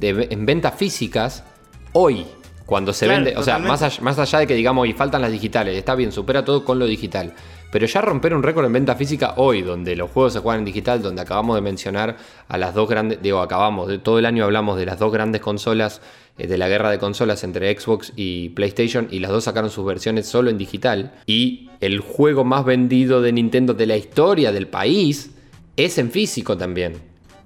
en 0.00 0.46
ventas 0.46 0.74
físicas 0.74 1.44
hoy, 1.92 2.26
Cuando 2.72 2.94
se 2.94 3.04
Claro, 3.04 3.22
vende, 3.22 3.38
o 3.38 3.42
sea, 3.42 3.58
más 3.58 3.82
allá, 3.82 4.02
más 4.02 4.18
allá 4.18 4.38
de 4.38 4.46
que 4.46 4.54
digamos, 4.54 4.88
y 4.88 4.94
faltan 4.94 5.20
las 5.20 5.30
digitales, 5.30 5.76
está 5.76 5.94
bien, 5.94 6.10
supera 6.10 6.42
todo 6.42 6.64
con 6.64 6.78
lo 6.78 6.86
digital. 6.86 7.34
Pero 7.70 7.84
ya 7.84 8.00
romper 8.00 8.32
un 8.32 8.42
récord 8.42 8.64
en 8.64 8.72
venta 8.72 8.94
física 8.94 9.34
hoy, 9.36 9.60
donde 9.60 9.94
los 9.94 10.10
juegos 10.10 10.32
se 10.32 10.38
juegan 10.38 10.60
en 10.60 10.64
digital, 10.64 11.02
donde 11.02 11.20
acabamos 11.20 11.54
de 11.54 11.60
mencionar 11.60 12.16
a 12.48 12.56
las 12.56 12.72
dos 12.72 12.88
grandes, 12.88 13.20
digo, 13.20 13.42
acabamos, 13.42 13.88
de 13.88 13.98
todo 13.98 14.18
el 14.18 14.24
año 14.24 14.44
hablamos 14.44 14.78
de 14.78 14.86
las 14.86 14.98
dos 14.98 15.12
grandes 15.12 15.42
consolas, 15.42 16.00
eh, 16.38 16.46
de 16.46 16.56
la 16.56 16.66
guerra 16.66 16.90
de 16.90 16.98
consolas 16.98 17.44
entre 17.44 17.78
Xbox 17.78 18.14
y 18.16 18.48
PlayStation, 18.48 19.06
y 19.10 19.18
las 19.18 19.32
dos 19.32 19.44
sacaron 19.44 19.68
sus 19.68 19.84
versiones 19.84 20.26
solo 20.26 20.48
en 20.48 20.56
digital. 20.56 21.12
Y 21.26 21.68
el 21.80 22.00
juego 22.00 22.42
más 22.42 22.64
vendido 22.64 23.20
de 23.20 23.32
Nintendo 23.32 23.74
de 23.74 23.84
la 23.84 23.98
historia 23.98 24.50
del 24.50 24.66
país 24.66 25.30
es 25.76 25.98
en 25.98 26.10
físico 26.10 26.56
también. 26.56 26.94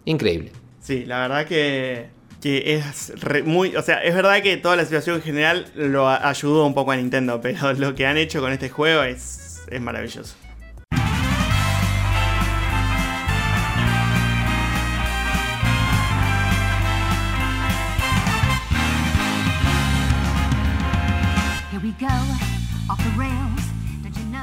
Increíble. 0.05 0.53
Sí, 0.81 1.05
la 1.05 1.19
verdad 1.19 1.47
que, 1.47 2.15
que 2.47 2.77
es 2.77 3.13
re- 3.21 3.43
muy. 3.43 3.75
O 3.75 3.83
sea, 3.83 3.99
es 4.05 4.15
verdad 4.15 4.41
que 4.41 4.57
toda 4.57 4.77
la 4.77 4.85
situación 4.85 5.17
en 5.17 5.23
general 5.23 5.67
lo 5.75 6.09
a- 6.09 6.29
ayudó 6.29 6.65
un 6.65 6.75
poco 6.75 6.93
a 6.93 6.97
Nintendo, 6.97 7.41
pero 7.43 7.73
lo 7.73 7.97
que 7.97 8.07
han 8.07 8.17
hecho 8.17 8.41
con 8.41 8.53
este 8.53 8.69
juego 8.69 9.03
es, 9.03 9.63
es 9.69 9.81
maravilloso. 9.81 10.37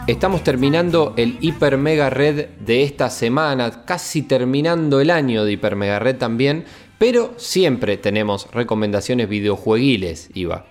Estamos 0.07 0.43
terminando 0.43 1.13
el 1.15 1.37
Hiper 1.39 1.77
Mega 1.77 2.09
Red 2.09 2.47
de 2.59 2.83
esta 2.83 3.09
semana, 3.09 3.85
casi 3.85 4.21
terminando 4.23 4.99
el 4.99 5.09
año 5.09 5.45
de 5.45 5.53
Hiper 5.53 5.77
Mega 5.77 5.99
Red 5.99 6.17
también, 6.17 6.65
pero 7.03 7.33
siempre 7.35 7.97
tenemos 7.97 8.47
recomendaciones 8.53 9.27
videojueguiles, 9.27 10.29
Iva. 10.35 10.65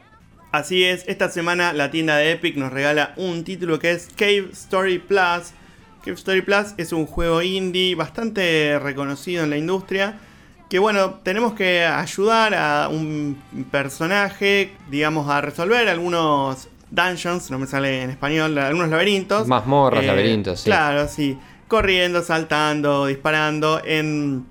Así 0.50 0.82
es, 0.82 1.04
esta 1.06 1.28
semana 1.28 1.74
la 1.74 1.90
tienda 1.90 2.16
de 2.16 2.32
Epic 2.32 2.56
nos 2.56 2.72
regala 2.72 3.12
un 3.18 3.44
título 3.44 3.78
que 3.78 3.90
es 3.90 4.08
Cave 4.16 4.48
Story 4.52 4.98
Plus. 4.98 5.52
Cave 6.02 6.14
Story 6.14 6.40
Plus 6.40 6.72
es 6.78 6.94
un 6.94 7.04
juego 7.04 7.42
indie 7.42 7.94
bastante 7.96 8.78
reconocido 8.78 9.44
en 9.44 9.50
la 9.50 9.58
industria. 9.58 10.20
Que 10.70 10.78
bueno, 10.78 11.16
tenemos 11.22 11.52
que 11.52 11.84
ayudar 11.84 12.54
a 12.54 12.88
un 12.88 13.36
personaje, 13.70 14.72
digamos, 14.88 15.28
a 15.28 15.42
resolver 15.42 15.86
algunos 15.86 16.66
dungeons, 16.90 17.50
no 17.50 17.58
me 17.58 17.66
sale 17.66 18.04
en 18.04 18.08
español, 18.08 18.56
algunos 18.56 18.88
laberintos. 18.88 19.46
Mazmorras, 19.46 20.02
laberintos, 20.02 20.60
sí. 20.60 20.64
Claro, 20.64 21.08
sí. 21.08 21.36
Corriendo, 21.68 22.22
saltando, 22.22 23.04
disparando 23.04 23.82
en 23.84 24.46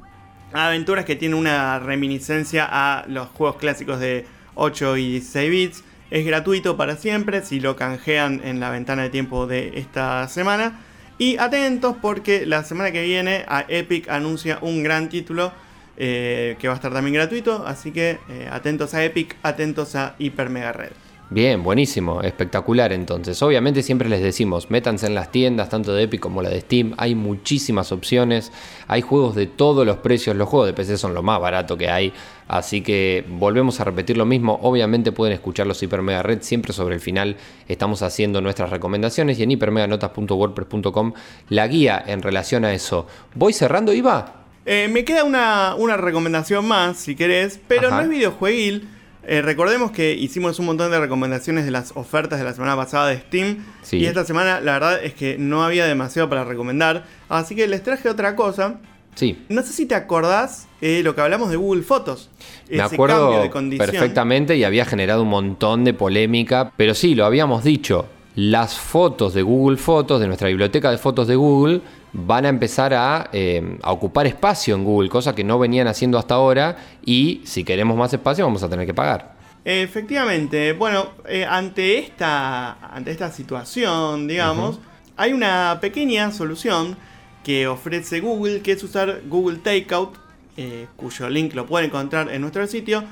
aventuras 0.53 1.05
que 1.05 1.15
tienen 1.15 1.37
una 1.37 1.79
reminiscencia 1.79 2.67
a 2.69 3.05
los 3.07 3.29
juegos 3.29 3.57
clásicos 3.57 3.99
de 3.99 4.25
8 4.55 4.97
y 4.97 5.11
16 5.11 5.51
bits. 5.51 5.83
Es 6.09 6.25
gratuito 6.25 6.75
para 6.75 6.97
siempre 6.97 7.41
si 7.41 7.59
lo 7.59 7.75
canjean 7.75 8.41
en 8.43 8.59
la 8.59 8.69
ventana 8.69 9.03
de 9.03 9.09
tiempo 9.09 9.47
de 9.47 9.79
esta 9.79 10.27
semana. 10.27 10.79
Y 11.17 11.37
atentos 11.37 11.95
porque 12.01 12.45
la 12.45 12.63
semana 12.63 12.91
que 12.91 13.03
viene 13.03 13.45
a 13.47 13.65
Epic 13.67 14.09
anuncia 14.09 14.57
un 14.61 14.83
gran 14.83 15.07
título 15.07 15.53
eh, 15.97 16.55
que 16.59 16.67
va 16.67 16.73
a 16.73 16.77
estar 16.77 16.91
también 16.91 17.13
gratuito. 17.13 17.65
Así 17.65 17.91
que 17.91 18.19
eh, 18.29 18.49
atentos 18.51 18.93
a 18.93 19.03
Epic, 19.03 19.35
atentos 19.43 19.95
a 19.95 20.15
Hyper 20.17 20.49
Mega 20.49 20.73
Red. 20.73 20.91
Bien, 21.33 21.63
buenísimo, 21.63 22.21
espectacular 22.23 22.91
entonces. 22.91 23.41
Obviamente 23.41 23.83
siempre 23.83 24.09
les 24.09 24.21
decimos, 24.21 24.69
métanse 24.69 25.07
en 25.07 25.15
las 25.15 25.31
tiendas, 25.31 25.69
tanto 25.69 25.93
de 25.93 26.03
Epic 26.03 26.19
como 26.19 26.41
la 26.41 26.49
de 26.49 26.59
Steam, 26.59 26.93
hay 26.97 27.15
muchísimas 27.15 27.93
opciones, 27.93 28.51
hay 28.89 28.99
juegos 28.99 29.33
de 29.35 29.47
todos 29.47 29.85
los 29.85 29.95
precios, 29.99 30.35
los 30.35 30.49
juegos 30.49 30.67
de 30.67 30.73
PC 30.73 30.97
son 30.97 31.13
lo 31.13 31.23
más 31.23 31.39
barato 31.39 31.77
que 31.77 31.89
hay, 31.89 32.11
así 32.49 32.81
que 32.81 33.23
volvemos 33.29 33.79
a 33.79 33.85
repetir 33.85 34.17
lo 34.17 34.25
mismo, 34.25 34.59
obviamente 34.61 35.13
pueden 35.13 35.33
escuchar 35.33 35.67
los 35.67 35.81
Hiper 35.81 36.01
Mega 36.01 36.21
Red, 36.21 36.41
siempre 36.41 36.73
sobre 36.73 36.95
el 36.95 37.01
final 37.01 37.37
estamos 37.69 38.01
haciendo 38.01 38.41
nuestras 38.41 38.69
recomendaciones 38.69 39.39
y 39.39 39.43
en 39.43 39.51
hipermeganotas.wordpress.com 39.51 41.13
la 41.47 41.65
guía 41.69 42.03
en 42.07 42.23
relación 42.23 42.65
a 42.65 42.73
eso. 42.73 43.07
¿Voy 43.35 43.53
cerrando, 43.53 43.93
Iva? 43.93 44.43
Eh, 44.65 44.89
me 44.91 45.05
queda 45.05 45.23
una, 45.23 45.75
una 45.75 45.95
recomendación 45.95 46.67
más, 46.67 46.97
si 46.97 47.15
querés, 47.15 47.57
pero 47.69 47.87
Ajá. 47.87 47.95
no 47.95 48.01
es 48.01 48.09
videojueguil. 48.09 48.89
Eh, 49.27 49.41
recordemos 49.41 49.91
que 49.91 50.13
hicimos 50.13 50.57
un 50.59 50.65
montón 50.65 50.91
de 50.91 50.99
recomendaciones 50.99 51.65
de 51.65 51.71
las 51.71 51.91
ofertas 51.95 52.39
de 52.39 52.45
la 52.45 52.53
semana 52.53 52.75
pasada 52.75 53.07
de 53.07 53.19
Steam. 53.19 53.63
Sí. 53.83 53.97
Y 53.97 54.05
esta 54.05 54.25
semana 54.25 54.59
la 54.61 54.73
verdad 54.73 55.03
es 55.03 55.13
que 55.13 55.37
no 55.37 55.63
había 55.63 55.85
demasiado 55.85 56.27
para 56.29 56.43
recomendar. 56.43 57.05
Así 57.29 57.55
que 57.55 57.67
les 57.67 57.83
traje 57.83 58.09
otra 58.09 58.35
cosa. 58.35 58.79
Sí. 59.15 59.43
No 59.49 59.61
sé 59.61 59.73
si 59.73 59.85
te 59.85 59.93
acordás 59.95 60.67
eh, 60.79 61.01
lo 61.03 61.13
que 61.15 61.21
hablamos 61.21 61.49
de 61.49 61.57
Google 61.57 61.83
Fotos. 61.83 62.29
Me 62.69 62.77
Ese 62.77 62.95
acuerdo 62.95 63.25
cambio 63.25 63.41
de 63.41 63.49
condición. 63.49 63.89
perfectamente 63.89 64.55
y 64.55 64.63
había 64.63 64.85
generado 64.85 65.23
un 65.23 65.29
montón 65.29 65.83
de 65.83 65.93
polémica, 65.93 66.71
pero 66.77 66.95
sí, 66.95 67.13
lo 67.13 67.25
habíamos 67.25 67.63
dicho, 67.63 68.07
las 68.35 68.77
fotos 68.79 69.33
de 69.33 69.41
Google 69.41 69.77
Fotos, 69.77 70.21
de 70.21 70.27
nuestra 70.27 70.47
biblioteca 70.47 70.89
de 70.89 70.97
fotos 70.97 71.27
de 71.27 71.35
Google, 71.35 71.81
van 72.13 72.45
a 72.45 72.49
empezar 72.49 72.93
a, 72.93 73.29
eh, 73.31 73.77
a 73.81 73.91
ocupar 73.91 74.27
espacio 74.27 74.75
en 74.75 74.83
Google, 74.83 75.09
cosa 75.09 75.33
que 75.33 75.43
no 75.43 75.59
venían 75.59 75.87
haciendo 75.87 76.17
hasta 76.17 76.35
ahora 76.35 76.77
y 77.05 77.41
si 77.45 77.63
queremos 77.63 77.97
más 77.97 78.13
espacio 78.13 78.45
vamos 78.45 78.63
a 78.63 78.69
tener 78.69 78.85
que 78.85 78.93
pagar. 78.93 79.35
Efectivamente, 79.63 80.73
bueno, 80.73 81.09
eh, 81.27 81.45
ante, 81.45 81.99
esta, 81.99 82.73
ante 82.93 83.11
esta 83.11 83.31
situación, 83.31 84.27
digamos, 84.27 84.79
hay 85.17 85.33
una 85.33 85.77
pequeña 85.79 86.31
solución 86.31 86.97
que 87.43 87.67
ofrece 87.67 88.21
Google, 88.21 88.61
que 88.61 88.71
es 88.71 88.83
usar 88.83 89.21
Google 89.27 89.59
Takeout, 89.59 90.15
eh, 90.57 90.87
cuyo 90.95 91.29
link 91.29 91.53
lo 91.53 91.67
pueden 91.67 91.89
encontrar 91.89 92.31
en 92.31 92.41
nuestro 92.41 92.65
sitio, 92.65 93.03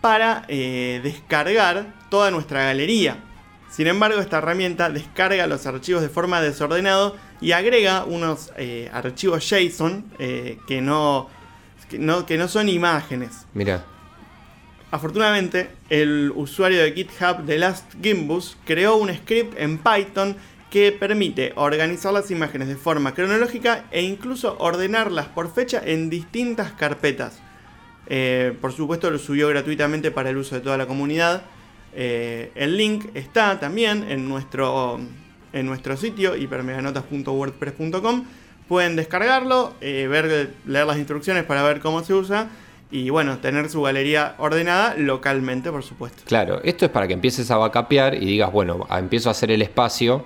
para 0.00 0.44
eh, 0.46 1.00
descargar 1.02 1.92
toda 2.08 2.30
nuestra 2.30 2.64
galería. 2.64 3.18
Sin 3.68 3.88
embargo, 3.88 4.20
esta 4.20 4.38
herramienta 4.38 4.90
descarga 4.90 5.48
los 5.48 5.66
archivos 5.66 6.02
de 6.02 6.08
forma 6.08 6.40
desordenada 6.40 7.14
y 7.40 7.52
agrega 7.52 8.04
unos 8.04 8.52
eh, 8.56 8.90
archivos 8.92 9.48
JSON 9.48 10.04
eh, 10.18 10.58
que, 10.66 10.80
no, 10.80 11.28
que, 11.88 11.98
no, 11.98 12.26
que 12.26 12.38
no 12.38 12.48
son 12.48 12.68
imágenes. 12.68 13.46
Mira, 13.54 13.84
Afortunadamente, 14.90 15.68
el 15.90 16.32
usuario 16.34 16.80
de 16.80 16.92
GitHub 16.92 17.44
de 17.44 17.58
Last 17.58 17.92
Gimbus 18.00 18.56
creó 18.64 18.96
un 18.96 19.12
script 19.12 19.58
en 19.58 19.78
Python 19.78 20.36
que 20.70 20.92
permite 20.92 21.52
organizar 21.56 22.12
las 22.12 22.30
imágenes 22.30 22.68
de 22.68 22.76
forma 22.76 23.12
cronológica 23.12 23.84
e 23.90 24.02
incluso 24.02 24.56
ordenarlas 24.58 25.26
por 25.26 25.52
fecha 25.52 25.82
en 25.84 26.08
distintas 26.08 26.72
carpetas. 26.72 27.40
Eh, 28.06 28.56
por 28.60 28.72
supuesto, 28.72 29.10
lo 29.10 29.18
subió 29.18 29.48
gratuitamente 29.48 30.12
para 30.12 30.30
el 30.30 30.36
uso 30.36 30.54
de 30.54 30.60
toda 30.60 30.78
la 30.78 30.86
comunidad. 30.86 31.42
Eh, 31.92 32.52
el 32.54 32.76
link 32.76 33.06
está 33.14 33.58
también 33.58 34.04
en 34.08 34.28
nuestro, 34.28 35.00
en 35.56 35.66
nuestro 35.66 35.96
sitio 35.96 36.36
hipermeganotas.wordpress.com. 36.36 38.24
Pueden 38.68 38.96
descargarlo, 38.96 39.74
eh, 39.80 40.06
ver, 40.08 40.50
leer 40.66 40.86
las 40.86 40.98
instrucciones 40.98 41.44
para 41.44 41.62
ver 41.62 41.80
cómo 41.80 42.02
se 42.02 42.14
usa 42.14 42.48
y 42.90 43.10
bueno, 43.10 43.38
tener 43.38 43.68
su 43.68 43.82
galería 43.82 44.34
ordenada 44.38 44.94
localmente, 44.96 45.70
por 45.70 45.82
supuesto. 45.82 46.22
claro, 46.26 46.60
esto 46.62 46.84
es 46.84 46.90
para 46.90 47.08
que 47.08 47.14
empieces 47.14 47.50
a 47.50 47.56
vacapear 47.56 48.14
y 48.14 48.26
digas, 48.26 48.52
bueno, 48.52 48.86
empiezo 48.90 49.28
a 49.28 49.32
hacer 49.32 49.50
el 49.50 49.62
espacio 49.62 50.24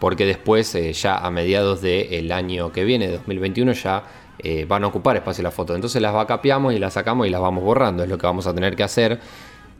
porque 0.00 0.26
después 0.26 0.74
eh, 0.74 0.92
ya 0.92 1.16
a 1.16 1.30
mediados 1.30 1.80
del 1.80 2.30
año 2.32 2.72
que 2.72 2.84
viene, 2.84 3.08
2021, 3.08 3.72
ya 3.72 4.02
eh, 4.38 4.66
van 4.66 4.84
a 4.84 4.88
ocupar 4.88 5.16
espacio 5.16 5.42
las 5.44 5.54
fotos. 5.54 5.76
Entonces 5.76 6.02
las 6.02 6.12
vacapeamos 6.12 6.74
y 6.74 6.78
las 6.78 6.94
sacamos 6.94 7.26
y 7.26 7.30
las 7.30 7.40
vamos 7.40 7.64
borrando, 7.64 8.02
es 8.02 8.08
lo 8.08 8.18
que 8.18 8.26
vamos 8.26 8.46
a 8.46 8.54
tener 8.54 8.76
que 8.76 8.82
hacer 8.82 9.20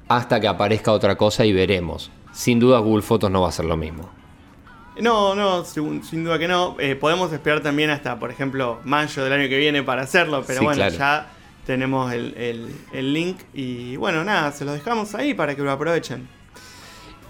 hasta 0.09 0.41
que 0.41 0.49
aparezca 0.49 0.93
otra 0.93 1.17
cosa 1.17 1.45
y 1.45 1.53
veremos. 1.53 2.11
Sin 2.33 2.59
duda 2.59 2.79
Google 2.79 3.03
Fotos 3.03 3.31
no 3.31 3.43
va 3.43 3.49
a 3.49 3.53
ser 3.53 3.65
lo 3.65 3.77
mismo. 3.77 4.24
No, 5.01 5.35
no, 5.35 5.65
sin, 5.65 6.05
sin 6.05 6.25
duda 6.25 6.39
que 6.39 6.47
no. 6.49 6.77
Eh, 6.79 6.95
podemos 6.95 7.33
esperar 7.33 7.61
también 7.61 7.91
hasta, 7.91 8.19
por 8.19 8.31
ejemplo, 8.31 8.81
mayo 8.85 9.25
del 9.25 9.33
año 9.33 9.49
que 9.49 9.59
viene 9.59 9.83
para 9.83 10.03
hacerlo, 10.03 10.45
pero 10.47 10.61
Sí, 10.61 10.65
bueno, 10.65 10.77
claro. 10.79 10.95
ya 10.97 11.27
tenemos 11.67 12.13
el, 12.13 12.35
el- 12.37 12.75
el 12.93 13.13
link 13.13 13.39
y 13.53 13.97
bueno, 13.97 14.23
nada, 14.23 14.53
se 14.53 14.65
los 14.65 14.75
dejamos 14.75 15.15
ahí 15.15 15.35
para 15.35 15.55
que 15.57 15.63
lo 15.63 15.71
aprovechen. 15.73 16.29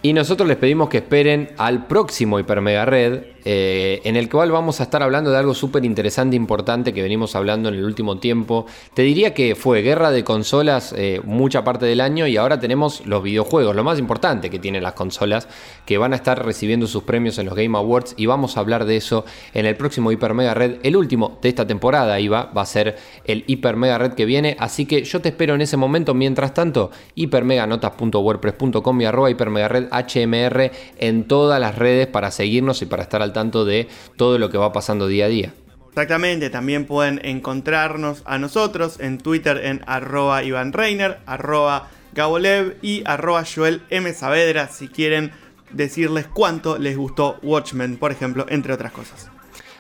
Y 0.02 0.12
nosotros 0.12 0.46
les 0.46 0.58
pedimos 0.58 0.90
que 0.90 0.98
esperen 0.98 1.52
al 1.56 1.86
próximo 1.86 2.38
Hiper 2.38 2.60
Mega 2.60 2.84
Red, 2.84 3.22
eh, 3.44 4.00
en 4.04 4.16
el 4.16 4.28
cual 4.28 4.50
vamos 4.50 4.80
a 4.80 4.84
estar 4.84 5.02
hablando 5.02 5.30
de 5.30 5.38
algo 5.38 5.54
súper 5.54 5.84
interesante, 5.84 6.36
importante 6.36 6.92
que 6.92 7.02
venimos 7.02 7.36
hablando 7.36 7.68
en 7.68 7.74
el 7.74 7.84
último 7.84 8.18
tiempo. 8.18 8.66
Te 8.94 9.02
diría 9.02 9.34
que 9.34 9.54
fue 9.54 9.82
guerra 9.82 10.10
de 10.10 10.24
consolas 10.24 10.94
eh, 10.96 11.20
mucha 11.24 11.64
parte 11.64 11.86
del 11.86 12.00
año 12.00 12.26
y 12.26 12.36
ahora 12.36 12.58
tenemos 12.58 13.06
los 13.06 13.22
videojuegos, 13.22 13.76
lo 13.76 13.84
más 13.84 13.98
importante 13.98 14.50
que 14.50 14.58
tienen 14.58 14.82
las 14.82 14.94
consolas, 14.94 15.48
que 15.84 15.98
van 15.98 16.12
a 16.12 16.16
estar 16.16 16.44
recibiendo 16.44 16.86
sus 16.86 17.02
premios 17.02 17.38
en 17.38 17.46
los 17.46 17.54
Game 17.54 17.76
Awards 17.76 18.14
y 18.16 18.26
vamos 18.26 18.56
a 18.56 18.60
hablar 18.60 18.84
de 18.84 18.96
eso 18.96 19.24
en 19.52 19.66
el 19.66 19.76
próximo 19.76 20.10
Hiper 20.10 20.34
Mega 20.34 20.54
Red, 20.54 20.78
el 20.82 20.96
último 20.96 21.38
de 21.42 21.48
esta 21.48 21.66
temporada, 21.66 22.18
Iba, 22.20 22.50
va 22.56 22.62
a 22.62 22.66
ser 22.66 22.96
el 23.24 23.44
Hiper 23.46 23.76
Mega 23.76 23.98
Red 23.98 24.14
que 24.14 24.24
viene, 24.24 24.56
así 24.58 24.86
que 24.86 25.04
yo 25.04 25.20
te 25.20 25.28
espero 25.28 25.54
en 25.54 25.60
ese 25.60 25.76
momento. 25.76 26.14
Mientras 26.14 26.54
tanto, 26.54 26.90
hipermeganotas.wordpress.com 27.14 29.00
y 29.00 29.04
arroba 29.04 29.30
hipermegared 29.30 29.88
HMR 29.90 30.70
en 30.98 31.24
todas 31.24 31.60
las 31.60 31.76
redes 31.76 32.06
para 32.06 32.30
seguirnos 32.30 32.80
y 32.82 32.86
para 32.86 33.02
estar 33.02 33.20
al 33.22 33.33
tanto 33.34 33.66
de 33.66 33.88
todo 34.16 34.38
lo 34.38 34.48
que 34.48 34.56
va 34.56 34.72
pasando 34.72 35.06
día 35.06 35.26
a 35.26 35.28
día. 35.28 35.52
Exactamente, 35.90 36.48
también 36.48 36.86
pueden 36.86 37.20
encontrarnos 37.22 38.22
a 38.24 38.38
nosotros 38.38 38.98
en 38.98 39.18
Twitter 39.18 39.60
en 39.64 39.82
arroba 39.86 40.42
Iván 40.42 40.72
Reiner, 40.72 41.18
arroba 41.26 41.90
Gabolev 42.14 42.78
y 42.80 43.02
arroba 43.04 43.44
Joel 43.44 43.82
M. 43.90 44.12
Saavedra 44.12 44.68
si 44.68 44.88
quieren 44.88 45.30
decirles 45.70 46.26
cuánto 46.26 46.78
les 46.78 46.96
gustó 46.96 47.38
Watchmen, 47.42 47.96
por 47.96 48.10
ejemplo, 48.10 48.46
entre 48.48 48.72
otras 48.72 48.92
cosas. 48.92 49.30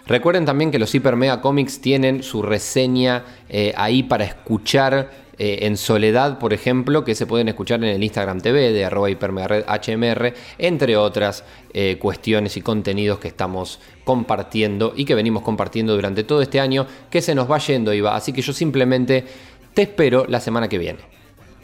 Recuerden 0.06 0.44
también 0.44 0.70
que 0.70 0.78
los 0.78 0.94
Hyper 0.94 1.16
Mega 1.16 1.40
Comics 1.40 1.80
tienen 1.80 2.22
su 2.22 2.42
reseña 2.42 3.24
eh, 3.48 3.72
ahí 3.76 4.02
para 4.02 4.24
escuchar 4.24 5.23
eh, 5.38 5.60
en 5.62 5.76
soledad, 5.76 6.38
por 6.38 6.52
ejemplo, 6.52 7.04
que 7.04 7.14
se 7.14 7.26
pueden 7.26 7.48
escuchar 7.48 7.82
en 7.82 7.90
el 7.90 8.02
Instagram 8.02 8.40
TV 8.40 8.72
de 8.72 8.84
arroba 8.84 9.08
HMR, 9.08 10.34
entre 10.58 10.96
otras 10.96 11.44
eh, 11.72 11.98
cuestiones 11.98 12.56
y 12.56 12.60
contenidos 12.60 13.18
que 13.18 13.28
estamos 13.28 13.80
compartiendo 14.04 14.92
y 14.96 15.04
que 15.04 15.14
venimos 15.14 15.42
compartiendo 15.42 15.94
durante 15.94 16.24
todo 16.24 16.42
este 16.42 16.60
año, 16.60 16.86
que 17.10 17.22
se 17.22 17.34
nos 17.34 17.50
va 17.50 17.58
yendo, 17.58 17.92
Iba. 17.92 18.14
Así 18.14 18.32
que 18.32 18.42
yo 18.42 18.52
simplemente 18.52 19.24
te 19.72 19.82
espero 19.82 20.26
la 20.28 20.40
semana 20.40 20.68
que 20.68 20.78
viene. 20.78 21.00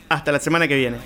Hasta 0.09 0.33
la 0.33 0.41
semana 0.41 0.67
que 0.67 0.77
viene. 0.77 0.99